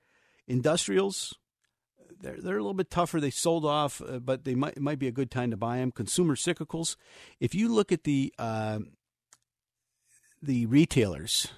Industrials, 0.47 1.35
they're 2.21 2.41
they're 2.41 2.59
a 2.59 2.63
little 2.63 2.73
bit 2.73 2.89
tougher. 2.89 3.21
They 3.21 3.31
sold 3.31 3.65
off, 3.65 4.01
uh, 4.01 4.21
but 4.21 4.45
they 4.45 4.55
might 4.55 4.77
it 4.77 4.81
might 4.81 5.01
be 5.01 5.09
a 5.09 5.13
good 5.13 5.33
time 5.33 5.51
to 5.51 5.57
buy 5.57 5.79
them. 5.79 5.91
Consumer 5.91 6.37
cyclicals. 6.37 6.95
If 7.41 7.53
you 7.53 7.69
look 7.69 7.91
at 7.91 8.05
the 8.05 8.33
uh, 8.39 8.79
the 10.41 10.67
retailers, 10.67 11.49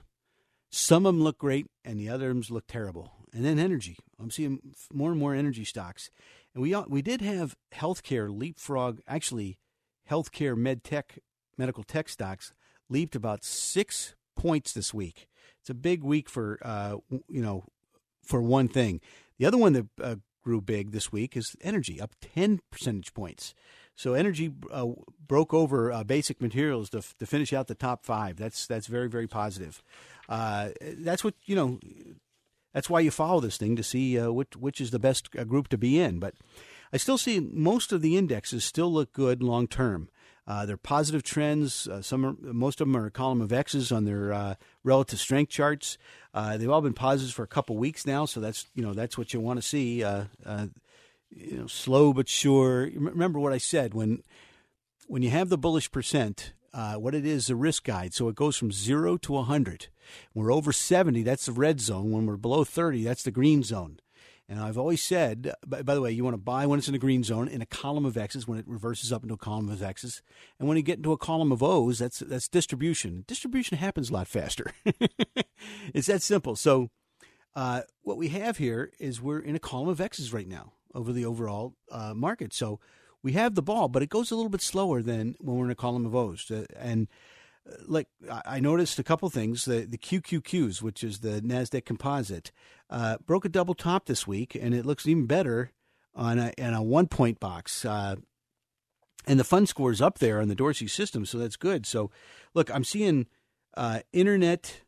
some 0.70 1.04
of 1.04 1.14
them 1.14 1.22
look 1.22 1.36
great 1.36 1.66
and 1.84 2.00
the 2.00 2.08
others 2.08 2.50
look 2.50 2.66
terrible. 2.66 3.12
And 3.34 3.44
then 3.44 3.58
energy. 3.58 3.96
I'm 4.20 4.30
seeing 4.30 4.60
more 4.92 5.10
and 5.10 5.18
more 5.18 5.34
energy 5.34 5.64
stocks. 5.64 6.10
And 6.54 6.62
we 6.62 6.76
we 6.88 7.02
did 7.02 7.20
have 7.20 7.56
healthcare 7.74 8.28
leapfrog. 8.30 9.00
Actually, 9.06 9.58
healthcare 10.10 10.56
med 10.56 10.84
tech, 10.84 11.18
medical 11.56 11.82
tech 11.82 12.08
stocks 12.08 12.52
leaped 12.88 13.16
about 13.16 13.44
six 13.44 14.14
points 14.36 14.72
this 14.72 14.92
week. 14.92 15.28
It's 15.60 15.70
a 15.70 15.74
big 15.74 16.02
week 16.02 16.28
for 16.28 16.58
uh, 16.62 16.96
you 17.28 17.42
know 17.42 17.64
for 18.22 18.42
one 18.42 18.68
thing. 18.68 19.00
The 19.38 19.46
other 19.46 19.58
one 19.58 19.72
that 19.72 19.86
uh, 20.00 20.16
grew 20.42 20.60
big 20.60 20.92
this 20.92 21.10
week 21.10 21.36
is 21.36 21.56
energy, 21.62 22.00
up 22.00 22.14
ten 22.20 22.60
percentage 22.70 23.14
points. 23.14 23.54
So 23.94 24.14
energy 24.14 24.52
uh, 24.70 24.88
broke 25.26 25.54
over 25.54 25.92
uh, 25.92 26.02
basic 26.04 26.40
materials 26.40 26.90
to, 26.90 27.02
to 27.18 27.26
finish 27.26 27.52
out 27.52 27.66
the 27.68 27.74
top 27.74 28.04
five. 28.04 28.36
That's 28.36 28.66
that's 28.66 28.86
very 28.86 29.08
very 29.08 29.26
positive. 29.26 29.82
Uh, 30.28 30.70
that's 30.80 31.24
what 31.24 31.34
you 31.44 31.56
know. 31.56 31.78
That's 32.72 32.88
why 32.88 33.00
you 33.00 33.10
follow 33.10 33.40
this 33.40 33.56
thing 33.56 33.76
to 33.76 33.82
see 33.82 34.18
uh, 34.18 34.32
which 34.32 34.56
which 34.56 34.80
is 34.80 34.90
the 34.90 34.98
best 34.98 35.28
uh, 35.38 35.44
group 35.44 35.68
to 35.68 35.78
be 35.78 36.00
in. 36.00 36.18
But 36.18 36.34
I 36.92 36.96
still 36.96 37.18
see 37.18 37.40
most 37.40 37.92
of 37.92 38.02
the 38.02 38.16
indexes 38.16 38.64
still 38.64 38.92
look 38.92 39.12
good 39.12 39.42
long 39.42 39.66
term. 39.66 40.08
Uh, 40.46 40.66
they're 40.66 40.76
positive 40.76 41.22
trends. 41.22 41.86
Uh, 41.86 42.02
some, 42.02 42.26
are, 42.26 42.34
most 42.40 42.80
of 42.80 42.88
them 42.88 42.96
are 42.96 43.06
a 43.06 43.12
column 43.12 43.40
of 43.40 43.52
X's 43.52 43.92
on 43.92 44.04
their 44.04 44.32
uh, 44.32 44.54
relative 44.82 45.20
strength 45.20 45.50
charts. 45.50 45.98
Uh, 46.34 46.56
they've 46.56 46.70
all 46.70 46.80
been 46.80 46.92
positives 46.92 47.32
for 47.32 47.44
a 47.44 47.48
couple 47.48 47.76
weeks 47.76 48.06
now, 48.06 48.24
so 48.24 48.40
that's 48.40 48.66
you 48.74 48.82
know 48.82 48.92
that's 48.92 49.16
what 49.16 49.32
you 49.32 49.40
want 49.40 49.58
to 49.58 49.66
see. 49.66 49.98
you 49.98 51.56
know, 51.56 51.66
slow 51.66 52.12
but 52.12 52.28
sure. 52.28 52.90
Remember 52.94 53.38
what 53.38 53.52
I 53.52 53.58
said 53.58 53.94
when 53.94 54.22
when 55.06 55.22
you 55.22 55.30
have 55.30 55.48
the 55.48 55.58
bullish 55.58 55.90
percent. 55.90 56.54
what 56.72 57.14
it 57.14 57.26
is, 57.26 57.50
a 57.50 57.56
risk 57.56 57.84
guide. 57.84 58.14
So 58.14 58.28
it 58.28 58.34
goes 58.34 58.56
from 58.56 58.72
zero 58.72 59.16
to 59.18 59.32
100. 59.32 59.88
We're 60.34 60.52
over 60.52 60.72
70, 60.72 61.22
that's 61.22 61.46
the 61.46 61.52
red 61.52 61.80
zone. 61.80 62.10
When 62.10 62.26
we're 62.26 62.36
below 62.36 62.64
30, 62.64 63.04
that's 63.04 63.22
the 63.22 63.30
green 63.30 63.62
zone. 63.62 63.98
And 64.48 64.60
I've 64.60 64.76
always 64.76 65.02
said, 65.02 65.54
by, 65.66 65.82
by, 65.82 65.94
the 65.94 66.02
way, 66.02 66.12
you 66.12 66.24
want 66.24 66.34
to 66.34 66.42
buy 66.42 66.66
when 66.66 66.78
it's 66.78 66.88
in 66.88 66.92
the 66.92 66.98
green 66.98 67.24
zone 67.24 67.48
in 67.48 67.62
a 67.62 67.66
column 67.66 68.04
of 68.04 68.18
X's 68.18 68.46
when 68.46 68.58
it 68.58 68.68
reverses 68.68 69.12
up 69.12 69.22
into 69.22 69.34
a 69.34 69.38
column 69.38 69.70
of 69.70 69.82
X's. 69.82 70.20
And 70.58 70.68
when 70.68 70.76
you 70.76 70.82
get 70.82 70.98
into 70.98 71.12
a 71.12 71.16
column 71.16 71.52
of 71.52 71.62
O's, 71.62 72.00
that's 72.00 72.18
that's 72.18 72.48
distribution. 72.48 73.24
Distribution 73.26 73.78
happens 73.78 74.10
a 74.10 74.12
lot 74.12 74.28
faster. 74.28 74.72
it's 75.94 76.08
that 76.08 76.22
simple. 76.22 76.54
So 76.56 76.90
uh, 77.54 77.82
what 78.02 78.18
we 78.18 78.28
have 78.28 78.58
here 78.58 78.90
is 78.98 79.22
we're 79.22 79.38
in 79.38 79.56
a 79.56 79.60
column 79.60 79.88
of 79.88 80.00
X's 80.00 80.32
right 80.32 80.48
now 80.48 80.72
over 80.94 81.12
the 81.12 81.24
overall 81.24 81.74
uh, 81.90 82.12
market. 82.14 82.52
So 82.52 82.78
we 83.22 83.32
have 83.32 83.54
the 83.54 83.62
ball, 83.62 83.88
but 83.88 84.02
it 84.02 84.10
goes 84.10 84.30
a 84.30 84.34
little 84.34 84.50
bit 84.50 84.60
slower 84.60 85.00
than 85.00 85.36
when 85.38 85.56
we're 85.56 85.66
in 85.66 85.70
a 85.70 85.76
column 85.76 86.04
of 86.04 86.14
O's. 86.14 86.50
Uh, 86.50 86.66
and 86.76 87.08
like 87.86 88.08
I 88.46 88.60
noticed 88.60 88.98
a 88.98 89.04
couple 89.04 89.28
things. 89.30 89.64
The 89.64 89.86
the 89.86 89.98
QQQs, 89.98 90.82
which 90.82 91.04
is 91.04 91.20
the 91.20 91.40
Nasdaq 91.40 91.84
Composite, 91.84 92.50
uh, 92.90 93.18
broke 93.24 93.44
a 93.44 93.48
double 93.48 93.74
top 93.74 94.06
this 94.06 94.26
week, 94.26 94.54
and 94.54 94.74
it 94.74 94.86
looks 94.86 95.06
even 95.06 95.26
better 95.26 95.72
on 96.14 96.38
a, 96.38 96.52
in 96.58 96.74
a 96.74 96.82
one 96.82 97.06
point 97.06 97.40
box. 97.40 97.84
Uh, 97.84 98.16
and 99.26 99.38
the 99.38 99.44
fund 99.44 99.68
score 99.68 99.92
is 99.92 100.02
up 100.02 100.18
there 100.18 100.40
on 100.40 100.48
the 100.48 100.54
Dorsey 100.54 100.88
system, 100.88 101.24
so 101.24 101.38
that's 101.38 101.56
good. 101.56 101.86
So, 101.86 102.10
look, 102.54 102.74
I'm 102.74 102.84
seeing 102.84 103.26
uh, 103.76 104.00
internet 104.12 104.80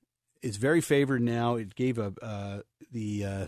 is 0.43 0.57
very 0.57 0.81
favored 0.81 1.22
now. 1.22 1.55
It 1.55 1.75
gave 1.75 1.99
a 1.99 2.12
uh, 2.20 2.61
the 2.91 3.25
uh, 3.25 3.47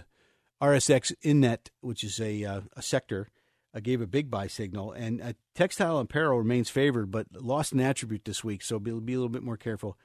RSX 0.62 1.12
Innet, 1.22 1.70
which 1.80 2.04
is 2.04 2.20
a 2.20 2.44
uh, 2.44 2.60
a 2.76 2.82
sector 2.82 3.28
uh, 3.76 3.80
gave 3.80 4.00
a 4.00 4.06
big 4.06 4.30
buy 4.30 4.46
signal. 4.46 4.92
And 4.92 5.20
uh, 5.20 5.32
textile 5.54 5.98
apparel 5.98 6.38
remains 6.38 6.70
favored, 6.70 7.10
but 7.10 7.26
lost 7.32 7.72
an 7.72 7.80
attribute 7.80 8.24
this 8.24 8.42
week, 8.42 8.62
so 8.62 8.78
be, 8.78 8.90
be 8.92 9.12
a 9.12 9.16
little 9.16 9.28
bit 9.28 9.42
more 9.42 9.56
careful. 9.56 9.98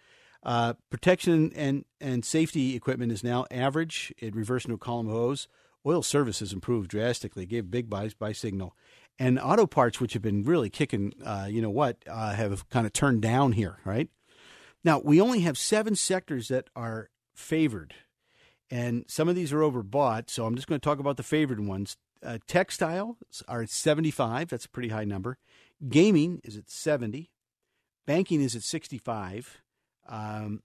Uh, 0.44 0.74
protection 0.90 1.52
and, 1.56 1.86
and 2.00 2.26
safety 2.26 2.76
equipment 2.76 3.12
is 3.12 3.24
now 3.24 3.46
average. 3.52 4.14
It 4.18 4.36
reversed 4.36 4.66
into 4.66 4.76
a 4.76 4.80
column 4.80 5.10
O's. 5.10 5.48
Oil 5.86 6.04
services 6.04 6.54
improved 6.54 6.90
drastically, 6.90 7.46
gave 7.46 7.72
big 7.72 7.90
buys 7.90 8.14
by 8.14 8.34
signal. 8.34 8.76
And 9.18 9.40
auto 9.40 9.66
parts, 9.66 10.00
which 10.00 10.14
have 10.14 10.22
been 10.22 10.44
really 10.44 10.70
kicking, 10.70 11.14
uh, 11.24 11.48
you 11.50 11.62
know 11.62 11.70
what, 11.70 11.98
uh, 12.10 12.34
have 12.34 12.68
kind 12.70 12.86
of 12.86 12.94
turned 12.94 13.22
down 13.22 13.54
here, 13.54 13.78
right? 13.86 14.10
Now, 14.84 15.00
we 15.04 15.22
only 15.22 15.42
have 15.42 15.58
seven 15.58 15.96
sectors 15.96 16.48
that 16.48 16.70
are 16.76 17.10
favored, 17.36 17.94
and 18.70 19.06
some 19.08 19.30
of 19.30 19.36
these 19.36 19.54
are 19.54 19.60
overbought. 19.60 20.30
So 20.30 20.46
I'm 20.46 20.56
just 20.56 20.68
going 20.68 20.80
to 20.80 20.84
talk 20.84 21.00
about 21.00 21.18
the 21.18 21.24
favored 21.24 21.60
ones. 21.60 21.98
Uh, 22.24 22.38
textiles 22.48 23.44
are 23.48 23.64
at 23.64 23.70
75. 23.70 24.50
That's 24.50 24.66
a 24.66 24.70
pretty 24.70 24.90
high 24.90 25.06
number. 25.06 25.38
Gaming 25.88 26.40
is 26.44 26.56
at 26.56 26.70
70. 26.70 27.32
Banking 28.06 28.42
is 28.42 28.56
at 28.56 28.64
65. 28.64 29.62
Um, 30.08 30.62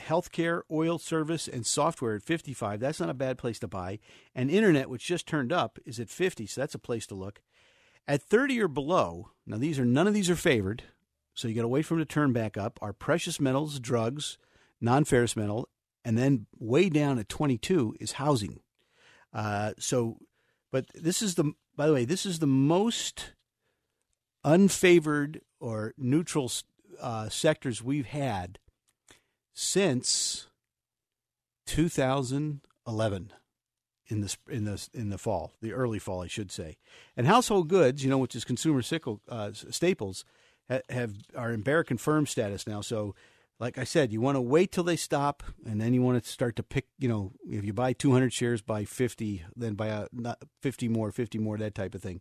healthcare, 0.00 0.62
oil 0.70 0.98
service, 0.98 1.48
and 1.48 1.66
software 1.66 2.16
at 2.16 2.22
55. 2.22 2.80
That's 2.80 3.00
not 3.00 3.10
a 3.10 3.14
bad 3.14 3.38
place 3.38 3.58
to 3.60 3.68
buy. 3.68 3.98
And 4.34 4.50
internet, 4.50 4.88
which 4.88 5.04
just 5.04 5.26
turned 5.26 5.52
up, 5.52 5.78
is 5.84 6.00
at 6.00 6.10
50. 6.10 6.46
So 6.46 6.60
that's 6.60 6.74
a 6.74 6.78
place 6.78 7.06
to 7.08 7.14
look. 7.14 7.42
At 8.06 8.22
30 8.22 8.60
or 8.60 8.68
below, 8.68 9.30
now 9.46 9.56
these 9.56 9.78
are 9.78 9.84
none 9.84 10.06
of 10.06 10.14
these 10.14 10.30
are 10.30 10.36
favored. 10.36 10.84
So 11.34 11.48
you 11.48 11.54
got 11.54 11.62
to 11.62 11.68
wait 11.68 11.86
for 11.86 11.94
them 11.94 12.00
to 12.00 12.06
turn 12.06 12.32
back 12.32 12.56
up. 12.56 12.78
Are 12.82 12.92
precious 12.92 13.40
metals, 13.40 13.80
drugs, 13.80 14.38
non-ferrous 14.80 15.36
metal, 15.36 15.68
and 16.04 16.18
then 16.18 16.46
way 16.58 16.88
down 16.88 17.18
at 17.18 17.28
22 17.28 17.96
is 17.98 18.12
housing. 18.12 18.60
Uh, 19.34 19.72
so, 19.78 20.18
but 20.70 20.86
this 20.94 21.20
is 21.20 21.34
the 21.34 21.52
by 21.76 21.86
the 21.86 21.92
way, 21.92 22.04
this 22.04 22.24
is 22.24 22.38
the 22.38 22.46
most 22.46 23.32
unfavored 24.44 25.40
or 25.60 25.94
neutral 25.98 26.50
uh, 27.00 27.28
sectors 27.28 27.82
we've 27.82 28.06
had 28.06 28.58
since 29.52 30.48
2011 31.66 33.32
in 34.06 34.20
the 34.20 34.36
in 34.48 34.64
the 34.64 34.88
in 34.92 35.10
the 35.10 35.18
fall, 35.18 35.54
the 35.60 35.72
early 35.72 35.98
fall, 35.98 36.22
I 36.22 36.26
should 36.26 36.52
say. 36.52 36.76
And 37.16 37.26
household 37.26 37.68
goods, 37.68 38.04
you 38.04 38.10
know, 38.10 38.18
which 38.18 38.36
is 38.36 38.44
consumer 38.44 38.82
sickle, 38.82 39.20
uh, 39.28 39.52
staples, 39.52 40.24
have 40.88 41.14
are 41.34 41.52
in 41.52 41.62
bear 41.62 41.82
confirmed 41.82 42.28
status 42.28 42.66
now. 42.66 42.80
So, 42.82 43.14
like 43.60 43.78
I 43.78 43.84
said, 43.84 44.12
you 44.12 44.20
want 44.20 44.36
to 44.36 44.40
wait 44.40 44.72
till 44.72 44.84
they 44.84 44.96
stop, 44.96 45.42
and 45.64 45.80
then 45.80 45.94
you 45.94 46.02
want 46.02 46.22
to 46.22 46.28
start 46.28 46.56
to 46.56 46.62
pick. 46.62 46.86
You 46.98 47.08
know, 47.08 47.32
if 47.48 47.64
you 47.64 47.72
buy 47.72 47.92
200 47.92 48.32
shares, 48.32 48.62
buy 48.62 48.84
50, 48.84 49.44
then 49.56 49.74
buy 49.74 49.88
a, 49.88 50.06
not 50.12 50.38
50 50.62 50.88
more, 50.88 51.12
50 51.12 51.38
more, 51.38 51.56
that 51.58 51.74
type 51.74 51.94
of 51.94 52.02
thing. 52.02 52.20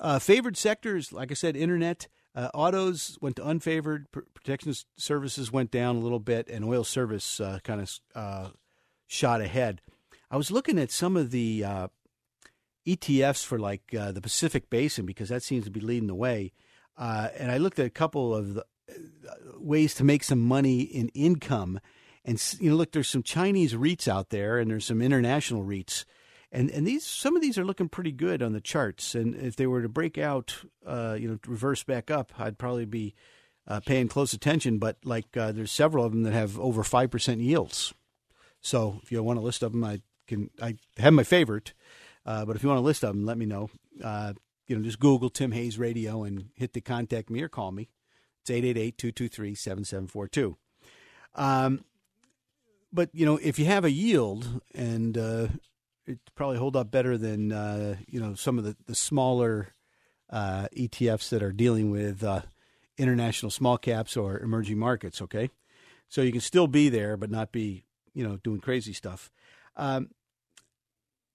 Uh, 0.00 0.18
favored 0.18 0.56
sectors, 0.56 1.12
like 1.12 1.30
I 1.30 1.34
said, 1.34 1.56
internet. 1.56 2.08
Uh, 2.34 2.48
autos 2.54 3.18
went 3.20 3.36
to 3.36 3.42
unfavored. 3.42 4.06
Protection 4.10 4.74
services 4.96 5.52
went 5.52 5.70
down 5.70 5.96
a 5.96 6.00
little 6.00 6.20
bit, 6.20 6.48
and 6.48 6.64
oil 6.64 6.84
service 6.84 7.40
uh, 7.40 7.58
kind 7.62 7.80
of 7.80 8.00
uh, 8.14 8.48
shot 9.06 9.40
ahead. 9.40 9.80
I 10.30 10.36
was 10.36 10.50
looking 10.50 10.78
at 10.78 10.90
some 10.90 11.16
of 11.16 11.30
the 11.30 11.64
uh, 11.64 11.88
ETFs 12.86 13.44
for 13.44 13.58
like 13.58 13.94
uh, 13.98 14.12
the 14.12 14.20
Pacific 14.20 14.70
Basin 14.70 15.04
because 15.04 15.28
that 15.28 15.42
seems 15.42 15.64
to 15.64 15.70
be 15.70 15.80
leading 15.80 16.08
the 16.08 16.14
way. 16.14 16.52
Uh, 16.96 17.28
and 17.38 17.50
I 17.50 17.58
looked 17.58 17.78
at 17.78 17.86
a 17.86 17.90
couple 17.90 18.34
of 18.34 18.54
the, 18.54 18.64
ways 19.56 19.94
to 19.94 20.04
make 20.04 20.24
some 20.24 20.40
money 20.40 20.80
in 20.82 21.08
income. 21.10 21.80
And 22.24 22.42
you 22.60 22.70
know, 22.70 22.76
look, 22.76 22.92
there's 22.92 23.08
some 23.08 23.22
Chinese 23.22 23.74
REITs 23.74 24.06
out 24.06 24.30
there, 24.30 24.58
and 24.58 24.70
there's 24.70 24.86
some 24.86 25.02
international 25.02 25.64
REITs 25.64 26.04
and 26.52 26.70
and 26.70 26.86
these 26.86 27.04
some 27.04 27.34
of 27.34 27.42
these 27.42 27.58
are 27.58 27.64
looking 27.64 27.88
pretty 27.88 28.12
good 28.12 28.42
on 28.42 28.52
the 28.52 28.60
charts. 28.60 29.14
And 29.14 29.34
if 29.34 29.56
they 29.56 29.66
were 29.66 29.82
to 29.82 29.88
break 29.88 30.18
out, 30.18 30.62
uh, 30.86 31.16
you 31.18 31.28
know, 31.28 31.38
reverse 31.46 31.82
back 31.82 32.10
up, 32.10 32.32
I'd 32.38 32.58
probably 32.58 32.84
be 32.84 33.14
uh, 33.66 33.80
paying 33.80 34.08
close 34.08 34.32
attention. 34.34 34.78
But 34.78 34.98
like, 35.04 35.34
uh, 35.36 35.52
there's 35.52 35.72
several 35.72 36.04
of 36.04 36.12
them 36.12 36.22
that 36.24 36.34
have 36.34 36.60
over 36.60 36.84
five 36.84 37.10
percent 37.10 37.40
yields. 37.40 37.94
So 38.60 39.00
if 39.02 39.10
you 39.10 39.22
want 39.22 39.38
a 39.38 39.42
list 39.42 39.62
of 39.62 39.72
them, 39.72 39.82
I 39.82 40.02
can. 40.28 40.50
I 40.60 40.76
have 40.98 41.14
my 41.14 41.24
favorite, 41.24 41.72
uh, 42.26 42.44
but 42.44 42.54
if 42.54 42.62
you 42.62 42.68
want 42.68 42.78
a 42.78 42.84
list 42.84 43.02
of 43.02 43.14
them, 43.14 43.24
let 43.24 43.38
me 43.38 43.46
know. 43.46 43.70
Uh, 44.04 44.34
you 44.68 44.76
know, 44.76 44.82
just 44.82 45.00
Google 45.00 45.30
Tim 45.30 45.52
Hayes 45.52 45.78
Radio 45.78 46.22
and 46.22 46.50
hit 46.54 46.74
the 46.74 46.80
contact 46.80 47.30
me 47.30 47.42
or 47.42 47.48
call 47.48 47.72
me. 47.72 47.88
It's 48.44 48.50
888-223-7742. 48.50 50.56
Um, 51.34 51.84
but 52.92 53.08
you 53.12 53.24
know, 53.24 53.38
if 53.42 53.58
you 53.58 53.64
have 53.64 53.84
a 53.84 53.90
yield 53.90 54.60
and 54.74 55.16
uh, 55.16 55.48
it 56.06 56.18
probably 56.34 56.58
hold 56.58 56.76
up 56.76 56.90
better 56.90 57.16
than 57.16 57.52
uh, 57.52 57.96
you 58.06 58.20
know 58.20 58.34
some 58.34 58.58
of 58.58 58.64
the 58.64 58.76
the 58.86 58.94
smaller 58.94 59.68
uh, 60.30 60.66
ETFs 60.76 61.28
that 61.30 61.42
are 61.42 61.52
dealing 61.52 61.90
with 61.90 62.22
uh, 62.22 62.42
international 62.98 63.50
small 63.50 63.78
caps 63.78 64.16
or 64.16 64.38
emerging 64.40 64.78
markets. 64.78 65.22
Okay, 65.22 65.50
so 66.08 66.22
you 66.22 66.32
can 66.32 66.40
still 66.40 66.66
be 66.66 66.88
there, 66.88 67.16
but 67.16 67.30
not 67.30 67.52
be 67.52 67.84
you 68.14 68.26
know 68.26 68.38
doing 68.42 68.60
crazy 68.60 68.92
stuff. 68.92 69.30
Um, 69.76 70.10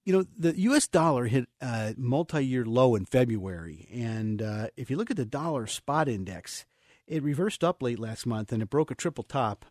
you 0.06 0.14
know 0.14 0.26
the 0.38 0.58
U.S. 0.62 0.88
dollar 0.88 1.26
hit 1.26 1.48
a 1.62 1.96
multi-year 1.98 2.66
low 2.66 2.96
in 2.96 3.06
February, 3.06 3.88
and 3.92 4.42
uh, 4.42 4.68
if 4.78 4.90
you 4.90 4.98
look 4.98 5.12
at 5.12 5.18
the 5.18 5.26
dollar 5.26 5.68
spot 5.68 6.08
index, 6.08 6.66
it 7.08 7.24
reversed 7.24 7.64
up 7.64 7.82
late 7.82 8.00
last 8.00 8.26
month 8.26 8.52
and 8.52 8.62
it 8.62 8.70
broke 8.70 8.92
a 8.92 8.96
triple 8.96 9.24
top, 9.24 9.66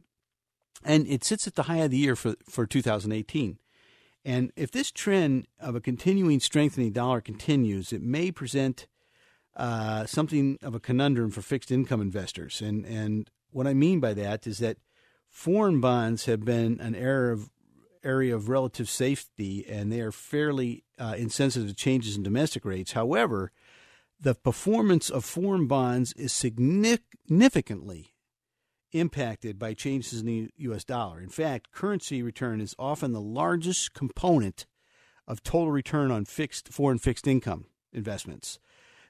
and 0.85 1.07
it 1.07 1.25
sits 1.25 1.47
at 1.47 1.55
the 1.55 1.65
high 1.65 1.79
of 1.79 1.91
the 1.91 1.99
year 1.99 2.17
for 2.17 2.35
for 2.49 2.67
2018. 2.67 3.59
And 4.25 4.53
if 4.57 4.73
this 4.73 4.91
trend 4.91 5.47
of 5.61 5.77
a 5.77 5.81
continuing 5.81 6.41
strengthening 6.41 6.93
dollar 6.93 7.21
continues, 7.21 7.93
it 7.93 8.03
may 8.03 8.33
present 8.33 8.89
uh, 9.57 10.05
something 10.05 10.59
of 10.63 10.75
a 10.75 10.81
conundrum 10.81 11.31
for 11.31 11.43
fixed 11.43 11.71
income 11.71 12.01
investors. 12.01 12.61
And 12.61 12.85
and 12.85 13.31
what 13.51 13.67
I 13.67 13.75
mean 13.75 14.01
by 14.01 14.15
that 14.15 14.47
is 14.47 14.59
that 14.59 14.79
foreign 15.31 15.81
bonds 15.81 16.25
have 16.25 16.45
been 16.45 16.81
an 16.81 16.95
area 16.95 17.33
of 17.33 17.51
area 18.03 18.35
of 18.35 18.49
relative 18.49 18.89
safety, 18.89 19.67
and 19.69 19.93
they 19.93 20.01
are 20.01 20.13
fairly 20.13 20.85
uh, 20.99 21.15
insensitive 21.17 21.69
to 21.69 21.75
changes 21.75 22.17
in 22.17 22.23
domestic 22.23 22.65
rates. 22.65 22.93
However, 22.93 23.53
the 24.21 24.35
performance 24.35 25.11
of 25.11 25.25
foreign 25.25 25.67
bonds 25.67 26.13
is 26.15 26.33
significantly 26.33 28.15
impacted 28.93 29.59
by 29.59 29.75
changes 29.75 30.21
in 30.21 30.27
the 30.27 30.51
U.S. 30.57 30.85
dollar. 30.85 31.21
In 31.21 31.29
fact, 31.29 31.73
currency 31.73 32.23
return 32.23 32.61
is 32.61 32.75
often 32.79 33.13
the 33.13 33.21
largest 33.21 33.95
component 33.95 34.67
of 35.27 35.43
total 35.43 35.71
return 35.71 36.11
on 36.11 36.25
fixed 36.25 36.73
foreign 36.73 36.99
fixed 36.99 37.27
income 37.27 37.67
investments. 37.93 38.59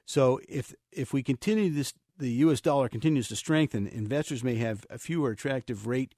So 0.05 0.39
if 0.47 0.73
if 0.91 1.13
we 1.13 1.23
continue 1.23 1.69
this, 1.69 1.93
the 2.17 2.31
U.S. 2.31 2.61
dollar 2.61 2.89
continues 2.89 3.27
to 3.29 3.35
strengthen, 3.35 3.87
investors 3.87 4.43
may 4.43 4.55
have 4.55 4.85
fewer 4.97 5.31
attractive 5.31 5.87
rate 5.87 6.15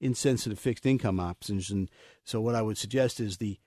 insensitive 0.00 0.58
fixed 0.58 0.86
income 0.86 1.20
options. 1.20 1.70
And 1.70 1.90
so 2.24 2.40
what 2.40 2.54
I 2.54 2.62
would 2.62 2.78
suggest 2.78 3.20
is 3.20 3.36
the 3.36 3.58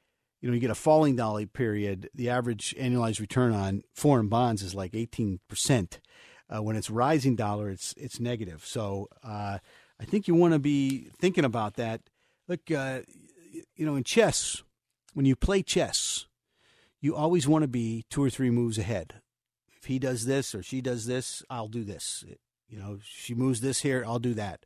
you 0.44 0.50
know, 0.50 0.56
you 0.56 0.60
get 0.60 0.70
a 0.70 0.76
falling 0.76 1.16
dollar 1.16 1.46
period, 1.46 2.10
the 2.14 2.30
average 2.30 2.76
annualized 2.78 3.22
return 3.22 3.54
on 3.54 3.82
foreign 3.94 4.28
bonds 4.28 4.62
is 4.62 4.76
like 4.76 4.92
18%. 4.92 6.00
Uh, 6.54 6.62
when 6.62 6.76
it's 6.76 6.90
rising 6.90 7.38
dollar, 7.38 7.70
it's 7.70 7.94
it's 7.96 8.20
negative. 8.20 8.66
So 8.66 9.08
uh, 9.24 9.60
I 10.02 10.04
think 10.04 10.28
you 10.28 10.36
want 10.36 10.52
to 10.52 10.60
be 10.60 11.08
thinking 11.18 11.46
about 11.46 11.76
that. 11.76 12.02
Look, 12.50 12.70
uh, 12.70 13.04
you 13.78 13.86
know, 13.86 13.96
in 13.96 14.04
chess, 14.04 14.64
when 15.14 15.26
you 15.26 15.38
play 15.38 15.64
chess, 15.64 16.26
you 17.00 17.16
always 17.16 17.48
want 17.48 17.62
to 17.62 17.70
be 17.70 18.04
two 18.10 18.22
or 18.22 18.30
three 18.30 18.50
moves 18.50 18.78
ahead. 18.78 19.22
If 19.78 19.86
he 19.86 19.98
does 19.98 20.26
this 20.26 20.54
or 20.54 20.62
she 20.62 20.82
does 20.82 21.06
this, 21.06 21.42
I'll 21.50 21.70
do 21.70 21.86
this. 21.86 22.26
You 22.68 22.80
know, 22.80 23.00
she 23.02 23.34
moves 23.34 23.62
this 23.62 23.82
here, 23.82 24.04
I'll 24.06 24.20
do 24.20 24.34
that. 24.34 24.66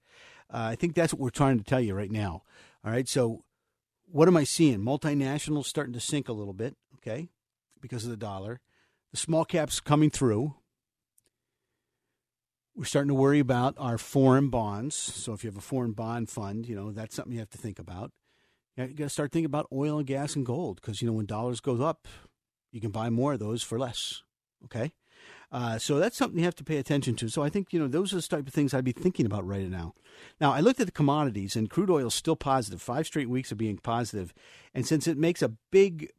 Uh, 0.52 0.70
I 0.72 0.76
think 0.76 0.96
that's 0.96 1.14
what 1.14 1.22
we're 1.22 1.30
trying 1.30 1.60
to 1.60 1.64
tell 1.64 1.82
you 1.82 1.94
right 1.94 2.12
now. 2.12 2.42
All 2.84 2.92
right, 2.92 3.08
so 3.08 3.44
what 4.12 4.28
am 4.28 4.38
I 4.38 4.44
seeing? 4.44 4.80
Multinationals 4.80 5.66
starting 5.66 5.94
to 5.94 6.00
sink 6.00 6.30
a 6.30 6.34
little 6.34 6.54
bit, 6.54 6.76
okay, 6.96 7.30
because 7.82 8.04
of 8.04 8.10
the 8.10 8.18
dollar. 8.18 8.60
The 9.12 9.18
small 9.18 9.46
caps 9.46 9.80
coming 9.80 10.10
through. 10.10 10.56
We're 12.76 12.86
starting 12.86 13.10
to 13.10 13.16
worry 13.16 13.40
about 13.40 13.76
our 13.78 13.98
foreign 13.98 14.50
bonds. 14.50 14.96
So 14.96 15.34
if 15.34 15.44
you 15.44 15.50
have 15.50 15.58
a 15.58 15.62
foreign 15.62 15.94
bond 15.94 16.30
fund, 16.30 16.68
you 16.68 16.76
know, 16.76 16.92
that's 16.92 17.16
something 17.16 17.34
you 17.34 17.40
have 17.40 17.50
to 17.50 17.58
think 17.58 17.80
about. 17.80 18.12
You 18.76 18.88
got 18.88 19.06
to 19.06 19.10
start 19.10 19.32
thinking 19.32 19.48
about 19.48 19.68
oil 19.74 19.98
and 19.98 20.06
gas 20.06 20.36
and 20.36 20.46
gold 20.46 20.80
because, 20.80 21.02
you 21.02 21.08
know, 21.08 21.14
when 21.14 21.26
dollars 21.26 21.60
goes 21.60 21.82
up, 21.82 22.08
you 22.72 22.80
can 22.80 22.92
buy 22.92 23.10
more 23.10 23.34
of 23.34 23.40
those 23.40 23.64
for 23.64 23.80
less. 23.80 24.22
Okay? 24.66 24.92
Uh, 25.52 25.78
so 25.78 25.98
that's 25.98 26.18
something 26.18 26.40
you 26.40 26.46
have 26.46 26.56
to 26.56 26.64
pay 26.64 26.78
attention 26.78 27.16
to. 27.16 27.30
So 27.30 27.42
I 27.42 27.50
think, 27.50 27.72
you 27.72 27.80
know, 27.80 27.88
those 27.88 28.12
are 28.12 28.18
the 28.18 28.22
type 28.22 28.48
of 28.48 28.54
things 28.54 28.74
I'd 28.74 28.84
be 28.84 28.92
thinking 28.92 29.26
about 29.26 29.48
right 29.48 29.70
now. 29.70 29.94
Now, 30.42 30.52
I 30.52 30.60
looked 30.60 30.80
at 30.80 30.88
the 30.88 30.92
commodities 30.92 31.56
and 31.56 31.70
crude 31.70 31.90
oil 31.90 32.08
is 32.08 32.14
still 32.14 32.36
positive, 32.36 32.82
five 32.82 33.06
straight 33.06 33.30
weeks 33.30 33.52
of 33.52 33.58
being 33.58 33.78
positive. 33.78 34.34
And 34.74 34.86
since 34.86 35.08
it 35.08 35.18
makes 35.18 35.42
a 35.42 35.54
big 35.72 36.12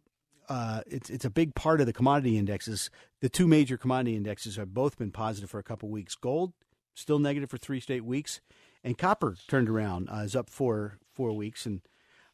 uh, 0.48 0.80
it's 0.86 1.10
it's 1.10 1.24
a 1.24 1.30
big 1.30 1.54
part 1.54 1.80
of 1.80 1.86
the 1.86 1.92
commodity 1.92 2.38
indexes. 2.38 2.90
The 3.20 3.28
two 3.28 3.46
major 3.46 3.76
commodity 3.76 4.16
indexes 4.16 4.56
have 4.56 4.72
both 4.72 4.96
been 4.96 5.10
positive 5.10 5.50
for 5.50 5.58
a 5.58 5.62
couple 5.62 5.90
weeks. 5.90 6.14
Gold 6.14 6.54
still 6.94 7.18
negative 7.18 7.50
for 7.50 7.58
three 7.58 7.80
straight 7.80 8.04
weeks, 8.04 8.40
and 8.82 8.96
copper 8.96 9.36
turned 9.46 9.68
around 9.68 10.08
uh, 10.08 10.22
is 10.24 10.34
up 10.34 10.50
for 10.50 10.98
four 11.12 11.32
weeks. 11.32 11.66
And 11.66 11.82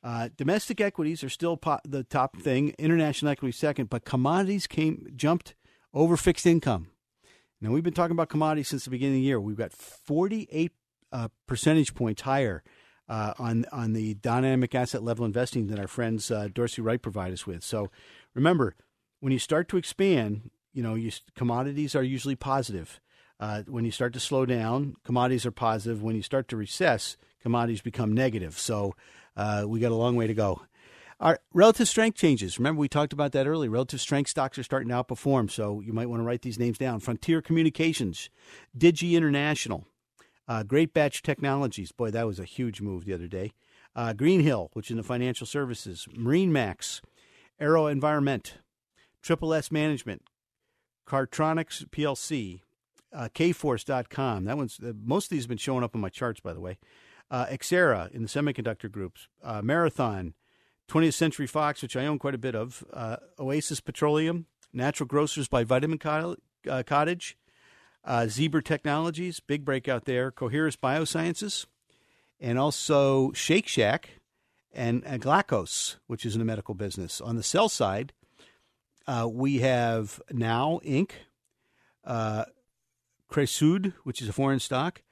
Uh, 0.05 0.29
domestic 0.37 0.81
equities 0.81 1.25
are 1.25 1.31
still 1.31 1.57
po- 1.57 1.81
the 1.83 2.05
top 2.05 2.37
thing. 2.37 2.75
International 2.79 3.33
equity 3.33 3.53
second, 3.53 3.89
but 3.89 4.05
commodities 4.05 4.67
came 4.67 5.09
jumped 5.17 5.55
over 5.95 6.17
fixed 6.17 6.45
income. 6.45 6.89
Now 7.61 7.71
we've 7.71 7.85
been 7.85 7.95
talking 7.95 8.13
about 8.13 8.29
commodities 8.29 8.69
since 8.69 8.85
the 8.85 8.91
beginning 8.91 9.15
of 9.15 9.21
the 9.21 9.27
year. 9.27 9.41
We've 9.41 9.57
got 9.57 9.73
48 9.73 10.73
uh, 11.13 11.29
percentage 11.47 11.95
points 11.95 12.23
higher 12.23 12.63
uh, 13.09 13.35
on 13.39 13.65
on 13.73 13.93
the 13.93 14.15
dynamic 14.15 14.75
asset 14.75 15.03
level 15.03 15.25
investing 15.25 15.69
that 15.69 15.79
our 15.79 15.87
friends 15.87 16.31
uh, 16.31 16.49
Dorsey 16.53 16.83
Wright 16.83 17.01
provide 17.01 17.33
us 17.33 17.47
with. 17.47 17.63
So 17.63 17.91
remember, 18.35 18.75
when 19.21 19.33
you 19.33 19.39
start 19.39 19.69
to 19.69 19.77
expand, 19.77 20.51
you 20.73 20.83
know, 20.83 20.95
you, 20.95 21.13
commodities 21.35 21.95
are 21.95 22.03
usually 22.03 22.37
positive. 22.37 23.01
Uh, 23.41 23.63
when 23.67 23.85
you 23.85 23.91
start 23.91 24.13
to 24.13 24.21
slow 24.21 24.47
down, 24.47 24.97
commodities 25.05 25.47
are 25.47 25.51
positive. 25.51 26.03
When 26.03 26.17
you 26.17 26.23
start 26.23 26.49
to 26.49 26.57
recess, 26.57 27.17
commodities 27.43 27.81
become 27.81 28.13
negative. 28.13 28.59
So 28.59 28.95
uh, 29.37 29.65
we 29.67 29.81
got 29.81 29.93
a 29.93 29.97
long 29.97 30.17
way 30.17 30.27
to 30.27 30.35
go. 30.35 30.63
Our 31.21 31.39
relative 31.53 31.89
strength 31.89 32.17
changes. 32.17 32.59
Remember, 32.59 32.81
we 32.81 32.89
talked 32.89 33.13
about 33.13 33.33
that 33.33 33.47
earlier. 33.47 33.71
Relative 33.71 34.01
strength 34.01 34.31
stocks 34.31 34.59
are 34.59 34.63
starting 34.63 34.89
to 34.89 34.95
outperform, 34.95 35.51
so 35.51 35.81
you 35.81 35.93
might 35.93 36.09
want 36.09 36.21
to 36.21 36.25
write 36.25 36.43
these 36.43 36.59
names 36.59 36.79
down. 36.79 37.01
Frontier 37.01 37.41
Communications, 37.41 38.31
Digi 38.77 39.13
International, 39.13 39.87
uh, 40.49 40.65
Greatbatch 40.65 41.23
Technologies. 41.23 41.93
Boy, 41.93 42.11
that 42.11 42.27
was 42.27 42.39
a 42.39 42.45
huge 42.45 42.81
move 42.81 43.05
the 43.05 43.15
other 43.15 43.29
day. 43.29 43.53
Uh, 43.97 44.13
Greenhill, 44.13 44.71
which 44.73 44.89
is 44.89 44.93
in 44.93 44.97
the 44.97 45.03
financial 45.05 45.47
services, 45.47 46.09
MarineMax, 46.17 47.01
Aero 47.61 47.87
Environment, 47.87 48.55
Triple 49.23 49.55
S 49.55 49.71
Management, 49.71 50.23
Cardtronics 51.07 51.89
PLC, 51.91 52.61
uh, 53.13 53.29
Kforce.com. 53.33 54.45
That 54.45 54.57
one's 54.57 54.81
uh, 54.81 54.93
most 55.03 55.27
of 55.27 55.31
these 55.31 55.45
have 55.45 55.49
been 55.49 55.59
showing 55.59 55.85
up 55.85 55.95
on 55.95 56.01
my 56.01 56.09
charts, 56.09 56.41
by 56.41 56.53
the 56.53 56.61
way. 56.61 56.79
Uh, 57.31 57.47
Xcerra 57.47 58.11
in 58.11 58.23
the 58.23 58.29
semiconductor 58.29 58.91
groups, 58.91 59.29
uh, 59.43 59.63
Marathon, 59.63 60.35
20th 60.89 61.15
Century 61.15 61.47
Fox, 61.47 61.83
which 61.83 61.97
I 61.97 62.07
own 62.07 62.19
quite 62.19 62.35
a 62.35 62.39
bit 62.39 62.55
of, 62.55 62.85
uh, 62.93 63.17
Oasis 63.39 63.81
Petroleum, 63.81 64.47
Natural 64.73 65.07
Grocers 65.07 65.49
by 65.49 65.65
Vitamin 65.65 65.99
uh, 66.05 66.83
Cottage, 66.87 67.37
uh, 68.05 68.27
Zebra 68.27 68.63
Technologies, 68.63 69.41
big 69.41 69.65
breakout 69.65 70.05
there, 70.05 70.31
Coherus 70.31 70.77
Biosciences, 70.77 71.67
and 72.41 72.59
also 72.59 73.33
Shake 73.33 73.67
Shack 73.67 74.21
and 74.75 75.05
uh, 75.07 75.17
which 76.07 76.27
is 76.27 76.35
in 76.35 76.41
the 76.41 76.45
medical 76.45 76.75
business. 76.75 77.21
On 77.21 77.37
the 77.37 77.43
sell 77.43 77.69
side, 77.69 78.13
uh, 79.07 79.29
we 79.31 79.59
have 79.59 80.21
Now 80.31 80.81
Inc., 80.85 81.13
uh, 82.05 82.45
Cresud, 83.31 83.95
which 84.03 84.21
is 84.21 84.29
a 84.29 84.33
foreign 84.33 84.61
stock, 84.61 85.03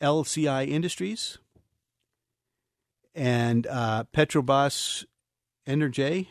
LCI 0.00 0.68
Industries, 0.68 1.38
and 3.14 3.66
uh, 3.66 4.04
Energy. 5.66 6.30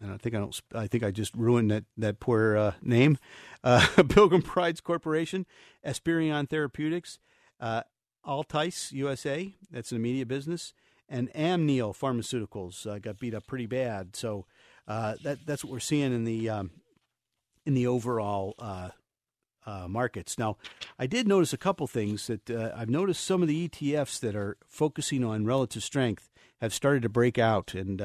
And 0.00 0.12
I 0.12 0.18
think 0.18 0.34
I 0.34 0.38
don't. 0.38 0.60
I 0.74 0.86
think 0.86 1.04
I 1.04 1.10
just 1.10 1.34
ruined 1.34 1.70
that 1.70 1.84
that 1.96 2.20
poor 2.20 2.56
uh, 2.56 2.72
name. 2.82 3.16
Uh, 3.64 3.86
Pilgrim 4.08 4.42
Prides 4.42 4.80
Corporation, 4.80 5.46
Esperion 5.86 6.48
Therapeutics, 6.48 7.18
uh, 7.60 7.82
Altice 8.26 8.92
USA. 8.92 9.54
That's 9.70 9.92
an 9.92 9.96
immediate 9.96 10.28
business, 10.28 10.74
and 11.08 11.32
Amneal 11.32 11.96
Pharmaceuticals 11.96 12.86
uh, 12.86 12.98
got 12.98 13.18
beat 13.18 13.34
up 13.34 13.46
pretty 13.46 13.66
bad. 13.66 14.16
So 14.16 14.44
uh, 14.86 15.14
that 15.22 15.38
that's 15.46 15.64
what 15.64 15.72
we're 15.72 15.80
seeing 15.80 16.12
in 16.12 16.24
the 16.24 16.48
um, 16.50 16.70
in 17.64 17.74
the 17.74 17.86
overall 17.86 18.54
uh, 18.58 18.90
uh, 19.64 19.86
markets. 19.88 20.38
Now, 20.38 20.58
I 20.98 21.06
did 21.06 21.26
notice 21.26 21.52
a 21.52 21.58
couple 21.58 21.86
things 21.86 22.26
that 22.26 22.50
I've 22.50 22.90
noticed 22.90 23.24
some 23.24 23.42
of 23.42 23.48
the 23.48 23.68
ETFs 23.68 24.20
that 24.20 24.36
are 24.36 24.56
focusing 24.68 25.24
on 25.24 25.46
relative 25.46 25.82
strength 25.82 26.30
have 26.60 26.74
started 26.74 27.02
to 27.02 27.08
break 27.08 27.38
out, 27.38 27.74
and 27.74 28.00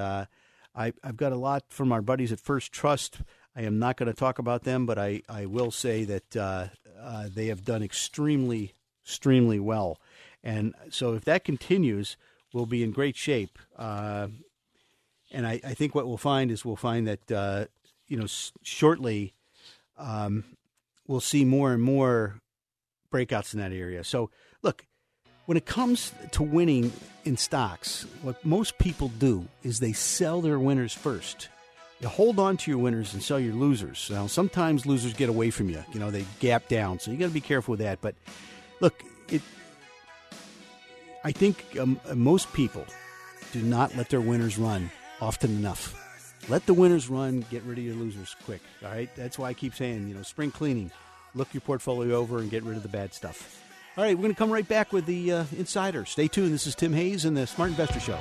I, 0.75 0.93
have 1.03 1.17
got 1.17 1.31
a 1.31 1.37
lot 1.37 1.63
from 1.69 1.91
our 1.91 2.01
buddies 2.01 2.31
at 2.31 2.39
First 2.39 2.71
Trust. 2.71 3.21
I 3.55 3.63
am 3.63 3.79
not 3.79 3.97
going 3.97 4.07
to 4.07 4.17
talk 4.17 4.39
about 4.39 4.63
them, 4.63 4.85
but 4.85 4.97
I, 4.97 5.21
I 5.27 5.45
will 5.45 5.71
say 5.71 6.05
that 6.05 6.35
uh, 6.35 6.67
uh, 7.01 7.27
they 7.33 7.47
have 7.47 7.65
done 7.65 7.83
extremely, 7.83 8.73
extremely 9.03 9.59
well. 9.59 9.99
And 10.43 10.73
so 10.89 11.13
if 11.13 11.25
that 11.25 11.43
continues, 11.43 12.15
we'll 12.53 12.65
be 12.65 12.83
in 12.83 12.91
great 12.91 13.17
shape. 13.17 13.59
Uh, 13.77 14.27
and 15.31 15.45
I, 15.45 15.59
I, 15.63 15.73
think 15.73 15.95
what 15.95 16.07
we'll 16.07 16.17
find 16.17 16.51
is 16.51 16.65
we'll 16.65 16.75
find 16.75 17.07
that, 17.07 17.31
uh, 17.31 17.65
you 18.07 18.17
know, 18.17 18.23
s- 18.23 18.51
shortly 18.63 19.33
um, 19.97 20.43
we'll 21.07 21.21
see 21.21 21.45
more 21.45 21.73
and 21.73 21.81
more 21.81 22.39
breakouts 23.11 23.53
in 23.53 23.59
that 23.59 23.71
area. 23.71 24.03
So, 24.03 24.29
when 25.45 25.57
it 25.57 25.65
comes 25.65 26.13
to 26.31 26.43
winning 26.43 26.91
in 27.25 27.37
stocks, 27.37 28.05
what 28.21 28.43
most 28.45 28.77
people 28.77 29.09
do 29.09 29.47
is 29.63 29.79
they 29.79 29.93
sell 29.93 30.41
their 30.41 30.59
winners 30.59 30.93
first. 30.93 31.49
You 31.99 32.07
hold 32.07 32.39
on 32.39 32.57
to 32.57 32.71
your 32.71 32.79
winners 32.79 33.13
and 33.13 33.21
sell 33.21 33.39
your 33.39 33.53
losers. 33.53 34.09
Now, 34.11 34.25
sometimes 34.25 34.85
losers 34.85 35.13
get 35.13 35.29
away 35.29 35.51
from 35.51 35.69
you. 35.69 35.83
You 35.93 35.99
know, 35.99 36.09
they 36.09 36.25
gap 36.39 36.67
down, 36.67 36.99
so 36.99 37.11
you 37.11 37.17
got 37.17 37.27
to 37.27 37.33
be 37.33 37.41
careful 37.41 37.73
with 37.73 37.79
that. 37.81 38.01
But 38.01 38.15
look, 38.79 39.03
it. 39.29 39.41
I 41.23 41.31
think 41.31 41.63
um, 41.79 41.99
most 42.15 42.51
people 42.53 42.85
do 43.51 43.61
not 43.61 43.95
let 43.95 44.09
their 44.09 44.21
winners 44.21 44.57
run 44.57 44.89
often 45.21 45.51
enough. 45.51 45.95
Let 46.49 46.65
the 46.65 46.73
winners 46.73 47.07
run. 47.07 47.45
Get 47.51 47.61
rid 47.63 47.77
of 47.77 47.83
your 47.83 47.95
losers 47.95 48.35
quick. 48.45 48.61
All 48.83 48.89
right. 48.89 49.09
That's 49.15 49.37
why 49.37 49.49
I 49.49 49.53
keep 49.53 49.75
saying, 49.75 50.07
you 50.07 50.15
know, 50.15 50.23
spring 50.23 50.49
cleaning. 50.49 50.89
Look 51.35 51.53
your 51.53 51.61
portfolio 51.61 52.15
over 52.15 52.39
and 52.39 52.49
get 52.49 52.63
rid 52.63 52.77
of 52.77 52.83
the 52.83 52.89
bad 52.89 53.13
stuff. 53.13 53.60
All 53.97 54.05
right, 54.05 54.15
we're 54.15 54.21
going 54.21 54.33
to 54.33 54.39
come 54.39 54.51
right 54.51 54.67
back 54.67 54.93
with 54.93 55.05
the 55.05 55.33
uh, 55.33 55.43
Insider. 55.57 56.05
Stay 56.05 56.29
tuned. 56.29 56.53
This 56.53 56.65
is 56.65 56.75
Tim 56.75 56.93
Hayes 56.93 57.25
and 57.25 57.35
the 57.35 57.45
Smart 57.45 57.71
Investor 57.71 57.99
Show. 57.99 58.17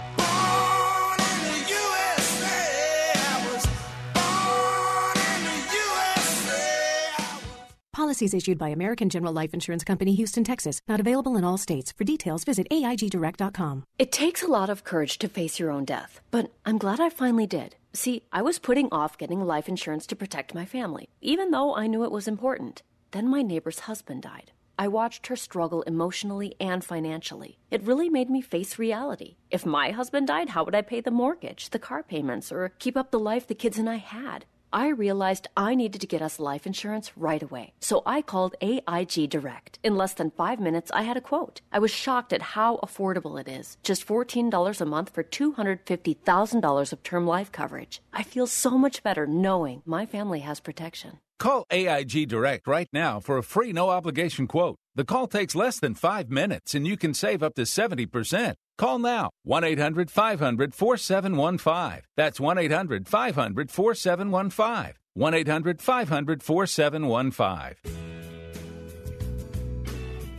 Policies 7.93 8.35
issued 8.35 8.59
by 8.59 8.71
American 8.71 9.09
General 9.11 9.33
Life 9.33 9.55
Insurance 9.55 9.85
Company, 9.85 10.15
Houston, 10.15 10.43
Texas. 10.43 10.81
Not 10.89 10.99
available 10.99 11.37
in 11.37 11.45
all 11.45 11.59
states. 11.59 11.93
For 11.93 12.03
details, 12.03 12.43
visit 12.43 12.67
AIGDirect.com. 12.71 13.85
It 13.99 14.11
takes 14.11 14.43
a 14.43 14.49
lot 14.49 14.71
of 14.71 14.83
courage 14.83 15.19
to 15.19 15.29
face 15.29 15.61
your 15.61 15.71
own 15.71 15.85
death, 15.85 16.21
but 16.33 16.51
I'm 16.67 16.79
glad 16.79 16.99
I 16.99 17.11
finally 17.11 17.47
did. 17.47 17.77
See, 17.93 18.23
I 18.33 18.43
was 18.43 18.59
putting 18.59 18.89
off 18.91 19.19
getting 19.19 19.45
life 19.45 19.69
insurance 19.69 20.07
to 20.09 20.17
protect 20.17 20.55
my 20.55 20.65
family, 20.65 21.09
even 21.21 21.53
though 21.53 21.77
I 21.77 21.87
knew 21.87 22.03
it 22.03 22.11
was 22.11 22.27
important. 22.27 22.83
Then 23.13 23.29
my 23.29 23.43
neighbor's 23.43 23.81
husband 23.81 24.23
died. 24.23 24.51
I 24.81 24.89
watched 24.89 25.27
her 25.27 25.37
struggle 25.37 25.83
emotionally 25.83 26.55
and 26.59 26.83
financially. 26.83 27.59
It 27.71 27.83
really 27.83 28.09
made 28.09 28.31
me 28.31 28.41
face 28.41 28.79
reality. 28.79 29.37
If 29.51 29.67
my 29.67 29.91
husband 29.91 30.29
died, 30.29 30.49
how 30.49 30.65
would 30.65 30.75
I 30.75 30.81
pay 30.81 31.03
the 31.03 31.11
mortgage, 31.11 31.69
the 31.69 31.79
car 31.79 32.03
payments, 32.03 32.51
or 32.51 32.73
keep 32.79 32.97
up 32.97 33.11
the 33.11 33.19
life 33.19 33.47
the 33.47 33.55
kids 33.55 33.77
and 33.77 33.91
I 33.91 33.97
had? 33.97 34.47
I 34.73 34.89
realized 34.89 35.49
I 35.55 35.75
needed 35.75 36.01
to 36.01 36.07
get 36.07 36.23
us 36.23 36.41
life 36.41 36.67
insurance 36.67 37.15
right 37.15 37.43
away. 37.43 37.75
So 37.81 38.03
I 38.07 38.23
called 38.23 38.55
AIG 38.63 39.29
Direct. 39.29 39.79
In 39.83 39.97
less 39.97 40.15
than 40.15 40.31
five 40.31 40.59
minutes, 40.59 40.91
I 40.95 41.03
had 41.03 41.19
a 41.19 41.21
quote. 41.21 41.61
I 41.71 41.79
was 41.79 41.91
shocked 41.91 42.33
at 42.33 42.57
how 42.57 42.79
affordable 42.79 43.39
it 43.39 43.49
is. 43.49 43.77
Just 43.83 44.09
$14 44.09 44.81
a 44.81 44.87
month 44.87 45.11
for 45.11 45.23
$250,000 45.23 46.93
of 46.95 47.03
term 47.03 47.27
life 47.27 47.53
coverage. 47.53 48.01
I 48.15 48.23
feel 48.23 48.47
so 48.47 48.79
much 48.79 49.03
better 49.03 49.27
knowing 49.27 49.83
my 49.85 50.07
family 50.07 50.41
has 50.41 50.59
protection. 50.59 51.19
Call 51.41 51.65
AIG 51.71 52.29
Direct 52.29 52.67
right 52.67 52.89
now 52.93 53.19
for 53.19 53.39
a 53.39 53.43
free 53.43 53.73
no 53.73 53.89
obligation 53.89 54.47
quote. 54.47 54.77
The 54.95 55.07
call 55.07 55.27
takes 55.27 55.55
less 55.55 55.81
than 55.81 55.95
five 55.95 56.29
minutes 56.29 56.75
and 56.75 56.87
you 56.87 56.99
can 56.99 57.15
save 57.15 57.43
up 57.43 57.55
to 57.55 57.63
70%. 57.63 58.57
Call 58.77 58.99
now 58.99 59.31
1 59.45 59.65
800 59.65 60.11
500 60.11 60.75
4715. 60.75 62.03
That's 62.15 62.39
1 62.39 62.59
800 62.59 63.09
500 63.09 63.71
4715. 63.71 64.95
1 65.15 65.35
800 65.35 65.81
500 65.81 66.43
4715. 66.43 67.77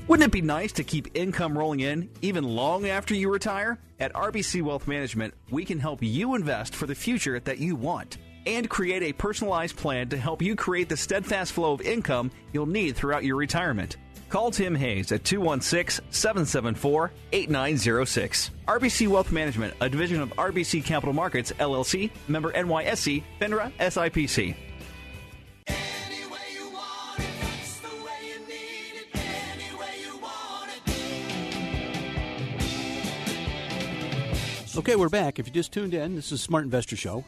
Wouldn't 0.07 0.27
it 0.27 0.31
be 0.31 0.41
nice 0.43 0.71
to 0.73 0.83
keep 0.83 1.07
income 1.15 1.57
rolling 1.57 1.79
in 1.79 2.11
even 2.21 2.43
long 2.43 2.87
after 2.87 3.15
you 3.15 3.31
retire? 3.31 3.79
At 3.99 4.13
RBC 4.13 4.61
Wealth 4.61 4.87
Management, 4.87 5.33
we 5.49 5.65
can 5.65 5.79
help 5.79 6.03
you 6.03 6.35
invest 6.35 6.75
for 6.75 6.85
the 6.85 6.93
future 6.93 7.39
that 7.39 7.57
you 7.57 7.75
want 7.75 8.19
and 8.45 8.69
create 8.69 9.03
a 9.03 9.13
personalized 9.13 9.77
plan 9.77 10.09
to 10.09 10.17
help 10.17 10.41
you 10.41 10.55
create 10.55 10.89
the 10.89 10.97
steadfast 10.97 11.51
flow 11.53 11.73
of 11.73 11.81
income 11.81 12.31
you'll 12.53 12.65
need 12.65 12.95
throughout 12.95 13.23
your 13.23 13.35
retirement. 13.35 13.97
Call 14.29 14.49
Tim 14.49 14.75
Hayes 14.75 15.11
at 15.11 15.25
216 15.25 16.05
774 16.09 17.11
8906. 17.33 18.51
RBC 18.67 19.07
Wealth 19.09 19.31
Management, 19.31 19.73
a 19.81 19.89
division 19.89 20.21
of 20.21 20.29
RBC 20.31 20.85
Capital 20.85 21.13
Markets, 21.13 21.51
LLC, 21.59 22.09
member 22.29 22.51
NYSE, 22.53 23.23
FINRA, 23.41 23.71
SIPC. 23.79 24.55
Okay, 34.77 34.95
we're 34.95 35.09
back. 35.09 35.37
If 35.37 35.47
you 35.47 35.53
just 35.53 35.73
tuned 35.73 35.93
in, 35.93 36.15
this 36.15 36.31
is 36.31 36.39
Smart 36.39 36.63
Investor 36.63 36.95
Show. 36.95 37.25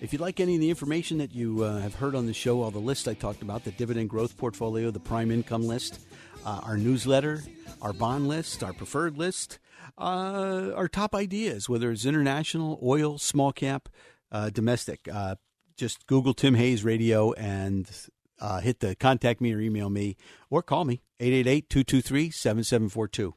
If 0.00 0.12
you'd 0.12 0.20
like 0.20 0.40
any 0.40 0.56
of 0.56 0.60
the 0.60 0.68
information 0.68 1.18
that 1.18 1.34
you 1.34 1.64
uh, 1.64 1.78
have 1.80 1.94
heard 1.94 2.14
on 2.14 2.26
the 2.26 2.34
show, 2.34 2.62
all 2.62 2.70
the 2.70 2.78
lists 2.78 3.08
I 3.08 3.14
talked 3.14 3.40
about, 3.40 3.64
the 3.64 3.70
dividend 3.70 4.10
growth 4.10 4.36
portfolio, 4.36 4.90
the 4.90 5.00
prime 5.00 5.30
income 5.30 5.66
list, 5.66 6.00
uh, 6.44 6.60
our 6.64 6.76
newsletter, 6.76 7.42
our 7.80 7.94
bond 7.94 8.28
list, 8.28 8.62
our 8.62 8.74
preferred 8.74 9.16
list, 9.16 9.58
uh, 9.96 10.70
our 10.74 10.86
top 10.86 11.14
ideas, 11.14 11.68
whether 11.68 11.90
it's 11.90 12.04
international, 12.04 12.78
oil, 12.82 13.16
small 13.16 13.52
cap, 13.52 13.88
uh, 14.30 14.50
domestic. 14.50 15.08
Uh, 15.10 15.36
just 15.78 16.06
Google 16.06 16.34
Tim 16.34 16.54
Hayes 16.54 16.84
Radio 16.84 17.32
and 17.32 17.90
uh, 18.38 18.60
hit 18.60 18.80
the 18.80 18.94
contact 18.96 19.40
me 19.40 19.54
or 19.54 19.60
email 19.60 19.88
me 19.88 20.16
or 20.50 20.62
call 20.62 20.84
me 20.84 21.02
888 21.20 21.70
223 21.70 22.30
7742. 22.30 23.34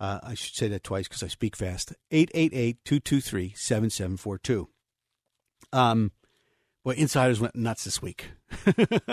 Uh, 0.00 0.20
I 0.22 0.34
should 0.34 0.54
say 0.54 0.68
that 0.68 0.84
twice 0.84 1.06
because 1.06 1.22
I 1.22 1.28
speak 1.28 1.54
fast. 1.54 1.92
888 2.10 2.78
223 2.84 3.52
7742. 3.54 4.71
Um, 5.72 6.12
well, 6.84 6.96
insiders 6.96 7.40
went 7.40 7.54
nuts 7.54 7.84
this 7.84 8.02
week. 8.02 8.30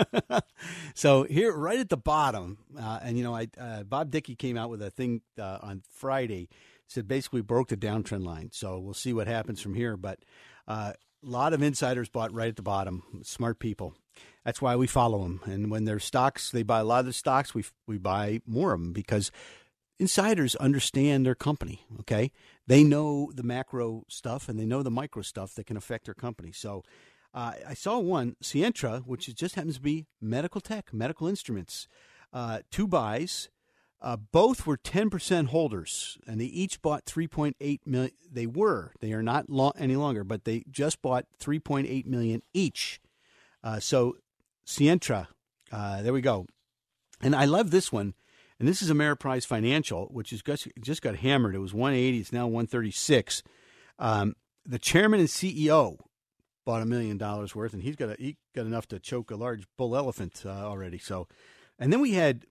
so 0.94 1.22
here, 1.24 1.56
right 1.56 1.78
at 1.78 1.88
the 1.88 1.96
bottom, 1.96 2.58
uh, 2.78 2.98
and 3.02 3.16
you 3.16 3.22
know, 3.22 3.34
I 3.34 3.48
uh, 3.58 3.84
Bob 3.84 4.10
Dickey 4.10 4.34
came 4.34 4.56
out 4.56 4.70
with 4.70 4.82
a 4.82 4.90
thing 4.90 5.22
uh, 5.38 5.58
on 5.62 5.82
Friday, 5.88 6.48
said 6.88 7.06
basically 7.06 7.42
broke 7.42 7.68
the 7.68 7.76
downtrend 7.76 8.24
line. 8.24 8.50
So 8.52 8.78
we'll 8.78 8.94
see 8.94 9.12
what 9.12 9.28
happens 9.28 9.60
from 9.60 9.74
here. 9.74 9.96
But 9.96 10.18
a 10.66 10.72
uh, 10.72 10.92
lot 11.22 11.52
of 11.52 11.62
insiders 11.62 12.08
bought 12.08 12.32
right 12.34 12.48
at 12.48 12.56
the 12.56 12.62
bottom. 12.62 13.20
Smart 13.22 13.60
people. 13.60 13.94
That's 14.44 14.60
why 14.60 14.74
we 14.74 14.86
follow 14.86 15.22
them. 15.22 15.40
And 15.44 15.70
when 15.70 15.84
there's 15.84 16.04
stocks, 16.04 16.50
they 16.50 16.62
buy 16.62 16.80
a 16.80 16.84
lot 16.84 17.00
of 17.00 17.06
the 17.06 17.12
stocks. 17.12 17.54
We 17.54 17.64
we 17.86 17.98
buy 17.98 18.40
more 18.46 18.72
of 18.72 18.80
them 18.80 18.92
because 18.92 19.30
insiders 20.00 20.56
understand 20.56 21.24
their 21.24 21.34
company. 21.34 21.84
Okay, 22.00 22.32
they 22.66 22.82
know 22.82 23.30
the 23.34 23.42
macro 23.42 24.04
stuff 24.08 24.48
and 24.48 24.58
they 24.58 24.66
know 24.66 24.82
the 24.82 24.90
micro 24.90 25.22
stuff 25.22 25.54
that 25.54 25.66
can 25.66 25.76
affect 25.76 26.06
their 26.06 26.14
company. 26.14 26.52
So. 26.52 26.82
Uh, 27.32 27.52
I 27.68 27.74
saw 27.74 27.96
one, 28.00 28.34
Sientra, 28.42 29.06
which 29.06 29.32
just 29.36 29.54
happens 29.54 29.76
to 29.76 29.80
be 29.80 30.08
medical 30.20 30.60
tech, 30.60 30.92
medical 30.92 31.28
instruments. 31.28 31.86
Uh, 32.32 32.62
two 32.72 32.88
buys. 32.88 33.50
Uh, 34.02 34.16
both 34.16 34.66
were 34.66 34.78
10% 34.78 35.48
holders, 35.48 36.16
and 36.26 36.40
they 36.40 36.46
each 36.46 36.80
bought 36.80 37.04
3.8 37.04 37.80
million. 37.84 38.12
They 38.30 38.46
were. 38.46 38.92
They 39.00 39.12
are 39.12 39.22
not 39.22 39.50
lo- 39.50 39.74
any 39.78 39.94
longer, 39.94 40.24
but 40.24 40.44
they 40.44 40.64
just 40.70 41.02
bought 41.02 41.26
3.8 41.38 42.06
million 42.06 42.42
each. 42.54 43.00
Uh, 43.62 43.78
so, 43.78 44.16
Sientra, 44.66 45.28
uh, 45.70 46.00
there 46.00 46.14
we 46.14 46.22
go. 46.22 46.46
And 47.20 47.36
I 47.36 47.44
love 47.44 47.70
this 47.70 47.92
one. 47.92 48.14
And 48.60 48.68
this 48.68 48.82
is 48.82 48.90
Ameriprise 48.90 49.46
Financial, 49.46 50.06
which 50.12 50.34
is 50.34 50.42
just, 50.42 50.68
just 50.80 51.00
got 51.00 51.16
hammered. 51.16 51.54
It 51.54 51.60
was 51.60 51.72
180. 51.72 52.18
It's 52.18 52.32
now 52.32 52.46
136. 52.46 53.42
Um, 53.98 54.36
the 54.66 54.78
chairman 54.78 55.18
and 55.18 55.28
CEO 55.30 55.98
bought 56.66 56.82
a 56.82 56.86
million 56.86 57.16
dollars 57.16 57.54
worth, 57.54 57.72
and 57.72 57.82
he's 57.82 57.96
got 57.96 58.10
a, 58.10 58.16
he 58.18 58.36
got 58.54 58.66
enough 58.66 58.86
to 58.88 58.98
choke 58.98 59.30
a 59.30 59.36
large 59.36 59.64
bull 59.78 59.96
elephant 59.96 60.42
uh, 60.44 60.50
already. 60.50 60.98
So, 60.98 61.26
and 61.78 61.90
then 61.90 62.00
we 62.00 62.12
had 62.12 62.44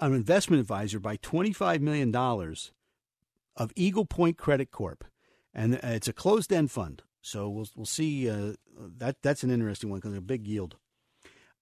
an 0.00 0.12
investment 0.12 0.60
advisor 0.60 0.98
buy 0.98 1.16
twenty 1.16 1.52
five 1.52 1.80
million 1.80 2.10
dollars 2.10 2.72
of 3.56 3.72
Eagle 3.76 4.04
Point 4.04 4.36
Credit 4.36 4.70
Corp, 4.70 5.04
and 5.54 5.74
it's 5.74 6.08
a 6.08 6.12
closed 6.12 6.52
end 6.52 6.70
fund. 6.70 7.02
So 7.22 7.48
we'll 7.48 7.68
we'll 7.76 7.86
see. 7.86 8.28
Uh, 8.28 8.54
that 8.98 9.22
that's 9.22 9.44
an 9.44 9.50
interesting 9.50 9.88
one 9.88 10.00
because 10.00 10.16
a 10.16 10.20
big 10.20 10.46
yield. 10.46 10.76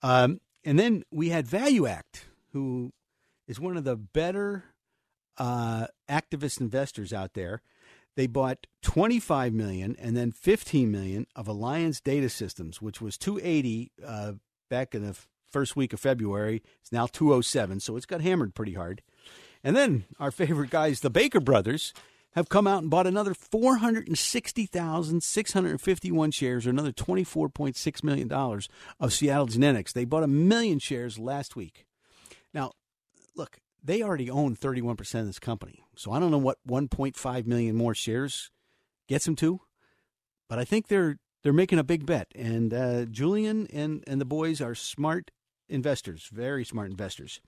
Um, 0.02 0.40
and 0.64 0.78
then 0.78 1.04
we 1.12 1.28
had 1.28 1.46
ValueAct, 1.46 2.24
who 2.52 2.92
is 3.47 3.61
one 3.61 3.76
of 3.76 3.84
the 3.84 3.97
better 3.97 4.64
uh, 5.38 5.86
activist 6.09 6.61
investors 6.61 7.12
out 7.12 7.34
there. 7.34 7.62
They 8.14 8.26
bought 8.26 8.66
25 8.82 9.55
million 9.55 9.97
and 9.99 10.16
then 10.16 10.32
15 10.32 10.90
million 10.90 11.26
of 11.34 11.49
Alliance 11.49 12.01
Data 12.01 12.28
Systems, 12.28 12.82
which 12.82 13.01
was 13.01 13.16
280 13.16 13.93
uh, 14.07 14.32
back 14.68 14.95
in 14.95 15.07
the 15.07 15.16
first 15.51 15.76
week 15.76 15.93
of 15.93 16.01
February. 16.01 16.62
It's 16.80 16.93
now 16.93 17.07
207, 17.07 17.80
so 17.80 17.97
it's 17.97 18.07
got 18.07 18.20
hammered 18.20 18.55
pretty 18.55 18.74
hard. 18.74 19.03
And 19.64 19.76
then 19.76 20.05
our 20.18 20.30
favorite 20.30 20.70
guys, 20.70 21.01
the 21.01 21.11
Baker 21.11 21.40
brothers, 21.40 21.95
have 22.32 22.49
come 22.49 22.66
out 22.66 22.80
and 22.82 22.90
bought 22.90 23.07
another 23.07 23.34
460,651 23.34 26.30
shares, 26.30 26.66
or 26.66 26.70
another 26.70 26.93
$24.6 26.93 28.05
million 28.05 28.32
of 28.32 29.12
Seattle 29.12 29.45
Genetics. 29.47 29.93
They 29.93 30.07
bought 30.07 30.22
a 30.22 30.28
million 30.28 30.78
shares 30.78 31.18
last 31.18 31.57
week. 31.57 31.84
Now, 32.55 32.72
look, 33.34 33.58
they 33.82 34.02
already 34.02 34.30
own 34.30 34.56
31% 34.56 35.20
of 35.20 35.26
this 35.26 35.38
company. 35.38 35.84
So 35.96 36.12
I 36.12 36.20
don't 36.20 36.30
know 36.30 36.38
what 36.38 36.58
1.5 36.66 37.46
million 37.46 37.76
more 37.76 37.94
shares 37.94 38.50
gets 39.08 39.24
them 39.24 39.36
to, 39.36 39.60
but 40.48 40.58
I 40.58 40.64
think 40.64 40.88
they're 40.88 41.18
they're 41.42 41.52
making 41.52 41.78
a 41.78 41.84
big 41.84 42.06
bet. 42.06 42.28
And 42.34 42.72
uh, 42.72 43.04
Julian 43.06 43.66
and, 43.72 44.04
and 44.06 44.20
the 44.20 44.24
boys 44.24 44.60
are 44.60 44.74
smart 44.74 45.30
investors, 45.68 46.28
very 46.32 46.64
smart 46.64 46.90
investors. 46.90 47.40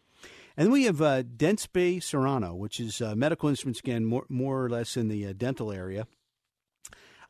And 0.57 0.66
then 0.66 0.72
we 0.72 0.85
have 0.85 1.01
uh, 1.01 1.22
Dentsply 1.22 1.99
Sirona, 1.99 2.57
which 2.57 2.80
is 2.80 3.01
uh, 3.01 3.14
medical 3.14 3.49
instruments, 3.49 3.80
again, 3.80 4.05
more, 4.05 4.24
more 4.28 4.64
or 4.64 4.68
less 4.68 4.97
in 4.97 5.09
the 5.09 5.26
uh, 5.26 5.32
dental 5.37 5.70
area. 5.70 6.07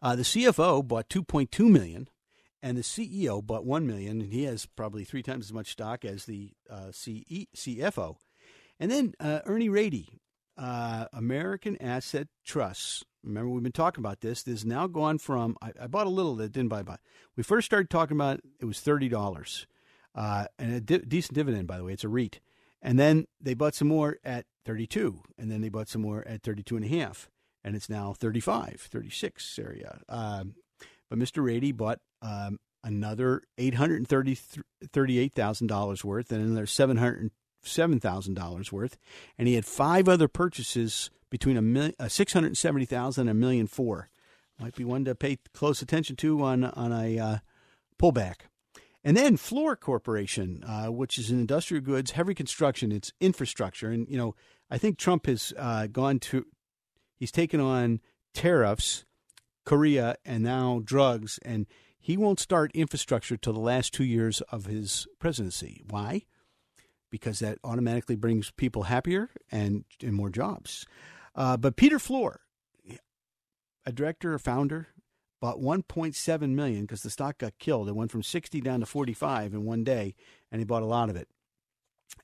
Uh, 0.01 0.17
the 0.17 0.23
CFO 0.23 0.87
bought 0.87 1.09
2.2 1.09 1.71
million, 1.71 2.09
and 2.63 2.77
the 2.77 2.83
CEO 2.83 3.45
bought 3.45 3.65
1 3.65 3.87
million, 3.87 4.21
and 4.21 4.33
he 4.33 4.45
has 4.45 4.67
probably 4.67 5.05
three 5.05 5.23
times 5.23 5.47
as 5.47 5.53
much 5.53 5.73
stock 5.73 6.05
as 6.05 6.27
the 6.27 6.53
uh, 6.71 6.93
CE, 6.93 7.47
CFO. 7.57 8.17
And 8.81 8.91
then 8.91 9.15
uh, 9.21 9.41
Ernie 9.47 9.69
Rady, 9.69 10.09
uh, 10.57 11.07
American 11.13 11.77
Asset 11.81 12.29
Trusts. 12.45 13.05
Remember, 13.23 13.51
we've 13.51 13.63
been 13.63 13.71
talking 13.73 14.03
about 14.03 14.21
this. 14.21 14.43
This 14.43 14.61
has 14.61 14.67
now 14.67 14.87
gone 14.87 15.19
from, 15.19 15.57
I, 15.63 15.73
I 15.81 15.87
bought 15.87 16.07
a 16.07 16.11
little 16.11 16.35
that 16.37 16.53
didn't 16.53 16.69
buy, 16.69 16.83
buy. 16.83 16.99
We 17.37 17.43
first 17.43 17.67
started 17.67 17.91
talking 17.91 18.17
about 18.17 18.39
it, 18.39 18.45
it 18.61 18.67
was 18.67 18.79
$30. 18.79 19.67
Uh, 20.15 20.47
and 20.59 20.75
a 20.75 20.81
di- 20.81 20.99
decent 20.99 21.35
dividend, 21.35 21.67
by 21.67 21.79
the 21.79 21.85
way. 21.85 21.93
It's 21.93 22.05
a 22.05 22.09
REIT. 22.09 22.41
And 22.83 22.99
then 22.99 23.27
they 23.41 23.55
bought 23.55 23.75
some 23.75 23.89
more 23.89 24.19
at 24.25 24.45
32, 24.67 25.23
and 25.39 25.51
then 25.51 25.63
they 25.63 25.71
bought 25.71 25.89
some 25.89 26.03
more 26.03 26.23
at 26.29 26.43
32 26.43 26.77
and 26.77 26.85
a 26.85 26.89
half, 26.89 27.31
and 27.65 27.75
it's 27.75 27.89
now 27.89 28.13
35, 28.13 28.87
36 28.91 29.59
area. 29.59 30.01
Um, 30.09 30.57
but 31.09 31.19
Mr. 31.19 31.43
Rady 31.43 31.73
bought 31.73 32.01
um, 32.21 32.59
another 32.83 33.43
$838,000 33.59 36.05
worth 36.05 36.31
and 36.31 36.45
another 36.45 36.67
700 36.67 37.31
seven 37.67 38.01
thousand 38.01 38.35
dollars 38.35 38.73
worth, 38.73 38.97
and 39.39 39.49
he 39.49 39.55
had 39.55 39.65
five 39.65 40.09
other 40.09 40.29
purchases 40.29 41.11
between 41.31 41.57
a 41.57 41.63
million, 41.63 41.95
uh, 41.99 42.09
six 42.09 42.33
hundred 42.33 42.57
seventy 42.57 42.87
thousand 42.87 43.29
and 43.29 43.39
a 43.39 43.41
million 43.41 43.67
four. 43.67 44.11
Might 44.61 44.77
be 44.77 44.85
one 44.85 45.05
to 45.05 45.15
pay 45.15 45.39
close 45.53 45.83
attention 45.83 46.17
to 46.17 46.43
on 46.43 46.65
on 46.65 46.93
a 46.93 47.19
uh, 47.19 47.37
pullback. 48.01 48.47
And 49.07 49.17
then 49.17 49.37
Fluor 49.37 49.79
Corporation, 49.79 50.65
uh, 50.65 50.87
which 50.87 51.19
is 51.19 51.31
in 51.31 51.39
industrial 51.39 51.85
goods, 51.85 52.13
heavy 52.13 52.35
construction, 52.35 52.91
it's 52.91 53.13
infrastructure, 53.21 53.91
and 53.91 54.09
you 54.09 54.17
know 54.17 54.35
I 54.71 54.79
think 54.79 54.99
Trump 54.99 55.27
has 55.27 55.53
uh, 55.59 55.89
gone 55.89 56.19
to, 56.21 56.47
he's 57.17 57.31
taken 57.31 57.61
on 57.61 58.01
tariffs, 58.33 59.05
Korea, 59.65 60.17
and 60.25 60.43
now 60.43 60.81
drugs, 60.83 61.39
and 61.45 61.67
he 61.99 62.17
won't 62.17 62.41
start 62.41 62.71
infrastructure 62.75 63.37
till 63.37 63.53
the 63.53 63.61
last 63.61 63.93
two 63.93 64.05
years 64.05 64.41
of 64.53 64.67
his 64.67 65.07
presidency. 65.19 65.83
Why? 65.89 66.25
Because 67.15 67.39
that 67.39 67.59
automatically 67.63 68.17
brings 68.17 68.51
people 68.51 68.83
happier 68.83 69.31
and, 69.53 69.85
and 70.03 70.15
more 70.15 70.31
jobs. 70.31 70.85
Uh, 71.37 71.57
but 71.57 71.77
Peter 71.77 72.01
Fluor, 72.01 72.39
a 73.87 73.93
director, 73.93 74.35
a 74.35 74.41
founder, 74.41 74.89
bought 75.41 75.61
1.7 75.61 76.49
million 76.57 76.81
because 76.81 77.05
the 77.05 77.11
stock 77.11 77.39
got 77.39 77.57
killed. 77.61 77.89
It 77.89 77.95
went 77.95 78.11
from 78.11 78.25
60 78.25 78.61
down 78.63 78.81
to 78.81 78.87
45 78.87 79.55
in 79.55 79.65
one 79.65 79.85
day, 79.85 80.17
and 80.51 80.61
he 80.61 80.65
bought 80.65 80.83
a 80.83 80.87
lot 80.87 81.09
of 81.09 81.15
it. 81.15 81.29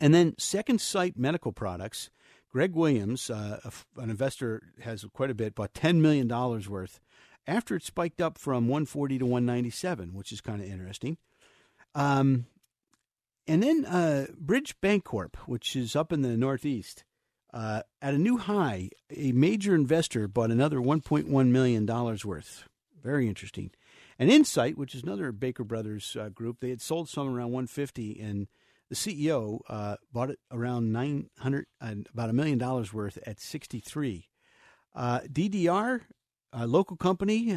And 0.01 0.13
then 0.13 0.35
Second 0.39 0.81
Sight 0.81 1.17
Medical 1.17 1.53
Products, 1.53 2.11
Greg 2.51 2.75
Williams, 2.75 3.31
uh, 3.31 3.61
an 3.97 4.11
investor, 4.11 4.73
has 4.81 5.05
quite 5.13 5.31
a 5.31 5.35
bit, 5.35 5.55
bought 5.55 5.73
$10 5.73 6.01
million 6.01 6.27
worth 6.29 6.99
after 7.47 7.77
it 7.77 7.85
spiked 7.85 8.21
up 8.21 8.39
from 8.39 8.67
140 8.67 9.21
to 9.21 9.25
197, 9.25 10.15
which 10.15 10.33
is 10.33 10.41
kind 10.41 10.61
of 10.61 10.67
interesting. 10.69 11.17
Um, 11.95 12.47
and 13.47 13.63
then 13.63 13.85
uh, 13.85 14.27
Bridge 14.39 14.75
Bancorp, 14.81 15.37
which 15.47 15.75
is 15.75 15.97
up 15.97 16.13
in 16.13 16.23
the 16.23 16.37
Northeast, 16.37 17.05
uh, 17.53 17.83
at 18.01 18.15
a 18.15 18.19
new 18.19 18.37
high, 18.37 18.91
a 19.15 19.33
major 19.33 19.75
investor 19.75 20.29
bought 20.29 20.51
another 20.51 20.79
$1.1 20.79 21.47
million 21.49 21.87
worth. 21.87 22.69
Very 23.03 23.29
interesting. 23.29 23.71
And 24.19 24.31
Incyte, 24.31 24.77
which 24.77 24.95
is 24.95 25.03
another 25.03 25.33
Baker 25.33 25.65
Brothers 25.65 26.17
uh, 26.19 26.29
group, 26.29 26.59
they 26.61 26.71
had 26.71 26.83
sold 26.83 27.09
some 27.09 27.27
around 27.27 27.53
150 27.53 28.21
and 28.21 28.49
the 28.89 28.97
CEO 28.97 29.61
uh, 29.69 29.97
bought 30.13 30.31
it 30.31 30.39
around 30.51 30.93
900, 30.93 31.67
uh, 31.81 31.95
about 32.13 32.29
a 32.31 32.33
million 32.33 32.59
dollars 32.59 32.93
worth 32.93 33.19
at 33.27 33.41
63. 33.41 34.29
Uh, 34.95 35.21
DDR, 35.21 36.03
a 36.53 36.67
local 36.67 36.97
company, 36.97 37.57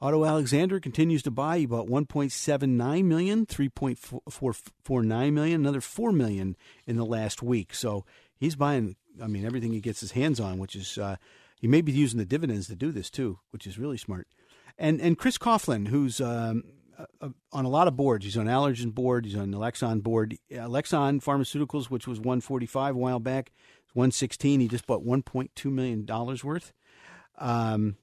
Otto 0.00 0.24
Alexander 0.24 0.80
continues 0.80 1.22
to 1.22 1.30
buy. 1.30 1.58
He 1.58 1.66
bought 1.66 1.88
1.79 1.88 3.04
million, 3.04 3.46
3.49 3.46 5.32
million, 5.32 5.60
another 5.60 5.80
4 5.80 6.12
million 6.12 6.56
in 6.86 6.96
the 6.96 7.04
last 7.04 7.42
week. 7.42 7.74
So 7.74 8.04
he's 8.36 8.56
buying, 8.56 8.96
I 9.22 9.26
mean, 9.26 9.46
everything 9.46 9.72
he 9.72 9.80
gets 9.80 10.00
his 10.00 10.12
hands 10.12 10.40
on, 10.40 10.58
which 10.58 10.76
is, 10.76 10.98
uh, 10.98 11.16
he 11.60 11.68
may 11.68 11.80
be 11.80 11.92
using 11.92 12.18
the 12.18 12.26
dividends 12.26 12.66
to 12.66 12.76
do 12.76 12.92
this 12.92 13.08
too, 13.08 13.38
which 13.50 13.66
is 13.66 13.78
really 13.78 13.96
smart. 13.96 14.28
And 14.76 15.00
and 15.00 15.16
Chris 15.16 15.38
Coughlin, 15.38 15.86
who's 15.88 16.20
um, 16.20 16.64
uh, 17.20 17.28
on 17.52 17.64
a 17.64 17.68
lot 17.68 17.88
of 17.88 17.96
boards. 17.96 18.24
He's 18.24 18.36
on 18.36 18.46
Allergan 18.46 18.94
board. 18.94 19.24
He's 19.24 19.36
on 19.36 19.50
the 19.50 19.58
Alexion 19.58 20.00
board. 20.00 20.36
Uh, 20.52 20.66
Alexion 20.66 21.20
Pharmaceuticals, 21.20 21.86
which 21.86 22.06
was 22.06 22.18
145 22.18 22.94
a 22.94 22.98
while 22.98 23.20
back, 23.20 23.52
116. 23.94 24.60
He 24.60 24.68
just 24.68 24.86
bought 24.86 25.04
1.2 25.04 25.72
million 25.72 26.04
dollars 26.04 26.44
worth. 26.44 26.72
Um, 27.38 27.96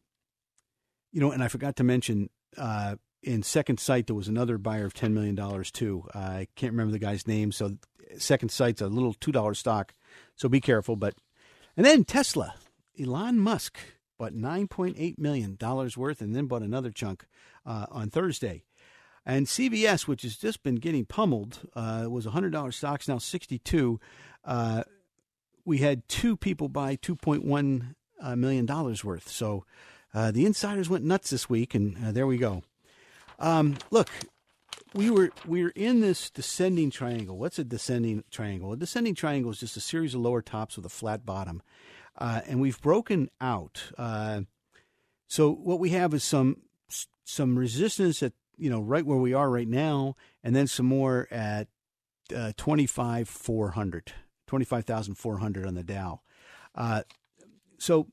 you 1.11 1.19
know, 1.19 1.31
and 1.31 1.43
I 1.43 1.47
forgot 1.47 1.75
to 1.77 1.83
mention 1.83 2.29
uh, 2.57 2.95
in 3.23 3.43
Second 3.43 3.79
Sight 3.79 4.07
there 4.07 4.15
was 4.15 4.27
another 4.27 4.57
buyer 4.57 4.85
of 4.85 4.93
10 4.93 5.13
million 5.13 5.35
dollars 5.35 5.71
too. 5.71 6.07
Uh, 6.13 6.19
I 6.19 6.47
can't 6.55 6.73
remember 6.73 6.91
the 6.91 6.99
guy's 6.99 7.27
name. 7.27 7.51
So 7.51 7.77
Second 8.17 8.49
Sight's 8.49 8.81
a 8.81 8.87
little 8.87 9.13
two 9.13 9.31
dollar 9.31 9.53
stock, 9.53 9.93
so 10.35 10.49
be 10.49 10.61
careful. 10.61 10.95
But 10.95 11.15
and 11.77 11.85
then 11.85 12.03
Tesla, 12.03 12.55
Elon 12.99 13.39
Musk 13.39 13.77
bought 14.17 14.33
9.8 14.33 15.17
million 15.17 15.55
dollars 15.55 15.97
worth, 15.97 16.21
and 16.21 16.35
then 16.35 16.45
bought 16.45 16.61
another 16.61 16.91
chunk 16.91 17.25
uh, 17.65 17.87
on 17.89 18.09
Thursday. 18.09 18.63
And 19.25 19.45
CVS, 19.45 20.07
which 20.07 20.23
has 20.23 20.35
just 20.35 20.63
been 20.63 20.75
getting 20.75 21.05
pummeled, 21.05 21.59
uh, 21.75 22.07
was 22.09 22.25
$100 22.25 22.73
stocks, 22.73 23.07
now 23.07 23.19
62. 23.19 23.99
Uh, 24.43 24.83
we 25.63 25.77
had 25.77 26.07
two 26.07 26.35
people 26.35 26.69
buy 26.69 26.95
$2.1 26.95 27.95
uh, 28.19 28.35
million 28.35 28.65
dollars 28.65 29.03
worth. 29.03 29.27
So 29.27 29.65
uh, 30.13 30.31
the 30.31 30.45
insiders 30.45 30.89
went 30.89 31.05
nuts 31.05 31.29
this 31.29 31.49
week, 31.49 31.73
and 31.73 31.97
uh, 32.03 32.11
there 32.11 32.27
we 32.27 32.37
go. 32.37 32.63
Um, 33.39 33.77
look, 33.89 34.09
we 34.93 35.09
were 35.09 35.31
we 35.45 35.63
were 35.63 35.73
in 35.75 36.01
this 36.01 36.29
descending 36.29 36.91
triangle. 36.91 37.37
What's 37.37 37.59
a 37.59 37.63
descending 37.63 38.23
triangle? 38.29 38.73
A 38.73 38.77
descending 38.77 39.15
triangle 39.15 39.51
is 39.51 39.59
just 39.59 39.77
a 39.77 39.81
series 39.81 40.13
of 40.13 40.21
lower 40.21 40.41
tops 40.41 40.75
with 40.75 40.85
a 40.85 40.89
flat 40.89 41.25
bottom, 41.25 41.61
uh, 42.17 42.41
and 42.45 42.59
we've 42.59 42.81
broken 42.81 43.29
out. 43.39 43.83
Uh, 43.97 44.41
so 45.27 45.51
what 45.51 45.79
we 45.79 45.91
have 45.91 46.13
is 46.13 46.23
some 46.23 46.57
some 47.23 47.57
resistance 47.57 48.21
at 48.21 48.33
you 48.57 48.69
know 48.69 48.81
right 48.81 49.05
where 49.05 49.17
we 49.17 49.33
are 49.33 49.49
right 49.49 49.67
now, 49.67 50.15
and 50.43 50.55
then 50.55 50.67
some 50.67 50.85
more 50.85 51.27
at 51.31 51.67
uh, 52.35 52.51
25,400, 52.57 54.13
25,400 54.47 55.65
on 55.65 55.73
the 55.73 55.83
Dow. 55.83 56.21
Uh, 56.75 57.03
so 57.77 58.07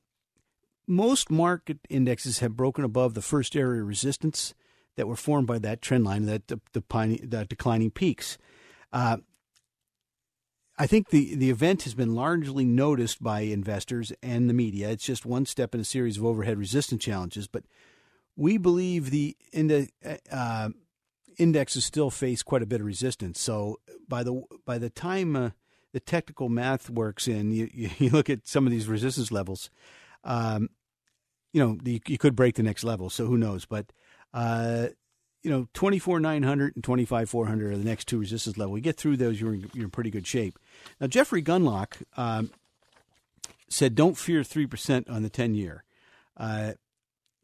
most 0.89 1.29
market 1.29 1.77
indexes 1.87 2.39
have 2.39 2.57
broken 2.57 2.83
above 2.83 3.13
the 3.13 3.21
first 3.21 3.55
area 3.55 3.81
of 3.81 3.87
resistance 3.87 4.55
that 4.97 5.07
were 5.07 5.15
formed 5.15 5.45
by 5.45 5.59
that 5.59 5.81
trend 5.81 6.03
line, 6.03 6.25
that 6.25 6.47
the, 6.47 6.59
the 6.73 7.45
declining 7.47 7.91
peaks. 7.91 8.37
Uh, 8.91 9.17
I 10.79 10.87
think 10.87 11.09
the, 11.09 11.35
the 11.35 11.51
event 11.51 11.83
has 11.83 11.93
been 11.93 12.15
largely 12.15 12.65
noticed 12.65 13.21
by 13.21 13.41
investors 13.41 14.11
and 14.23 14.49
the 14.49 14.53
media. 14.53 14.89
It's 14.89 15.05
just 15.05 15.25
one 15.25 15.45
step 15.45 15.75
in 15.75 15.81
a 15.81 15.85
series 15.85 16.17
of 16.17 16.25
overhead 16.25 16.57
resistance 16.57 17.03
challenges, 17.03 17.47
but 17.47 17.65
we 18.35 18.57
believe 18.57 19.11
the 19.11 19.37
index, 19.53 19.91
uh, 20.31 20.69
indexes 21.37 21.85
still 21.85 22.09
face 22.09 22.41
quite 22.41 22.63
a 22.63 22.65
bit 22.65 22.81
of 22.81 22.87
resistance. 22.87 23.39
So 23.39 23.79
by 24.07 24.23
the 24.23 24.41
by 24.65 24.77
the 24.79 24.89
time 24.89 25.35
uh, 25.35 25.49
the 25.93 25.99
technical 25.99 26.49
math 26.49 26.89
works 26.89 27.27
in, 27.27 27.51
you, 27.51 27.69
you 27.73 28.09
look 28.11 28.29
at 28.29 28.47
some 28.47 28.65
of 28.65 28.71
these 28.71 28.87
resistance 28.87 29.31
levels. 29.31 29.69
Um, 30.23 30.69
you 31.51 31.65
know, 31.65 31.77
you, 31.83 31.99
you, 32.07 32.17
could 32.17 32.35
break 32.35 32.55
the 32.55 32.63
next 32.63 32.83
level. 32.83 33.09
So 33.09 33.25
who 33.25 33.37
knows? 33.37 33.65
But 33.65 33.91
uh, 34.33 34.87
you 35.41 35.49
know, 35.49 35.67
24 35.73 36.19
900 36.19 36.75
and 36.75 36.83
25 36.83 37.29
400 37.29 37.73
are 37.73 37.77
the 37.77 37.83
next 37.83 38.07
two 38.07 38.19
resistance 38.19 38.57
levels. 38.57 38.77
You 38.77 38.83
get 38.83 38.97
through 38.97 39.17
those, 39.17 39.39
you're 39.39 39.53
in, 39.53 39.69
you're 39.73 39.85
in 39.85 39.91
pretty 39.91 40.11
good 40.11 40.27
shape. 40.27 40.59
Now, 40.99 41.07
Jeffrey 41.07 41.41
Gundlach 41.41 42.03
um, 42.17 42.51
said, 43.69 43.95
"Don't 43.95 44.17
fear 44.17 44.43
three 44.43 44.67
percent 44.67 45.09
on 45.09 45.23
the 45.23 45.29
10 45.29 45.55
year." 45.55 45.83
Uh, 46.37 46.73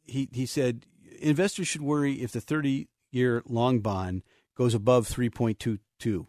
he 0.05 0.29
he 0.31 0.45
said 0.45 0.85
investors 1.19 1.67
should 1.67 1.81
worry 1.81 2.13
if 2.21 2.31
the 2.31 2.41
30 2.41 2.87
year 3.11 3.41
long 3.47 3.79
bond 3.79 4.23
goes 4.55 4.73
above 4.73 5.07
3.22 5.07 6.27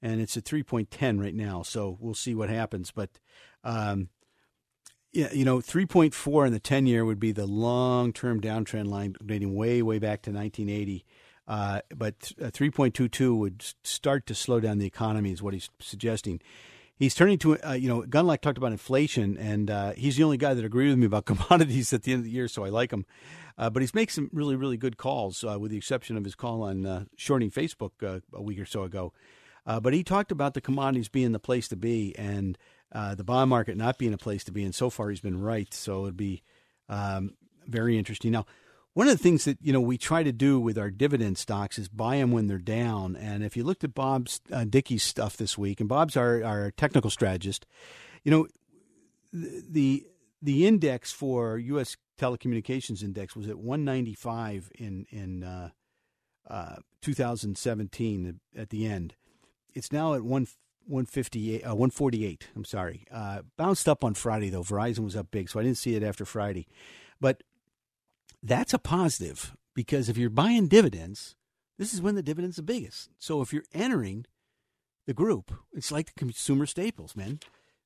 and 0.00 0.20
it's 0.20 0.36
at 0.36 0.44
3.10 0.44 1.20
right 1.20 1.34
now 1.34 1.62
so 1.62 1.96
we'll 2.00 2.14
see 2.14 2.34
what 2.34 2.48
happens 2.48 2.90
but 2.90 3.10
um, 3.64 4.08
yeah, 5.12 5.32
you 5.32 5.44
know 5.44 5.58
3.4 5.58 6.46
in 6.46 6.52
the 6.52 6.60
10 6.60 6.86
year 6.86 7.04
would 7.04 7.20
be 7.20 7.32
the 7.32 7.46
long 7.46 8.12
term 8.12 8.40
downtrend 8.40 8.88
line 8.88 9.14
dating 9.24 9.54
way 9.54 9.82
way 9.82 9.98
back 9.98 10.22
to 10.22 10.30
1980 10.30 11.04
uh, 11.46 11.80
but 11.96 12.18
3.22 12.18 13.36
would 13.36 13.64
start 13.82 14.26
to 14.26 14.34
slow 14.34 14.60
down 14.60 14.78
the 14.78 14.86
economy 14.86 15.32
is 15.32 15.42
what 15.42 15.54
he's 15.54 15.70
suggesting 15.80 16.40
he's 16.98 17.14
turning 17.14 17.38
to 17.38 17.58
uh, 17.62 17.72
you 17.72 17.88
know 17.88 18.02
Gundlach 18.02 18.40
talked 18.40 18.58
about 18.58 18.72
inflation, 18.72 19.36
and 19.38 19.70
uh, 19.70 19.92
he's 19.92 20.16
the 20.16 20.24
only 20.24 20.36
guy 20.36 20.54
that 20.54 20.64
agrees 20.64 20.90
with 20.90 20.98
me 20.98 21.06
about 21.06 21.24
commodities 21.26 21.92
at 21.92 22.02
the 22.02 22.12
end 22.12 22.20
of 22.20 22.24
the 22.24 22.30
year, 22.30 22.48
so 22.48 22.64
I 22.64 22.68
like 22.68 22.92
him. 22.92 23.06
Uh, 23.56 23.68
but 23.70 23.82
he's 23.82 23.94
making 23.94 24.12
some 24.12 24.30
really 24.32 24.56
really 24.56 24.76
good 24.76 24.96
calls, 24.96 25.44
uh, 25.44 25.58
with 25.58 25.70
the 25.70 25.76
exception 25.76 26.16
of 26.16 26.24
his 26.24 26.34
call 26.34 26.62
on 26.62 26.86
uh, 26.86 27.04
shorting 27.16 27.50
Facebook 27.50 27.92
uh, 28.02 28.20
a 28.32 28.42
week 28.42 28.58
or 28.58 28.66
so 28.66 28.82
ago. 28.82 29.12
but 29.64 29.92
he 29.92 30.02
talked 30.02 30.32
about 30.32 30.54
the 30.54 30.60
commodities 30.60 31.08
being 31.08 31.32
the 31.32 31.38
place 31.38 31.68
to 31.68 31.76
be, 31.76 32.14
and 32.18 32.58
the 32.92 33.24
bond 33.24 33.50
market 33.50 33.76
not 33.76 33.98
being 33.98 34.14
a 34.14 34.18
place 34.18 34.44
to 34.44 34.52
be. 34.52 34.64
And 34.64 34.74
so 34.74 34.90
far, 34.90 35.10
he's 35.10 35.20
been 35.20 35.40
right. 35.40 35.72
So 35.72 36.04
it'd 36.04 36.16
be 36.16 36.42
um, 36.88 37.34
very 37.66 37.98
interesting. 37.98 38.32
Now, 38.32 38.46
one 38.94 39.06
of 39.06 39.16
the 39.16 39.22
things 39.22 39.44
that 39.44 39.58
you 39.62 39.72
know 39.72 39.80
we 39.80 39.96
try 39.96 40.22
to 40.22 40.32
do 40.32 40.58
with 40.58 40.76
our 40.76 40.90
dividend 40.90 41.38
stocks 41.38 41.78
is 41.78 41.88
buy 41.88 42.16
them 42.16 42.32
when 42.32 42.48
they're 42.48 42.58
down. 42.58 43.14
And 43.14 43.44
if 43.44 43.56
you 43.56 43.62
looked 43.62 43.84
at 43.84 43.94
Bob's 43.94 44.40
uh, 44.50 44.64
Dickey's 44.64 45.04
stuff 45.04 45.36
this 45.36 45.56
week, 45.56 45.78
and 45.78 45.88
Bob's 45.88 46.16
our, 46.16 46.42
our 46.42 46.72
technical 46.72 47.10
strategist, 47.10 47.64
you 48.24 48.32
know 48.32 48.48
the 49.32 50.04
the 50.42 50.66
index 50.66 51.12
for 51.12 51.58
U.S. 51.58 51.96
telecommunications 52.18 53.02
index 53.02 53.36
was 53.36 53.48
at 53.48 53.58
195 53.58 54.70
in 54.74 55.06
in 55.10 55.44
uh, 55.44 55.70
uh, 56.48 56.76
2017 57.02 58.40
at 58.56 58.70
the 58.70 58.86
end. 58.86 59.14
It's 59.74 59.92
now 59.92 60.14
at 60.14 60.22
one 60.22 60.48
158 60.88 61.62
uh, 61.62 61.74
148. 61.74 62.48
I'm 62.56 62.64
sorry, 62.64 63.04
uh, 63.10 63.42
bounced 63.56 63.88
up 63.88 64.02
on 64.02 64.14
Friday 64.14 64.50
though. 64.50 64.62
Verizon 64.62 65.00
was 65.00 65.16
up 65.16 65.30
big, 65.30 65.48
so 65.48 65.60
I 65.60 65.62
didn't 65.62 65.78
see 65.78 65.94
it 65.94 66.02
after 66.02 66.24
Friday. 66.24 66.66
But 67.20 67.42
that's 68.42 68.72
a 68.72 68.78
positive 68.78 69.56
because 69.74 70.08
if 70.08 70.16
you're 70.16 70.30
buying 70.30 70.68
dividends, 70.68 71.36
this 71.78 71.94
is 71.94 72.02
when 72.02 72.14
the 72.14 72.22
dividends 72.22 72.58
are 72.58 72.62
biggest. 72.62 73.10
So 73.18 73.40
if 73.40 73.52
you're 73.52 73.64
entering 73.72 74.26
the 75.06 75.14
group, 75.14 75.52
it's 75.72 75.92
like 75.92 76.06
the 76.06 76.18
consumer 76.18 76.66
staples, 76.66 77.14
man. 77.14 77.40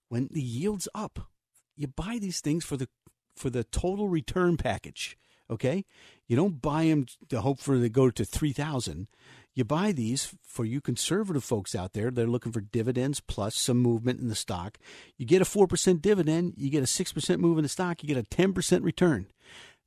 When 0.09 0.29
the 0.31 0.43
yield's 0.43 0.89
up, 0.95 1.29
you 1.77 1.87
buy 1.87 2.19
these 2.21 2.41
things 2.41 2.65
for 2.65 2.77
the 2.77 2.89
for 3.37 3.51
the 3.51 3.65
total 3.65 4.09
return 4.09 4.57
package. 4.57 5.17
Okay, 5.51 5.85
you 6.27 6.37
don't 6.37 6.63
buy 6.63 6.85
them 6.87 7.07
to 7.29 7.41
hope 7.41 7.59
for 7.61 7.79
they 7.79 7.89
go 7.89 8.11
to 8.11 8.25
three 8.25 8.53
thousand. 8.53 9.09
You 9.55 9.65
buy 9.65 9.93
these 9.93 10.35
for 10.43 10.65
you 10.65 10.81
conservative 10.81 11.45
folks 11.45 11.75
out 11.75 11.93
there. 11.93 12.11
They're 12.11 12.27
looking 12.27 12.53
for 12.53 12.61
dividends 12.61 13.21
plus 13.21 13.55
some 13.55 13.79
movement 13.79 14.21
in 14.21 14.29
the 14.29 14.35
stock. 14.35 14.79
You 15.19 15.27
get 15.27 15.43
a 15.43 15.45
four 15.45 15.67
percent 15.67 16.01
dividend, 16.01 16.55
you 16.57 16.71
get 16.71 16.83
a 16.83 16.87
six 16.87 17.13
percent 17.13 17.41
move 17.41 17.59
in 17.59 17.63
the 17.63 17.69
stock, 17.69 18.03
you 18.03 18.07
get 18.07 18.17
a 18.17 18.23
ten 18.23 18.53
percent 18.53 18.83
return. 18.83 19.27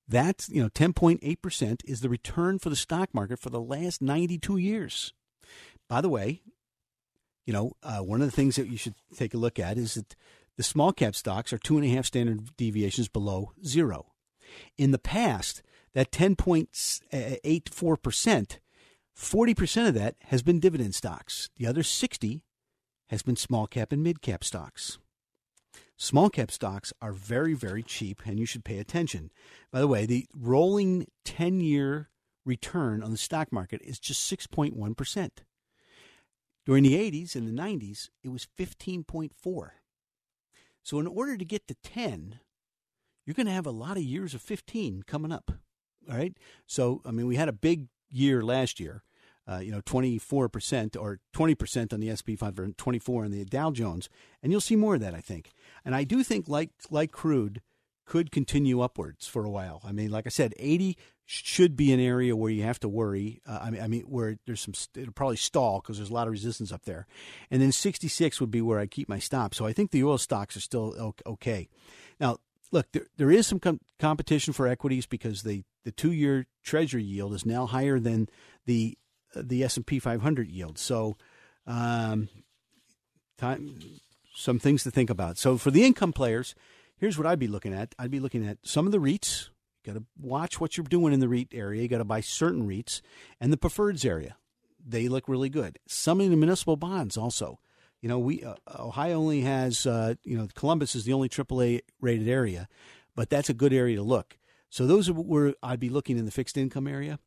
That's, 0.07 0.49
you 0.49 0.61
know, 0.61 0.69
10.8% 0.69 1.81
is 1.85 2.01
the 2.01 2.09
return 2.09 2.59
for 2.59 2.69
the 2.69 2.75
stock 2.75 3.11
market 3.11 3.39
for 3.39 3.49
the 3.49 3.59
last 3.59 4.03
92 4.03 4.57
years. 4.57 5.13
By 5.89 6.01
the 6.01 6.09
way, 6.09 6.43
you 7.45 7.53
know, 7.53 7.71
uh, 7.81 7.97
one 7.99 8.21
of 8.21 8.27
the 8.27 8.35
things 8.35 8.55
that 8.55 8.67
you 8.67 8.77
should 8.77 8.93
take 9.15 9.33
a 9.33 9.39
look 9.39 9.57
at 9.59 9.77
is 9.77 9.95
that 9.95 10.15
the 10.57 10.63
small 10.63 10.93
cap 10.93 11.15
stocks 11.15 11.51
are 11.53 11.57
two 11.57 11.77
and 11.77 11.85
a 11.85 11.89
half 11.89 12.05
standard 12.05 12.55
deviations 12.55 13.07
below 13.07 13.53
zero. 13.65 14.11
In 14.77 14.91
the 14.91 14.99
past, 14.99 15.63
that 15.93 16.11
10.84%, 16.11 18.57
40% 19.17 19.87
of 19.87 19.93
that 19.93 20.15
has 20.25 20.43
been 20.43 20.59
dividend 20.59 20.93
stocks. 20.93 21.49
The 21.57 21.67
other 21.67 21.83
60 21.83 22.43
has 23.09 23.23
been 23.23 23.35
small 23.35 23.67
cap 23.67 23.91
and 23.91 24.03
mid 24.03 24.21
cap 24.21 24.43
stocks. 24.43 24.97
Small 25.97 26.29
cap 26.29 26.51
stocks 26.51 26.91
are 27.01 27.13
very, 27.13 27.53
very 27.53 27.81
cheap, 27.81 28.21
and 28.25 28.37
you 28.37 28.45
should 28.45 28.65
pay 28.65 28.79
attention. 28.79 29.31
By 29.71 29.79
the 29.79 29.87
way, 29.87 30.05
the 30.05 30.27
rolling 30.35 31.07
10 31.23 31.61
year 31.61 32.09
return 32.45 33.01
on 33.01 33.11
the 33.11 33.17
stock 33.17 33.51
market 33.51 33.81
is 33.83 33.99
just 33.99 34.29
6.1%. 34.31 35.29
During 36.65 36.83
the 36.83 36.95
80s 36.95 37.35
and 37.35 37.47
the 37.47 37.61
90s, 37.61 38.09
it 38.23 38.29
was 38.29 38.47
15.4. 38.57 39.69
So 40.83 40.99
in 40.99 41.07
order 41.07 41.37
to 41.37 41.45
get 41.45 41.67
to 41.67 41.75
10, 41.83 42.39
you're 43.25 43.33
going 43.33 43.47
to 43.47 43.51
have 43.53 43.65
a 43.65 43.71
lot 43.71 43.97
of 43.97 44.03
years 44.03 44.33
of 44.33 44.41
15 44.41 45.03
coming 45.03 45.31
up. 45.31 45.51
All 46.09 46.17
right? 46.17 46.37
So, 46.67 47.01
I 47.05 47.11
mean, 47.11 47.27
we 47.27 47.37
had 47.37 47.49
a 47.49 47.53
big 47.53 47.87
year 48.11 48.43
last 48.43 48.79
year 48.79 49.03
uh, 49.47 49.59
you 49.59 49.71
know, 49.71 49.81
24% 49.81 50.99
or 50.99 51.19
20% 51.33 51.93
on 51.93 51.99
the 51.99 52.15
SP 52.15 52.33
500, 52.37 52.77
24 52.77 53.25
on 53.25 53.31
the 53.31 53.45
Dow 53.45 53.71
Jones, 53.71 54.09
and 54.41 54.51
you'll 54.51 54.61
see 54.61 54.75
more 54.75 54.95
of 54.95 55.01
that, 55.01 55.13
I 55.13 55.21
think. 55.21 55.51
And 55.83 55.93
I 55.93 56.03
do 56.03 56.23
think, 56.23 56.47
like 56.47 56.71
like 56.89 57.11
crude, 57.11 57.61
could 58.05 58.31
continue 58.31 58.81
upwards 58.81 59.27
for 59.27 59.45
a 59.45 59.49
while. 59.49 59.81
I 59.83 59.91
mean, 59.91 60.09
like 60.09 60.25
I 60.25 60.29
said, 60.29 60.53
80 60.57 60.97
should 61.25 61.75
be 61.75 61.91
an 61.91 61.99
area 61.99 62.35
where 62.35 62.51
you 62.51 62.63
have 62.63 62.79
to 62.81 62.89
worry. 62.89 63.41
Uh, 63.47 63.59
I 63.63 63.69
mean, 63.71 63.81
I 63.81 63.87
mean, 63.87 64.01
where 64.03 64.37
there's 64.45 64.61
some, 64.61 64.73
it'll 64.95 65.13
probably 65.13 65.37
stall 65.37 65.79
because 65.81 65.97
there's 65.97 66.11
a 66.11 66.13
lot 66.13 66.27
of 66.27 66.31
resistance 66.31 66.71
up 66.71 66.85
there, 66.85 67.05
and 67.51 67.61
then 67.61 67.71
66 67.71 68.41
would 68.41 68.51
be 68.51 68.61
where 68.61 68.79
I 68.79 68.87
keep 68.87 69.07
my 69.07 69.19
stop. 69.19 69.53
So 69.53 69.65
I 69.65 69.73
think 69.73 69.91
the 69.91 70.03
oil 70.03 70.17
stocks 70.17 70.57
are 70.57 70.61
still 70.61 71.13
okay. 71.25 71.67
Now, 72.19 72.37
look, 72.71 72.91
there, 72.93 73.05
there 73.17 73.31
is 73.31 73.45
some 73.45 73.59
com- 73.59 73.81
competition 73.99 74.53
for 74.53 74.67
equities 74.67 75.05
because 75.05 75.43
the, 75.43 75.63
the 75.85 75.91
two 75.91 76.11
year 76.11 76.47
Treasury 76.63 77.03
yield 77.03 77.33
is 77.33 77.45
now 77.45 77.65
higher 77.65 77.99
than 77.99 78.27
the 78.65 78.97
the 79.33 79.63
S 79.63 79.77
and 79.77 79.85
P 79.85 79.99
500 79.99 80.49
yield. 80.49 80.77
So, 80.77 81.17
um, 81.67 82.29
time 83.37 83.79
some 84.35 84.59
things 84.59 84.83
to 84.83 84.91
think 84.91 85.09
about. 85.09 85.37
So 85.37 85.57
for 85.57 85.71
the 85.71 85.85
income 85.85 86.13
players, 86.13 86.55
here's 86.97 87.17
what 87.17 87.25
I'd 87.25 87.39
be 87.39 87.47
looking 87.47 87.73
at. 87.73 87.95
I'd 87.97 88.11
be 88.11 88.19
looking 88.19 88.45
at 88.45 88.57
some 88.63 88.85
of 88.85 88.91
the 88.91 88.99
REITs. 88.99 89.49
You 89.83 89.93
got 89.93 89.99
to 89.99 90.05
watch 90.19 90.59
what 90.59 90.75
you're 90.75 90.85
doing 90.85 91.13
in 91.13 91.19
the 91.19 91.29
REIT 91.29 91.49
area. 91.53 91.81
You 91.81 91.87
got 91.87 91.99
to 91.99 92.03
buy 92.03 92.19
certain 92.19 92.67
REITs 92.67 93.01
and 93.39 93.53
the 93.53 93.57
preferreds 93.57 94.05
area. 94.05 94.35
They 94.85 95.07
look 95.07 95.29
really 95.29 95.49
good. 95.49 95.79
Some 95.87 96.19
of 96.21 96.29
the 96.29 96.35
municipal 96.35 96.75
bonds 96.75 97.17
also. 97.17 97.59
You 98.01 98.09
know, 98.09 98.19
we 98.19 98.43
uh, 98.43 98.55
Ohio 98.77 99.15
only 99.15 99.41
has 99.41 99.87
uh, 99.87 100.15
you 100.23 100.37
know 100.37 100.47
Columbus 100.53 100.95
is 100.95 101.05
the 101.05 101.13
only 101.13 101.27
AAA 101.27 101.81
rated 102.01 102.27
area, 102.27 102.67
but 103.15 103.29
that's 103.29 103.49
a 103.49 103.53
good 103.53 103.73
area 103.73 103.95
to 103.95 104.03
look. 104.03 104.37
So 104.75 104.85
those 104.85 105.07
are 105.07 105.13
where 105.13 105.53
I'd 105.63 105.79
be 105.79 105.87
looking 105.87 106.17
in 106.17 106.25
the 106.25 106.31
fixed 106.31 106.57
income 106.57 106.85
area. 106.85 107.17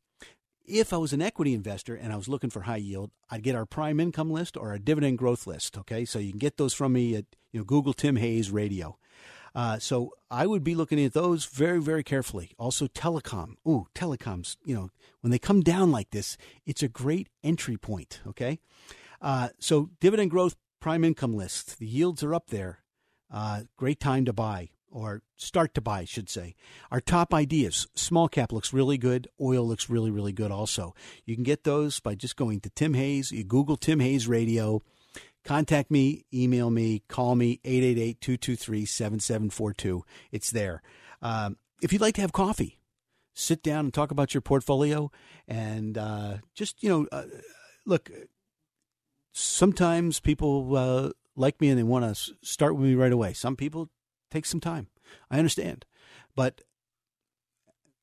If 0.66 0.92
I 0.92 0.98
was 0.98 1.14
an 1.14 1.22
equity 1.22 1.54
investor 1.54 1.94
and 1.94 2.12
I 2.12 2.16
was 2.16 2.28
looking 2.28 2.50
for 2.50 2.60
high 2.60 2.76
yield, 2.76 3.10
I'd 3.30 3.42
get 3.42 3.54
our 3.54 3.64
prime 3.64 4.00
income 4.00 4.30
list 4.30 4.54
or 4.54 4.68
our 4.68 4.78
dividend 4.78 5.16
growth 5.16 5.46
list. 5.46 5.78
Okay, 5.78 6.04
so 6.04 6.18
you 6.18 6.28
can 6.28 6.38
get 6.38 6.58
those 6.58 6.74
from 6.74 6.92
me 6.92 7.16
at 7.16 7.24
you 7.50 7.60
know 7.60 7.64
Google 7.64 7.94
Tim 7.94 8.16
Hayes 8.16 8.50
Radio. 8.50 8.98
Uh, 9.54 9.78
so 9.78 10.12
I 10.30 10.46
would 10.46 10.62
be 10.62 10.74
looking 10.74 11.02
at 11.02 11.14
those 11.14 11.46
very, 11.46 11.80
very 11.80 12.04
carefully. 12.04 12.50
Also, 12.58 12.86
telecom. 12.86 13.54
Ooh, 13.66 13.86
telecoms. 13.94 14.58
You 14.62 14.74
know, 14.74 14.90
when 15.22 15.30
they 15.30 15.38
come 15.38 15.62
down 15.62 15.90
like 15.90 16.10
this, 16.10 16.36
it's 16.66 16.82
a 16.82 16.88
great 16.88 17.30
entry 17.42 17.78
point. 17.78 18.20
Okay, 18.26 18.58
uh, 19.22 19.48
so 19.58 19.88
dividend 20.00 20.30
growth, 20.30 20.54
prime 20.80 21.02
income 21.02 21.32
list. 21.32 21.78
The 21.78 21.86
yields 21.86 22.22
are 22.22 22.34
up 22.34 22.48
there. 22.48 22.80
Uh, 23.32 23.62
great 23.78 24.00
time 24.00 24.26
to 24.26 24.34
buy 24.34 24.68
or 24.90 25.22
start 25.36 25.74
to 25.74 25.80
buy, 25.80 26.00
I 26.00 26.04
should 26.04 26.28
say. 26.28 26.54
Our 26.90 27.00
top 27.00 27.34
ideas 27.34 27.86
small 27.94 28.28
cap 28.28 28.52
looks 28.52 28.72
really 28.72 28.98
good. 28.98 29.28
Oil 29.40 29.66
looks 29.66 29.90
really, 29.90 30.10
really 30.10 30.32
good 30.32 30.50
also. 30.50 30.94
You 31.24 31.34
can 31.34 31.44
get 31.44 31.64
those 31.64 32.00
by 32.00 32.14
just 32.14 32.36
going 32.36 32.60
to 32.60 32.70
Tim 32.70 32.94
Hayes. 32.94 33.32
You 33.32 33.44
Google 33.44 33.76
Tim 33.76 34.00
Hayes 34.00 34.26
Radio. 34.28 34.82
Contact 35.44 35.90
me, 35.90 36.24
email 36.32 36.68
me, 36.68 37.02
call 37.08 37.34
me 37.34 37.60
888 37.64 38.20
223 38.20 38.84
7742. 38.84 40.04
It's 40.32 40.50
there. 40.50 40.82
Um, 41.22 41.56
if 41.80 41.92
you'd 41.92 42.02
like 42.02 42.14
to 42.16 42.20
have 42.20 42.32
coffee, 42.32 42.78
sit 43.34 43.62
down 43.62 43.86
and 43.86 43.94
talk 43.94 44.10
about 44.10 44.34
your 44.34 44.40
portfolio 44.40 45.10
and 45.46 45.96
uh, 45.96 46.38
just, 46.54 46.82
you 46.82 46.88
know, 46.88 47.06
uh, 47.12 47.24
look, 47.86 48.10
sometimes 49.32 50.20
people 50.20 50.76
uh, 50.76 51.10
like 51.36 51.60
me 51.60 51.68
and 51.68 51.78
they 51.78 51.84
want 51.84 52.04
to 52.04 52.34
start 52.42 52.74
with 52.74 52.86
me 52.86 52.94
right 52.94 53.12
away. 53.12 53.32
Some 53.32 53.56
people 53.56 53.88
takes 54.30 54.50
some 54.50 54.60
time. 54.60 54.88
I 55.30 55.38
understand. 55.38 55.84
But 56.34 56.62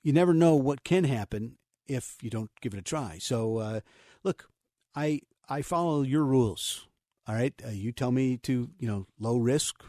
you 0.03 0.13
never 0.13 0.33
know 0.33 0.55
what 0.55 0.83
can 0.83 1.03
happen 1.03 1.57
if 1.87 2.17
you 2.21 2.29
don't 2.29 2.51
give 2.61 2.73
it 2.73 2.79
a 2.79 2.83
try. 2.83 3.17
So, 3.19 3.57
uh, 3.57 3.79
look, 4.23 4.49
I 4.95 5.21
I 5.47 5.61
follow 5.61 6.01
your 6.01 6.23
rules. 6.23 6.87
All 7.27 7.35
right, 7.35 7.53
uh, 7.65 7.71
you 7.71 7.91
tell 7.91 8.11
me 8.11 8.37
to 8.37 8.69
you 8.79 8.87
know 8.87 9.07
low 9.19 9.37
risk 9.37 9.83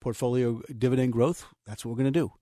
portfolio 0.00 0.60
dividend 0.76 1.12
growth. 1.12 1.46
That's 1.66 1.84
what 1.84 1.92
we're 1.92 2.02
going 2.02 2.12
to 2.12 2.20
do. 2.20 2.32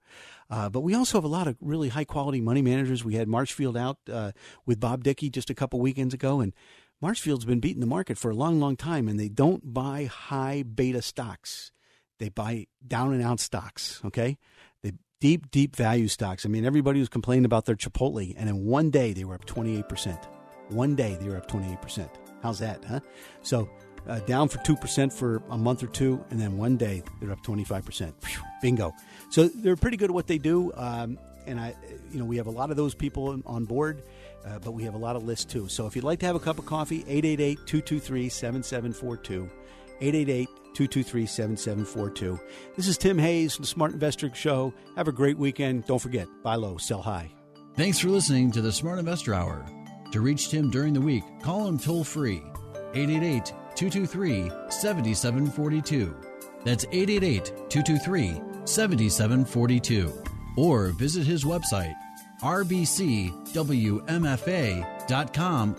Uh, 0.50 0.68
but 0.68 0.80
we 0.80 0.94
also 0.94 1.16
have 1.16 1.24
a 1.24 1.28
lot 1.28 1.46
of 1.46 1.56
really 1.60 1.88
high 1.88 2.04
quality 2.04 2.40
money 2.40 2.60
managers. 2.60 3.04
We 3.04 3.14
had 3.14 3.28
Marshfield 3.28 3.76
out 3.76 3.98
uh, 4.12 4.32
with 4.66 4.80
Bob 4.80 5.04
Dickey 5.04 5.30
just 5.30 5.48
a 5.48 5.54
couple 5.54 5.80
weekends 5.80 6.12
ago, 6.12 6.40
and 6.40 6.52
Marshfield's 7.00 7.44
been 7.44 7.60
beating 7.60 7.80
the 7.80 7.86
market 7.86 8.18
for 8.18 8.30
a 8.30 8.34
long, 8.34 8.60
long 8.60 8.76
time, 8.76 9.08
and 9.08 9.18
they 9.18 9.28
don't 9.28 9.72
buy 9.72 10.04
high 10.04 10.62
beta 10.62 11.00
stocks. 11.00 11.72
They 12.22 12.28
buy 12.28 12.68
down 12.86 13.12
and 13.14 13.20
out 13.20 13.40
stocks, 13.40 14.00
okay? 14.04 14.38
They 14.84 14.92
deep, 15.18 15.50
deep 15.50 15.74
value 15.74 16.06
stocks. 16.06 16.46
I 16.46 16.48
mean, 16.48 16.64
everybody 16.64 17.00
was 17.00 17.08
complaining 17.08 17.44
about 17.44 17.64
their 17.64 17.74
Chipotle, 17.74 18.32
and 18.36 18.48
in 18.48 18.64
one 18.64 18.90
day 18.90 19.12
they 19.12 19.24
were 19.24 19.34
up 19.34 19.44
28%. 19.44 20.24
One 20.68 20.94
day 20.94 21.16
they 21.20 21.28
were 21.28 21.36
up 21.36 21.50
28%. 21.50 22.08
How's 22.40 22.60
that, 22.60 22.84
huh? 22.84 23.00
So 23.42 23.68
uh, 24.06 24.20
down 24.20 24.46
for 24.46 24.58
2% 24.58 25.12
for 25.12 25.42
a 25.50 25.58
month 25.58 25.82
or 25.82 25.88
two, 25.88 26.24
and 26.30 26.40
then 26.40 26.58
one 26.58 26.76
day 26.76 27.02
they're 27.20 27.32
up 27.32 27.42
25%. 27.42 28.12
bingo. 28.62 28.92
So 29.30 29.48
they're 29.48 29.74
pretty 29.74 29.96
good 29.96 30.10
at 30.10 30.14
what 30.14 30.28
they 30.28 30.38
do. 30.38 30.72
Um, 30.76 31.18
and 31.48 31.58
I, 31.58 31.74
you 32.12 32.20
know, 32.20 32.24
we 32.24 32.36
have 32.36 32.46
a 32.46 32.52
lot 32.52 32.70
of 32.70 32.76
those 32.76 32.94
people 32.94 33.42
on 33.46 33.64
board, 33.64 34.04
uh, 34.46 34.60
but 34.60 34.74
we 34.74 34.84
have 34.84 34.94
a 34.94 34.98
lot 34.98 35.16
of 35.16 35.24
lists 35.24 35.44
too. 35.52 35.66
So 35.66 35.88
if 35.88 35.96
you'd 35.96 36.04
like 36.04 36.20
to 36.20 36.26
have 36.26 36.36
a 36.36 36.40
cup 36.40 36.60
of 36.60 36.66
coffee, 36.66 37.00
888 37.08 37.66
223 37.66 38.28
7742. 38.28 39.50
888 40.00 40.48
223 40.74 41.26
7742. 41.26 42.40
This 42.76 42.88
is 42.88 42.98
Tim 42.98 43.18
Hayes 43.18 43.54
from 43.54 43.62
the 43.62 43.68
Smart 43.68 43.92
Investor 43.92 44.34
Show. 44.34 44.72
Have 44.96 45.08
a 45.08 45.12
great 45.12 45.38
weekend. 45.38 45.86
Don't 45.86 45.98
forget, 45.98 46.28
buy 46.42 46.54
low, 46.56 46.76
sell 46.76 47.02
high. 47.02 47.32
Thanks 47.76 47.98
for 47.98 48.08
listening 48.08 48.52
to 48.52 48.60
the 48.60 48.72
Smart 48.72 48.98
Investor 48.98 49.34
Hour. 49.34 49.66
To 50.12 50.20
reach 50.20 50.50
Tim 50.50 50.70
during 50.70 50.92
the 50.92 51.00
week, 51.00 51.24
call 51.42 51.66
him 51.66 51.78
toll 51.78 52.04
free 52.04 52.42
888 52.94 53.46
223 53.74 54.50
7742. 54.68 56.14
That's 56.64 56.84
888 56.84 57.44
223 57.70 58.40
7742. 58.66 60.22
Or 60.58 60.88
visit 60.88 61.26
his 61.26 61.44
website 61.44 61.94
rbcwmfa.com 62.42 63.26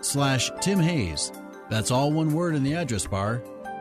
slash 0.01 0.51
Tim 0.61 0.79
Hayes. 0.79 1.31
That's 1.69 1.91
all 1.91 2.11
one 2.11 2.33
word 2.33 2.55
in 2.55 2.63
the 2.63 2.73
address 2.75 3.05
bar 3.05 3.43